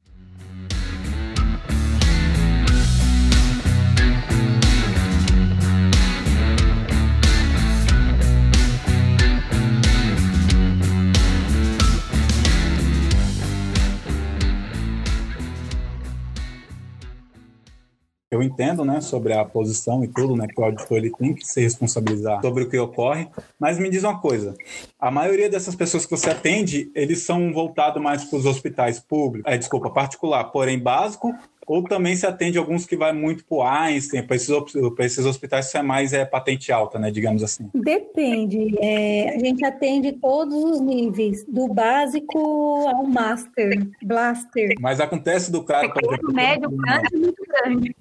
Eu 18.31 18.43
entendo, 18.43 18.85
né, 18.85 19.01
sobre 19.01 19.33
a 19.33 19.45
posição 19.45 20.05
e 20.05 20.09
tudo, 20.09 20.37
né, 20.37 20.47
que 20.47 20.61
o 20.61 20.65
auditor 20.65 20.99
ele 20.99 21.11
tem 21.11 21.35
que 21.35 21.45
se 21.45 21.61
responsabilizar 21.61 22.41
sobre 22.41 22.63
o 22.63 22.71
que 22.71 22.79
ocorre, 22.79 23.29
mas 23.59 23.79
me 23.79 23.91
diz 23.91 24.05
uma 24.05 24.21
coisa, 24.21 24.55
a 25.01 25.11
maioria 25.11 25.51
dessas 25.51 25.75
pessoas 25.75 26.05
que 26.05 26.11
você 26.13 26.31
atende, 26.31 26.91
eles 26.95 27.23
são 27.23 27.53
voltados 27.53 28.01
mais 28.01 28.25
para 28.25 28.39
os 28.39 28.47
hospitais 28.47 29.01
públicos, 29.01 29.51
é, 29.51 29.59
desculpa, 29.59 29.91
particular, 29.91 30.45
porém 30.45 30.79
básico, 30.79 31.35
ou 31.71 31.85
também 31.85 32.17
se 32.17 32.27
atende 32.27 32.59
alguns 32.59 32.85
que 32.85 32.97
vai 32.97 33.13
muito 33.13 33.45
para 33.45 33.57
o 33.57 33.63
Einstein, 33.63 34.27
para 34.27 34.35
esses, 34.35 34.51
esses 34.99 35.25
hospitais 35.25 35.71
que 35.71 35.79
é 35.79 35.83
mais 35.83 36.13
é, 36.13 36.25
patente 36.25 36.73
alta, 36.73 36.99
né, 36.99 37.13
digamos 37.13 37.45
assim? 37.45 37.71
Depende. 37.73 38.75
É, 38.81 39.37
a 39.37 39.39
gente 39.39 39.65
atende 39.65 40.11
todos 40.15 40.53
os 40.53 40.81
níveis, 40.81 41.45
do 41.47 41.69
básico 41.69 42.89
ao 42.89 43.07
master, 43.07 43.87
blaster. 44.03 44.75
Mas 44.81 44.99
acontece 44.99 45.53
do 45.53 45.63
cara... 45.63 45.89
Pequeno, 45.89 46.13
exemplo, 46.13 46.33
médio, 46.33 46.71
grande 46.71 47.17
muito 47.17 47.43
grande. 47.47 47.97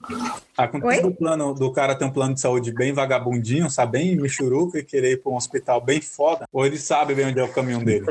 Acontece 0.64 1.02
do, 1.02 1.16
plano, 1.16 1.54
do 1.54 1.72
cara 1.72 1.96
ter 1.96 2.04
um 2.04 2.12
plano 2.12 2.34
de 2.34 2.42
saúde 2.42 2.74
bem 2.74 2.92
vagabundinho, 2.92 3.70
sabe, 3.70 3.94
bem 3.94 4.18
michuruca 4.18 4.78
e 4.78 4.84
querer 4.84 5.14
ir 5.14 5.18
para 5.24 5.32
um 5.32 5.36
hospital 5.36 5.80
bem 5.80 6.02
foda, 6.02 6.46
ou 6.52 6.66
ele 6.66 6.78
sabe 6.78 7.16
bem 7.16 7.28
onde 7.28 7.40
é 7.40 7.44
o 7.44 7.54
caminho 7.54 7.84
dele? 7.84 8.06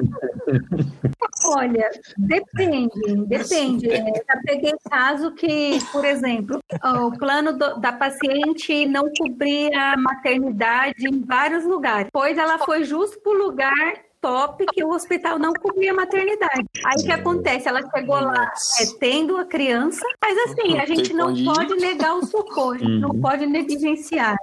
Olha, 1.44 1.90
depende, 2.16 2.90
depende. 3.26 3.88
Já 3.88 4.40
peguei 4.44 4.74
caso 4.90 5.34
que, 5.34 5.78
por 5.92 6.04
exemplo, 6.04 6.58
o 7.06 7.18
plano 7.18 7.52
do, 7.52 7.78
da 7.80 7.92
paciente 7.92 8.86
não 8.86 9.04
cobria 9.18 9.92
a 9.92 9.96
maternidade 9.96 11.06
em 11.06 11.20
vários 11.20 11.64
lugares, 11.64 12.08
pois 12.12 12.36
ela 12.38 12.58
foi 12.58 12.84
justo 12.84 13.20
para 13.20 13.32
o 13.32 13.46
lugar 13.46 14.07
top 14.20 14.64
que 14.72 14.84
o 14.84 14.90
hospital 14.90 15.38
não 15.38 15.52
cobria 15.52 15.94
maternidade. 15.94 16.64
Aí 16.84 17.02
o 17.02 17.04
que 17.04 17.12
acontece? 17.12 17.68
Ela 17.68 17.80
chegou 17.94 18.20
lá 18.20 18.52
é, 18.80 18.86
tendo 18.98 19.36
a 19.36 19.44
criança, 19.44 20.04
mas 20.20 20.36
assim, 20.38 20.78
a 20.78 20.86
gente 20.86 21.12
não 21.12 21.34
pode 21.44 21.74
negar 21.76 22.14
o 22.16 22.26
socorro, 22.26 22.72
a 22.72 22.78
gente 22.78 23.00
não 23.00 23.10
uhum. 23.10 23.20
pode 23.20 23.46
negligenciar, 23.46 24.36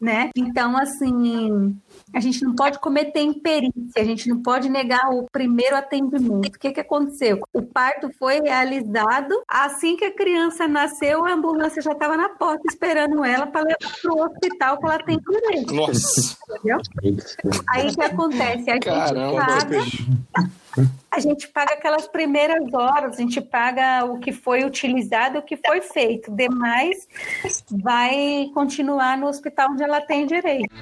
né? 0.00 0.30
Então, 0.36 0.76
assim, 0.76 1.76
a 2.14 2.20
gente 2.20 2.44
não 2.44 2.54
pode 2.54 2.78
cometer 2.78 3.20
imperícia, 3.20 3.72
a 3.96 4.04
gente 4.04 4.28
não 4.28 4.42
pode 4.42 4.68
negar 4.68 5.10
o 5.10 5.26
primeiro 5.30 5.76
atendimento. 5.76 6.56
O 6.56 6.58
que, 6.58 6.72
que 6.72 6.80
aconteceu? 6.80 7.40
O 7.52 7.62
parto 7.62 8.10
foi 8.18 8.40
realizado 8.40 9.42
assim 9.48 9.96
que 9.96 10.04
a 10.04 10.14
criança 10.14 10.68
nasceu, 10.68 11.24
a 11.24 11.32
ambulância 11.32 11.80
já 11.80 11.92
estava 11.92 12.16
na 12.16 12.28
porta 12.28 12.62
esperando 12.68 13.24
ela 13.24 13.46
para 13.46 13.62
levar 13.62 14.00
para 14.00 14.12
o 14.12 14.24
hospital 14.24 14.78
que 14.78 14.86
ela 14.86 14.98
tem 14.98 15.18
direito. 15.18 15.74
Nossa! 15.74 16.36
Entendeu? 16.50 16.78
Aí 17.68 17.88
o 17.88 17.94
que 17.94 18.02
acontece? 18.02 18.70
A 18.70 18.78
Caramba, 18.78 19.58
gente 19.58 20.06
paga. 20.06 20.92
A 21.10 21.20
gente 21.20 21.48
paga 21.48 21.74
aquelas 21.74 22.08
primeiras 22.08 22.72
horas, 22.72 23.18
a 23.18 23.20
gente 23.20 23.40
paga 23.40 24.04
o 24.06 24.18
que 24.18 24.32
foi 24.32 24.64
utilizado, 24.64 25.38
o 25.38 25.42
que 25.42 25.56
foi 25.56 25.82
feito. 25.82 26.34
Demais 26.34 27.06
vai 27.70 28.50
continuar 28.54 29.18
no 29.18 29.26
hospital 29.26 29.72
onde 29.72 29.82
ela 29.82 30.00
tem 30.00 30.26
direito. 30.26 30.72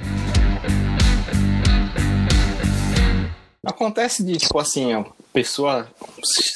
Acontece 3.65 4.25
de, 4.25 4.39
tipo 4.39 4.59
assim, 4.59 4.95
a 4.95 5.05
pessoa, 5.35 5.87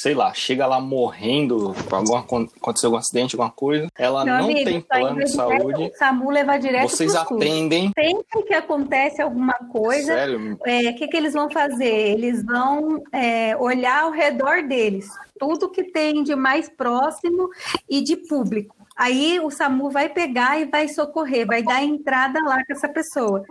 sei 0.01 0.15
lá, 0.15 0.33
chega 0.33 0.67
lá 0.67 0.81
morrendo, 0.81 1.75
alguma, 1.91 2.21
aconteceu 2.21 2.89
algum 2.89 2.97
acidente, 2.97 3.37
alguma 3.37 3.51
coisa, 3.51 3.89
ela 3.97 4.25
Meu 4.25 4.35
não 4.39 4.45
amigo, 4.45 4.65
tem 4.65 4.81
plano 4.81 5.23
de 5.23 5.31
saúde. 5.31 5.83
O 5.83 5.99
SAMU 5.99 6.31
leva 6.31 6.57
direto 6.57 6.89
Vocês 6.89 7.15
atendem. 7.15 7.93
Sempre 7.95 8.43
que 8.45 8.55
acontece 8.55 9.21
alguma 9.21 9.55
coisa, 9.71 10.15
o 10.15 10.59
é, 10.67 10.93
que, 10.95 11.07
que 11.07 11.17
eles 11.17 11.35
vão 11.35 11.51
fazer? 11.51 11.85
Eles 11.85 12.43
vão 12.43 13.03
é, 13.13 13.55
olhar 13.57 14.05
ao 14.05 14.11
redor 14.11 14.67
deles, 14.67 15.07
tudo 15.39 15.71
que 15.71 15.85
tem 15.85 16.23
de 16.23 16.35
mais 16.35 16.71
próximo 16.71 17.51
e 17.89 18.03
de 18.03 18.17
público. 18.17 18.75
Aí 18.97 19.41
o 19.41 19.51
SAMU 19.51 19.91
vai 19.91 20.09
pegar 20.09 20.59
e 20.61 20.67
vai 20.67 20.89
socorrer, 20.89 21.47
vai 21.47 21.63
dar 21.63 21.83
entrada 21.83 22.41
lá 22.45 22.65
com 22.65 22.73
essa 22.73 22.89
pessoa. 22.89 23.45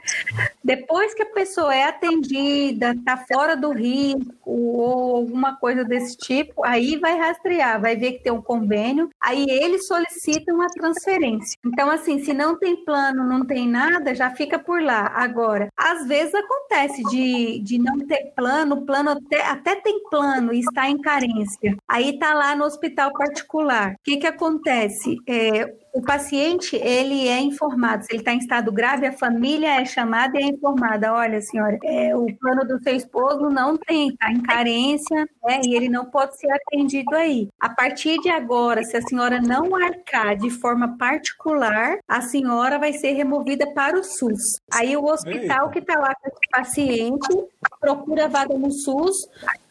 Depois 0.63 1.13
que 1.13 1.23
a 1.23 1.31
pessoa 1.31 1.73
é 1.73 1.83
atendida, 1.83 2.91
está 2.91 3.17
fora 3.17 3.55
do 3.55 3.71
risco 3.71 4.33
ou 4.45 5.15
alguma 5.15 5.55
coisa 5.57 5.83
desse 5.83 6.17
tipo, 6.17 6.63
aí 6.63 6.97
vai 6.97 7.17
rastrear, 7.17 7.81
vai 7.81 7.95
ver 7.95 8.13
que 8.13 8.23
tem 8.23 8.31
um 8.31 8.41
convênio, 8.41 9.09
aí 9.19 9.45
eles 9.49 9.87
solicitam 9.87 10.61
a 10.61 10.67
transferência. 10.67 11.57
Então, 11.65 11.89
assim, 11.89 12.23
se 12.23 12.33
não 12.33 12.57
tem 12.57 12.83
plano, 12.83 13.25
não 13.25 13.45
tem 13.45 13.67
nada, 13.67 14.15
já 14.15 14.29
fica 14.31 14.59
por 14.59 14.81
lá. 14.81 15.11
Agora, 15.15 15.69
às 15.75 16.07
vezes 16.07 16.33
acontece 16.33 17.03
de, 17.03 17.59
de 17.59 17.77
não 17.77 17.99
ter 17.99 18.33
plano, 18.35 18.85
plano 18.85 19.11
até, 19.11 19.45
até 19.45 19.75
tem 19.75 20.01
plano 20.09 20.53
e 20.53 20.59
está 20.59 20.89
em 20.89 20.99
carência. 20.99 21.75
Aí 21.87 22.11
está 22.11 22.33
lá 22.33 22.55
no 22.55 22.65
hospital 22.65 23.11
particular. 23.13 23.93
O 23.93 24.03
que, 24.03 24.17
que 24.17 24.27
acontece? 24.27 25.17
é, 25.27 25.73
o 25.93 26.01
paciente 26.01 26.75
ele 26.75 27.27
é 27.27 27.39
informado, 27.39 28.03
se 28.03 28.11
ele 28.11 28.21
está 28.21 28.33
em 28.33 28.39
estado 28.39 28.71
grave, 28.71 29.05
a 29.05 29.13
família 29.13 29.79
é 29.79 29.85
chamada 29.85 30.39
e 30.39 30.43
é 30.43 30.47
informada. 30.47 31.13
Olha, 31.13 31.39
senhora, 31.39 31.77
é, 31.83 32.15
o 32.15 32.25
plano 32.37 32.67
do 32.67 32.81
seu 32.81 32.95
esposo 32.95 33.47
não 33.49 33.77
tem, 33.77 34.09
está 34.09 34.31
em 34.31 34.41
carência, 34.41 35.29
né, 35.45 35.61
e 35.63 35.75
ele 35.75 35.89
não 35.89 36.05
pode 36.05 36.35
ser 36.37 36.51
atendido 36.51 37.15
aí. 37.15 37.47
A 37.59 37.69
partir 37.69 38.19
de 38.19 38.29
agora, 38.29 38.83
se 38.83 38.97
a 38.97 39.01
senhora 39.03 39.39
não 39.39 39.75
arcar 39.75 40.35
de 40.35 40.49
forma 40.49 40.97
particular, 40.97 41.99
a 42.07 42.21
senhora 42.21 42.79
vai 42.79 42.93
ser 42.93 43.11
removida 43.11 43.71
para 43.73 43.99
o 43.99 44.03
SUS. 44.03 44.59
Aí 44.73 44.97
o 44.97 45.05
hospital 45.05 45.69
que 45.69 45.79
está 45.79 45.99
lá 45.99 46.15
com 46.15 46.27
esse 46.27 46.49
paciente 46.51 47.27
procura 47.79 48.27
vaga 48.27 48.57
no 48.57 48.71
SUS, 48.71 49.15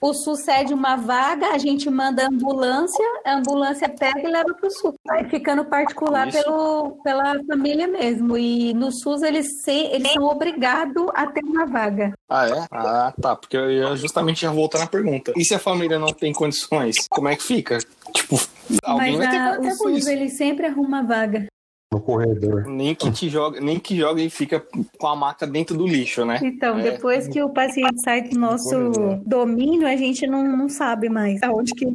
o 0.03 0.13
SUS 0.13 0.41
cede 0.41 0.75
uma 0.75 0.97
vaga, 0.97 1.53
a 1.53 1.59
gente 1.59 1.89
manda 1.89 2.25
a 2.25 2.27
ambulância, 2.27 3.05
a 3.25 3.37
ambulância 3.37 3.89
pega 3.89 4.21
e 4.21 4.27
leva 4.27 4.53
para 4.53 4.67
o 4.67 4.71
SUS. 4.71 4.95
Vai 5.07 5.29
ficando 5.29 5.65
particular 5.65 6.29
pelo, 6.33 6.99
pela 7.05 7.41
família 7.45 7.87
mesmo. 7.87 8.37
E 8.37 8.75
no 8.75 8.91
SUS 8.91 9.23
eles, 9.23 9.63
se, 9.63 9.71
eles 9.71 10.13
são 10.13 10.25
obrigados 10.25 11.07
a 11.15 11.29
ter 11.29 11.45
uma 11.45 11.67
vaga. 11.67 12.13
Ah, 12.29 12.49
é? 12.49 12.67
Ah, 12.73 13.15
tá. 13.23 13.37
Porque 13.37 13.57
eu 13.57 13.71
ia 13.71 13.95
justamente 13.95 14.43
ia 14.43 14.51
voltar 14.51 14.81
na 14.81 14.89
pergunta. 14.89 15.33
E 15.37 15.45
se 15.45 15.55
a 15.55 15.59
família 15.61 16.01
não 16.01 16.13
tem 16.13 16.33
condições, 16.33 16.97
como 17.09 17.29
é 17.29 17.37
que 17.37 17.45
fica? 17.45 17.79
Tipo, 18.13 18.41
alguém 18.83 19.17
Mas 19.17 19.29
vai 19.29 19.31
ter 19.31 19.39
a, 19.39 19.61
o 19.61 19.71
SUS 19.71 20.09
ele 20.09 20.29
sempre 20.29 20.67
arruma 20.67 21.05
vaga 21.05 21.47
no 21.93 22.01
corredor. 22.01 22.66
Nem 22.66 22.95
que 22.95 23.11
te 23.11 23.28
joga, 23.28 23.61
nem 23.61 23.78
que 23.78 23.95
joga 23.97 24.22
e 24.22 24.30
fica 24.30 24.64
com 24.99 25.07
a 25.07 25.14
maca 25.14 25.47
dentro 25.47 25.76
do 25.76 25.86
lixo, 25.86 26.24
né? 26.24 26.40
Então, 26.43 26.78
é. 26.78 26.82
depois 26.90 27.28
que 27.28 27.43
o 27.43 27.51
paciente 27.51 28.01
sai 28.03 28.22
do 28.22 28.38
nosso 28.38 29.20
domínio, 29.26 29.86
a 29.86 29.95
gente 29.95 30.26
não, 30.26 30.43
não 30.43 30.68
sabe 30.70 31.11
mais 31.11 31.43
aonde 31.43 31.72
que 31.74 31.86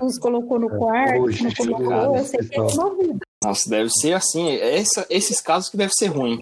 nos 0.00 0.18
colocou 0.18 0.58
no 0.58 0.74
é. 0.74 0.76
quarto, 0.76 1.22
Hoje, 1.22 1.44
não 1.44 1.52
colocou, 1.52 2.16
eu 2.16 2.24
sei 2.24 2.40
que 2.40 2.58
é 2.58 2.66
removido. 2.66 3.18
Nossa, 3.44 3.70
deve 3.70 3.90
ser 3.90 4.12
assim. 4.12 4.50
Essa, 4.56 5.06
esses 5.08 5.40
casos 5.40 5.68
que 5.68 5.76
deve 5.76 5.92
ser 5.94 6.06
ruim. 6.06 6.40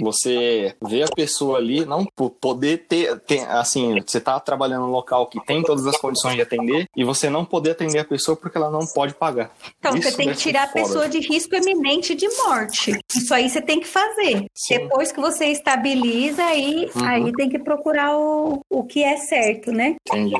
Você 0.00 0.74
vê 0.82 1.02
a 1.02 1.08
pessoa 1.08 1.58
ali, 1.58 1.84
não 1.84 2.06
poder 2.40 2.86
ter, 2.88 3.18
ter, 3.20 3.40
assim, 3.48 4.00
você 4.00 4.20
tá 4.20 4.38
trabalhando 4.40 4.86
num 4.86 4.92
local 4.92 5.26
que 5.26 5.44
tem 5.44 5.62
todas 5.62 5.86
as 5.86 5.96
condições 5.96 6.34
de 6.34 6.42
atender 6.42 6.88
e 6.96 7.04
você 7.04 7.28
não 7.28 7.44
poder 7.44 7.72
atender 7.72 7.98
a 7.98 8.04
pessoa 8.04 8.36
porque 8.36 8.56
ela 8.56 8.70
não 8.70 8.86
pode 8.86 9.14
pagar. 9.14 9.52
Então, 9.78 9.96
Isso 9.96 10.10
você 10.10 10.16
tem 10.16 10.28
que 10.30 10.36
tirar 10.36 10.64
a 10.64 10.68
pessoa 10.68 11.08
de 11.08 11.18
risco 11.20 11.54
eminente 11.54 12.14
de 12.14 12.28
morte. 12.36 12.98
Isso 13.14 13.34
aí 13.34 13.48
você 13.48 13.60
tem 13.60 13.80
que 13.80 13.86
fazer. 13.86 14.46
Sim. 14.54 14.78
Depois 14.78 15.12
que 15.12 15.20
você 15.20 15.46
estabiliza, 15.46 16.44
aí, 16.44 16.90
uhum. 16.94 17.04
aí 17.04 17.32
tem 17.32 17.48
que 17.48 17.58
procurar 17.58 18.16
o, 18.16 18.60
o 18.68 18.84
que 18.84 19.02
é 19.02 19.16
certo, 19.16 19.72
né? 19.72 19.96
Entendi. 20.08 20.34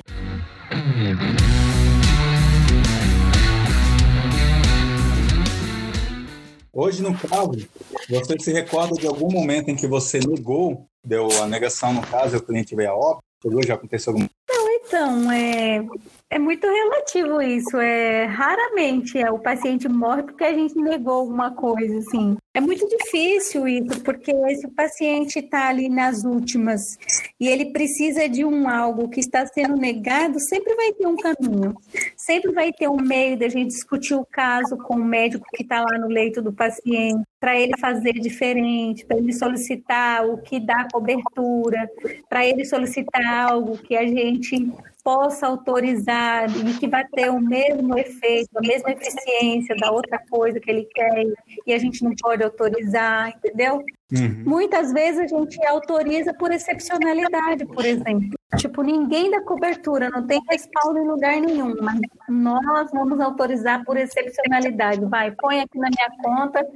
Hoje, 6.83 7.03
no 7.03 7.13
caso, 7.15 7.69
você 8.09 8.39
se 8.39 8.53
recorda 8.55 8.95
de 8.95 9.07
algum 9.07 9.31
momento 9.31 9.69
em 9.69 9.77
que 9.77 9.87
você 9.87 10.19
negou, 10.19 10.87
deu 11.05 11.29
a 11.43 11.47
negação 11.47 11.93
no 11.93 12.01
caso, 12.01 12.35
e 12.35 12.39
o 12.39 12.43
cliente 12.43 12.75
veio 12.75 12.91
a 12.91 12.95
óbito? 12.95 13.67
Já 13.67 13.75
aconteceu 13.75 14.15
algum 14.15 14.27
Não, 14.49 14.71
então, 14.71 15.31
é, 15.31 15.85
é 16.31 16.39
muito 16.39 16.67
relativo 16.67 17.43
isso. 17.43 17.77
É 17.77 18.25
raramente 18.25 19.19
é, 19.19 19.31
o 19.31 19.39
paciente 19.39 19.87
morre 19.91 20.23
porque 20.23 20.43
a 20.43 20.55
gente 20.55 20.75
negou 20.77 21.13
alguma 21.13 21.51
coisa, 21.51 21.99
assim. 21.99 22.39
É 22.53 22.61
muito 22.61 22.85
difícil 22.89 23.69
isso, 23.69 24.03
porque 24.03 24.33
se 24.57 24.67
o 24.67 24.73
paciente 24.73 25.39
está 25.39 25.69
ali 25.69 25.89
nas 25.89 26.25
últimas 26.25 26.99
e 27.39 27.47
ele 27.47 27.67
precisa 27.67 28.29
de 28.29 28.45
um 28.45 28.69
algo 28.69 29.09
que 29.09 29.21
está 29.21 29.47
sendo 29.47 29.77
negado, 29.77 30.41
sempre 30.41 30.75
vai 30.75 30.93
ter 30.93 31.07
um 31.07 31.17
caminho, 31.17 31.77
sempre 32.17 32.51
vai 32.51 32.73
ter 32.73 32.89
um 32.89 32.97
meio 32.97 33.39
da 33.39 33.49
gente 33.49 33.69
discutir 33.69 34.15
o 34.15 34.27
caso 34.27 34.77
com 34.79 34.95
o 34.95 35.05
médico 35.05 35.47
que 35.55 35.63
está 35.63 35.81
lá 35.81 35.97
no 35.97 36.09
leito 36.09 36.43
do 36.43 36.53
paciente, 36.53 37.23
para 37.39 37.59
ele 37.59 37.73
fazer 37.79 38.15
diferente, 38.15 39.07
para 39.07 39.17
ele 39.17 39.33
solicitar 39.33 40.27
o 40.27 40.39
que 40.39 40.59
dá 40.59 40.89
cobertura, 40.93 41.89
para 42.29 42.45
ele 42.45 42.65
solicitar 42.65 43.25
algo 43.25 43.79
que 43.79 43.97
a 43.97 44.05
gente 44.05 44.71
possa 45.03 45.47
autorizar 45.47 46.47
e 46.51 46.79
que 46.79 46.87
vai 46.87 47.05
ter 47.09 47.31
o 47.31 47.41
mesmo 47.41 47.99
efeito, 47.99 48.51
a 48.57 48.61
mesma 48.61 48.93
eficiência 48.93 49.75
da 49.77 49.91
outra 49.91 50.19
coisa 50.31 50.61
que 50.61 50.71
ele 50.71 50.85
quer 50.95 51.25
e 51.67 51.73
a 51.73 51.79
gente 51.79 52.05
não 52.05 52.15
pode 52.21 52.40
autorizar, 52.43 53.31
entendeu? 53.31 53.85
Uhum. 54.13 54.43
Muitas 54.45 54.93
vezes 54.93 55.21
a 55.21 55.27
gente 55.27 55.65
autoriza 55.67 56.35
por 56.35 56.51
excepcionalidade, 56.51 57.65
por 57.67 57.85
exemplo. 57.85 58.31
Tipo, 58.57 58.83
ninguém 58.83 59.31
da 59.31 59.41
cobertura 59.43 60.11
não 60.11 60.27
tem 60.27 60.41
respaldo 60.51 60.99
em 60.99 61.07
lugar 61.07 61.41
nenhum, 61.41 61.77
mas 61.81 62.01
nós 62.29 62.91
vamos 62.91 63.21
autorizar 63.21 63.85
por 63.85 63.97
excepcionalidade. 63.97 65.05
Vai, 65.07 65.31
põe 65.31 65.61
aqui 65.61 65.79
na 65.79 65.89
minha 65.89 66.11
conta 66.23 66.67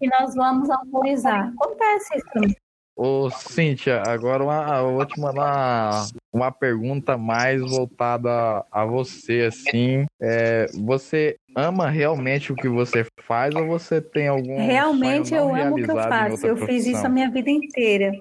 e 0.00 0.08
nós 0.08 0.34
vamos 0.34 0.70
autorizar. 0.70 1.52
Acontece 1.58 2.16
isso. 2.16 2.56
Ô, 2.96 3.30
Cíntia, 3.30 4.02
agora 4.06 4.42
uma, 4.42 4.78
eu 4.78 4.94
vou 4.94 5.06
te 5.06 5.20
mandar 5.20 6.06
uma 6.32 6.52
pergunta 6.52 7.16
mais 7.16 7.60
voltada 7.60 8.64
a 8.70 8.84
você, 8.84 9.48
assim. 9.48 10.06
É, 10.20 10.66
você 10.74 11.36
ama 11.56 11.88
realmente 11.88 12.52
o 12.52 12.56
que 12.56 12.68
você 12.68 13.04
faz 13.20 13.54
ou 13.54 13.66
você 13.66 14.00
tem 14.00 14.28
algum. 14.28 14.56
Realmente 14.56 15.34
eu 15.34 15.54
amo 15.54 15.76
o 15.76 15.82
que 15.82 15.90
eu 15.90 15.96
faço. 15.96 16.46
Eu 16.46 16.56
fiz 16.56 16.86
isso 16.86 17.04
a 17.04 17.08
minha 17.08 17.30
vida 17.30 17.50
inteira. 17.50 18.12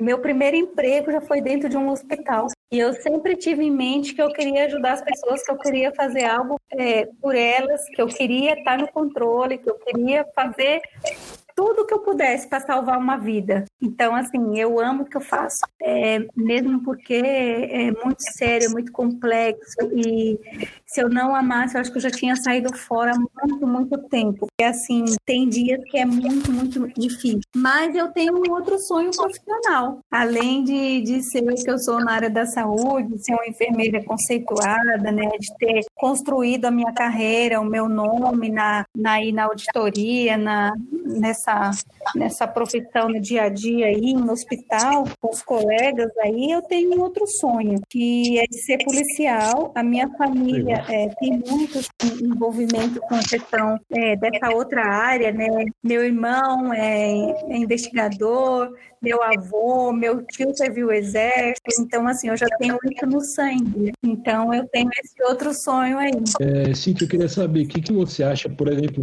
Meu 0.00 0.18
primeiro 0.18 0.56
emprego 0.56 1.12
já 1.12 1.20
foi 1.20 1.40
dentro 1.40 1.68
de 1.68 1.76
um 1.76 1.88
hospital. 1.90 2.48
E 2.72 2.78
eu 2.78 2.94
sempre 2.94 3.36
tive 3.36 3.62
em 3.64 3.70
mente 3.70 4.14
que 4.14 4.22
eu 4.22 4.32
queria 4.32 4.64
ajudar 4.64 4.94
as 4.94 5.02
pessoas, 5.02 5.44
que 5.44 5.52
eu 5.52 5.58
queria 5.58 5.92
fazer 5.94 6.24
algo 6.24 6.58
é, 6.72 7.06
por 7.20 7.34
elas, 7.34 7.84
que 7.90 8.00
eu 8.00 8.06
queria 8.06 8.54
estar 8.54 8.78
no 8.78 8.88
controle, 8.88 9.58
que 9.58 9.68
eu 9.68 9.74
queria 9.74 10.24
fazer 10.34 10.80
tudo 11.54 11.86
que 11.86 11.94
eu 11.94 12.00
pudesse 12.00 12.48
para 12.48 12.60
salvar 12.60 12.98
uma 12.98 13.16
vida. 13.16 13.64
Então, 13.80 14.14
assim, 14.14 14.58
eu 14.58 14.80
amo 14.80 15.02
o 15.02 15.06
que 15.06 15.16
eu 15.16 15.20
faço, 15.20 15.60
é, 15.80 16.18
mesmo 16.36 16.82
porque 16.82 17.14
é 17.14 17.90
muito 17.90 18.20
sério, 18.20 18.66
é 18.66 18.70
muito 18.70 18.92
complexo 18.92 19.76
e 19.94 20.38
se 20.92 21.00
eu 21.00 21.08
não 21.08 21.34
amasse, 21.34 21.74
eu 21.74 21.80
acho 21.80 21.90
que 21.90 21.96
eu 21.96 22.02
já 22.02 22.10
tinha 22.10 22.36
saído 22.36 22.76
fora 22.76 23.12
há 23.12 23.46
muito, 23.46 23.66
muito 23.66 23.98
tempo. 24.08 24.46
E 24.60 24.64
assim, 24.64 25.04
tem 25.24 25.48
dias 25.48 25.80
que 25.90 25.98
é 25.98 26.04
muito, 26.04 26.52
muito 26.52 26.88
difícil. 27.00 27.40
Mas 27.56 27.94
eu 27.94 28.08
tenho 28.12 28.34
um 28.36 28.52
outro 28.52 28.78
sonho 28.78 29.10
profissional, 29.10 30.00
além 30.10 30.62
de, 30.64 31.00
de 31.00 31.22
ser 31.22 31.42
o 31.42 31.54
que 31.54 31.70
eu 31.70 31.78
sou 31.78 32.04
na 32.04 32.12
área 32.12 32.30
da 32.30 32.46
saúde, 32.46 33.14
de 33.14 33.24
ser 33.24 33.32
uma 33.32 33.46
enfermeira 33.46 34.02
conceituada, 34.04 35.10
né, 35.10 35.30
de 35.38 35.56
ter 35.58 35.80
construído 35.94 36.66
a 36.66 36.70
minha 36.70 36.92
carreira, 36.92 37.60
o 37.60 37.64
meu 37.64 37.88
nome 37.88 38.50
na, 38.50 38.84
na, 38.96 39.18
na 39.32 39.44
auditoria, 39.44 40.36
na, 40.36 40.74
nessa, 41.06 41.70
nessa 42.14 42.46
profissão 42.46 43.08
no 43.08 43.20
dia 43.20 43.44
a 43.44 43.48
dia 43.48 43.86
aí, 43.86 44.14
no 44.14 44.32
hospital, 44.32 45.04
com 45.20 45.30
os 45.30 45.42
colegas 45.42 46.10
aí, 46.18 46.50
eu 46.50 46.62
tenho 46.62 46.96
um 46.96 47.00
outro 47.00 47.26
sonho, 47.26 47.80
que 47.88 48.38
é 48.38 48.46
de 48.46 48.58
ser 48.58 48.84
policial. 48.84 49.72
A 49.74 49.82
minha 49.82 50.08
família 50.16 50.84
é, 50.88 51.08
tem 51.18 51.42
muito 51.46 51.80
envolvimento 52.22 53.00
com 53.00 53.14
a 53.14 53.22
questão 53.22 53.78
é, 53.90 54.16
dessa 54.16 54.50
outra 54.54 54.84
área, 54.84 55.32
né? 55.32 55.46
Meu 55.82 56.04
irmão 56.04 56.72
é, 56.72 57.12
é 57.48 57.56
investigador, 57.56 58.72
meu 59.02 59.20
avô, 59.22 59.92
meu 59.92 60.24
tio 60.26 60.54
serviu 60.56 60.86
o 60.86 60.92
exército, 60.92 61.80
então 61.80 62.06
assim, 62.06 62.28
eu 62.28 62.36
já 62.36 62.46
tenho 62.58 62.78
isso 62.88 63.06
no 63.06 63.20
sangue. 63.20 63.92
Então 64.02 64.54
eu 64.54 64.66
tenho 64.68 64.88
esse 65.02 65.20
outro 65.24 65.52
sonho 65.52 65.98
aí. 65.98 66.12
É, 66.40 66.72
Cintia, 66.72 67.04
eu 67.04 67.10
queria 67.10 67.28
saber 67.28 67.64
o 67.64 67.68
que, 67.68 67.80
que 67.80 67.92
você 67.92 68.22
acha, 68.22 68.48
por 68.48 68.68
exemplo, 68.68 69.02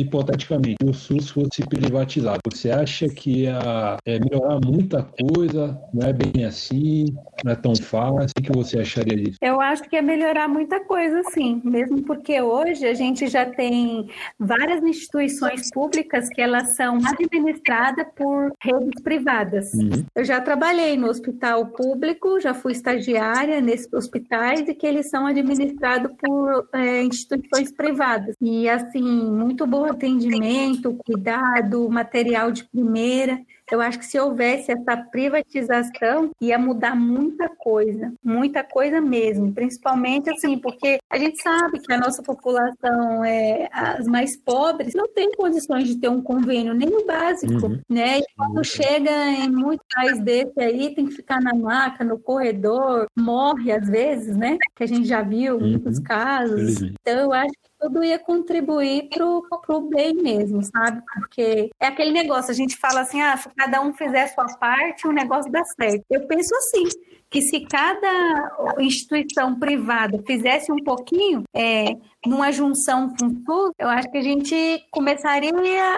hipoteticamente, 0.00 0.76
se 0.80 0.88
o 0.88 0.92
SUS 0.92 1.30
fosse 1.30 1.62
privatizado. 1.68 2.40
Você 2.52 2.70
acha 2.70 3.08
que 3.08 3.42
ia 3.42 3.96
é, 4.04 4.18
melhorar 4.18 4.58
muita 4.64 5.02
coisa? 5.02 5.80
Não 5.94 6.08
é 6.08 6.12
bem 6.12 6.44
assim? 6.44 7.14
Não 7.44 7.52
é 7.52 7.56
tão 7.56 7.76
fácil? 7.76 8.32
O 8.36 8.42
que 8.42 8.52
você 8.52 8.80
acharia 8.80 9.16
disso? 9.16 9.38
Eu 9.40 9.60
acho 9.60 9.84
que 9.84 9.94
ia 9.94 10.02
melhorar 10.02 10.48
muita 10.48 10.80
coisa, 10.80 11.22
sim. 11.30 11.60
Mesmo 11.64 12.02
porque 12.02 12.40
hoje 12.42 12.84
a 12.84 12.94
gente 12.94 13.28
já 13.28 13.46
tem 13.46 14.08
várias 14.38 14.82
instituições 14.82 15.70
públicas 15.70 16.28
que 16.28 16.40
elas 16.40 16.74
são 16.74 16.98
administradas 17.06 18.06
por 18.16 18.52
redes 18.60 19.00
privadas 19.02 19.19
privadas. 19.20 19.72
Uhum. 19.74 20.04
Eu 20.14 20.24
já 20.24 20.40
trabalhei 20.40 20.96
no 20.96 21.08
hospital 21.08 21.66
público, 21.66 22.40
já 22.40 22.54
fui 22.54 22.72
estagiária 22.72 23.60
nesses 23.60 23.92
hospitais 23.92 24.60
e 24.68 24.74
que 24.74 24.86
eles 24.86 25.08
são 25.08 25.26
administrados 25.26 26.10
por 26.18 26.68
é, 26.72 27.02
instituições 27.02 27.70
privadas. 27.70 28.34
E 28.40 28.68
assim, 28.68 29.02
muito 29.02 29.66
bom 29.66 29.84
atendimento, 29.84 30.96
cuidado, 31.04 31.88
material 31.88 32.50
de 32.50 32.64
primeira. 32.64 33.38
Eu 33.70 33.80
acho 33.80 33.98
que 33.98 34.06
se 34.06 34.18
houvesse 34.18 34.72
essa 34.72 34.96
privatização, 34.96 36.30
ia 36.40 36.58
mudar 36.58 36.94
muita 36.96 37.48
coisa, 37.48 38.12
muita 38.22 38.64
coisa 38.64 39.00
mesmo, 39.00 39.52
principalmente 39.52 40.30
assim, 40.30 40.58
porque 40.58 40.98
a 41.08 41.18
gente 41.18 41.42
sabe 41.42 41.80
que 41.80 41.92
a 41.92 41.98
nossa 41.98 42.22
população 42.22 43.24
é 43.24 43.68
as 43.72 44.06
mais 44.06 44.36
pobres 44.36 44.94
não 44.94 45.08
tem 45.08 45.30
condições 45.32 45.88
de 45.88 45.96
ter 45.96 46.08
um 46.08 46.22
convênio 46.22 46.74
nem 46.74 46.88
o 46.88 47.06
básico, 47.06 47.66
uhum. 47.66 47.80
né? 47.88 48.18
E 48.18 48.24
quando 48.36 48.64
chega 48.64 49.10
em 49.30 49.50
muitos 49.50 49.86
países 49.94 50.20
desse 50.22 50.60
aí, 50.60 50.94
tem 50.94 51.06
que 51.06 51.14
ficar 51.14 51.40
na 51.40 51.54
maca, 51.54 52.04
no 52.04 52.18
corredor, 52.18 53.06
morre 53.16 53.72
às 53.72 53.88
vezes, 53.88 54.36
né? 54.36 54.58
Que 54.74 54.84
a 54.84 54.86
gente 54.86 55.06
já 55.06 55.22
viu 55.22 55.56
uhum. 55.56 55.70
muitos 55.70 55.98
casos. 55.98 56.82
Então, 56.82 57.18
eu 57.20 57.32
acho 57.32 57.52
que 57.52 57.69
tudo 57.80 58.04
ia 58.04 58.18
contribuir 58.18 59.08
pro, 59.08 59.42
pro 59.66 59.80
bem 59.80 60.14
mesmo, 60.14 60.62
sabe? 60.62 61.02
Porque 61.14 61.70
é 61.80 61.86
aquele 61.86 62.10
negócio, 62.10 62.50
a 62.50 62.54
gente 62.54 62.76
fala 62.76 63.00
assim, 63.00 63.20
ah, 63.20 63.36
se 63.36 63.48
cada 63.56 63.80
um 63.80 63.92
fizer 63.94 64.22
a 64.22 64.28
sua 64.28 64.46
parte, 64.58 65.06
o 65.06 65.12
negócio 65.12 65.50
dá 65.50 65.64
certo. 65.64 66.04
Eu 66.10 66.26
penso 66.26 66.54
assim, 66.54 66.84
que 67.30 67.40
se 67.40 67.60
cada 67.60 68.74
instituição 68.80 69.58
privada 69.58 70.22
fizesse 70.26 70.70
um 70.70 70.82
pouquinho, 70.84 71.44
é, 71.54 71.96
numa 72.26 72.52
junção 72.52 73.08
com 73.18 73.28
tudo, 73.44 73.72
eu 73.78 73.88
acho 73.88 74.10
que 74.10 74.18
a 74.18 74.22
gente 74.22 74.84
começaria 74.90 75.52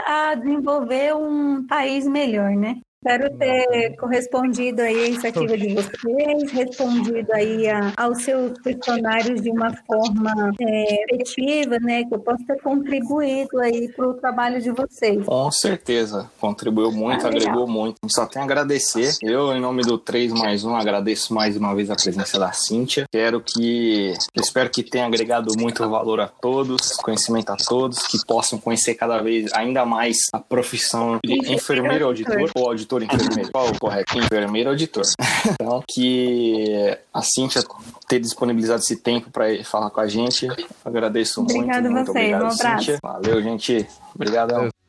a 0.06 0.34
desenvolver 0.34 1.14
um 1.14 1.66
país 1.66 2.06
melhor, 2.06 2.50
né? 2.50 2.80
Espero 3.04 3.36
ter 3.36 3.96
correspondido 3.96 4.80
aí 4.80 4.96
a 4.96 5.06
iniciativa 5.08 5.58
de 5.58 5.74
vocês, 5.74 6.52
respondido 6.52 7.32
aí 7.32 7.68
a, 7.68 7.92
aos 7.96 8.22
seus 8.22 8.56
questionários 8.60 9.42
de 9.42 9.50
uma 9.50 9.74
forma 9.84 10.52
é, 10.60 11.12
efetiva, 11.12 11.80
né? 11.80 12.04
Que 12.04 12.14
eu 12.14 12.20
possa 12.20 12.44
ter 12.46 12.62
contribuído 12.62 13.58
aí 13.58 13.88
para 13.88 14.08
o 14.08 14.14
trabalho 14.14 14.62
de 14.62 14.70
vocês. 14.70 15.26
Com 15.26 15.50
certeza, 15.50 16.30
contribuiu 16.40 16.92
muito, 16.92 17.26
ah, 17.26 17.28
agregou 17.28 17.66
muito. 17.66 17.96
Só 18.06 18.24
tenho 18.24 18.44
a 18.44 18.46
agradecer. 18.46 19.16
Eu, 19.20 19.52
em 19.52 19.60
nome 19.60 19.82
do 19.82 19.98
3 19.98 20.32
mais 20.32 20.62
1, 20.62 20.76
agradeço 20.76 21.34
mais 21.34 21.56
uma 21.56 21.74
vez 21.74 21.90
a 21.90 21.96
presença 21.96 22.38
da 22.38 22.52
Cíntia. 22.52 23.06
Quero 23.10 23.40
que, 23.40 24.12
espero 24.36 24.70
que 24.70 24.84
tenha 24.84 25.06
agregado 25.06 25.52
muito 25.58 25.90
valor 25.90 26.20
a 26.20 26.28
todos, 26.28 26.92
conhecimento 26.98 27.50
a 27.50 27.56
todos, 27.56 28.06
que 28.06 28.24
possam 28.24 28.60
conhecer 28.60 28.94
cada 28.94 29.20
vez 29.20 29.52
ainda 29.54 29.84
mais 29.84 30.18
a 30.32 30.38
profissão 30.38 31.18
de 31.24 31.52
enfermeiro 31.52 32.06
auditor 32.06 32.48
ou 32.54 32.68
auditor 32.68 32.91
auditor 32.96 33.20
enfermeiro? 33.20 33.52
Qual 33.52 33.68
o 33.68 33.78
correto? 33.78 34.18
Enfermeiro 34.18 34.70
auditor. 34.70 35.04
então, 35.46 35.82
que 35.88 36.96
a 37.12 37.22
Cíntia 37.22 37.62
ter 38.08 38.20
disponibilizado 38.20 38.80
esse 38.80 38.96
tempo 38.96 39.30
para 39.30 39.46
falar 39.64 39.90
com 39.90 40.00
a 40.00 40.06
gente. 40.06 40.46
Agradeço 40.84 41.40
Obrigado 41.40 41.82
muito. 41.84 41.92
Muito 41.92 42.12
vocês, 42.12 42.34
obrigado, 42.34 42.42
um 42.42 42.54
abraço. 42.54 42.84
Cíntia. 42.84 42.98
Valeu, 43.02 43.42
gente. 43.42 43.86
Obrigado. 44.14 44.81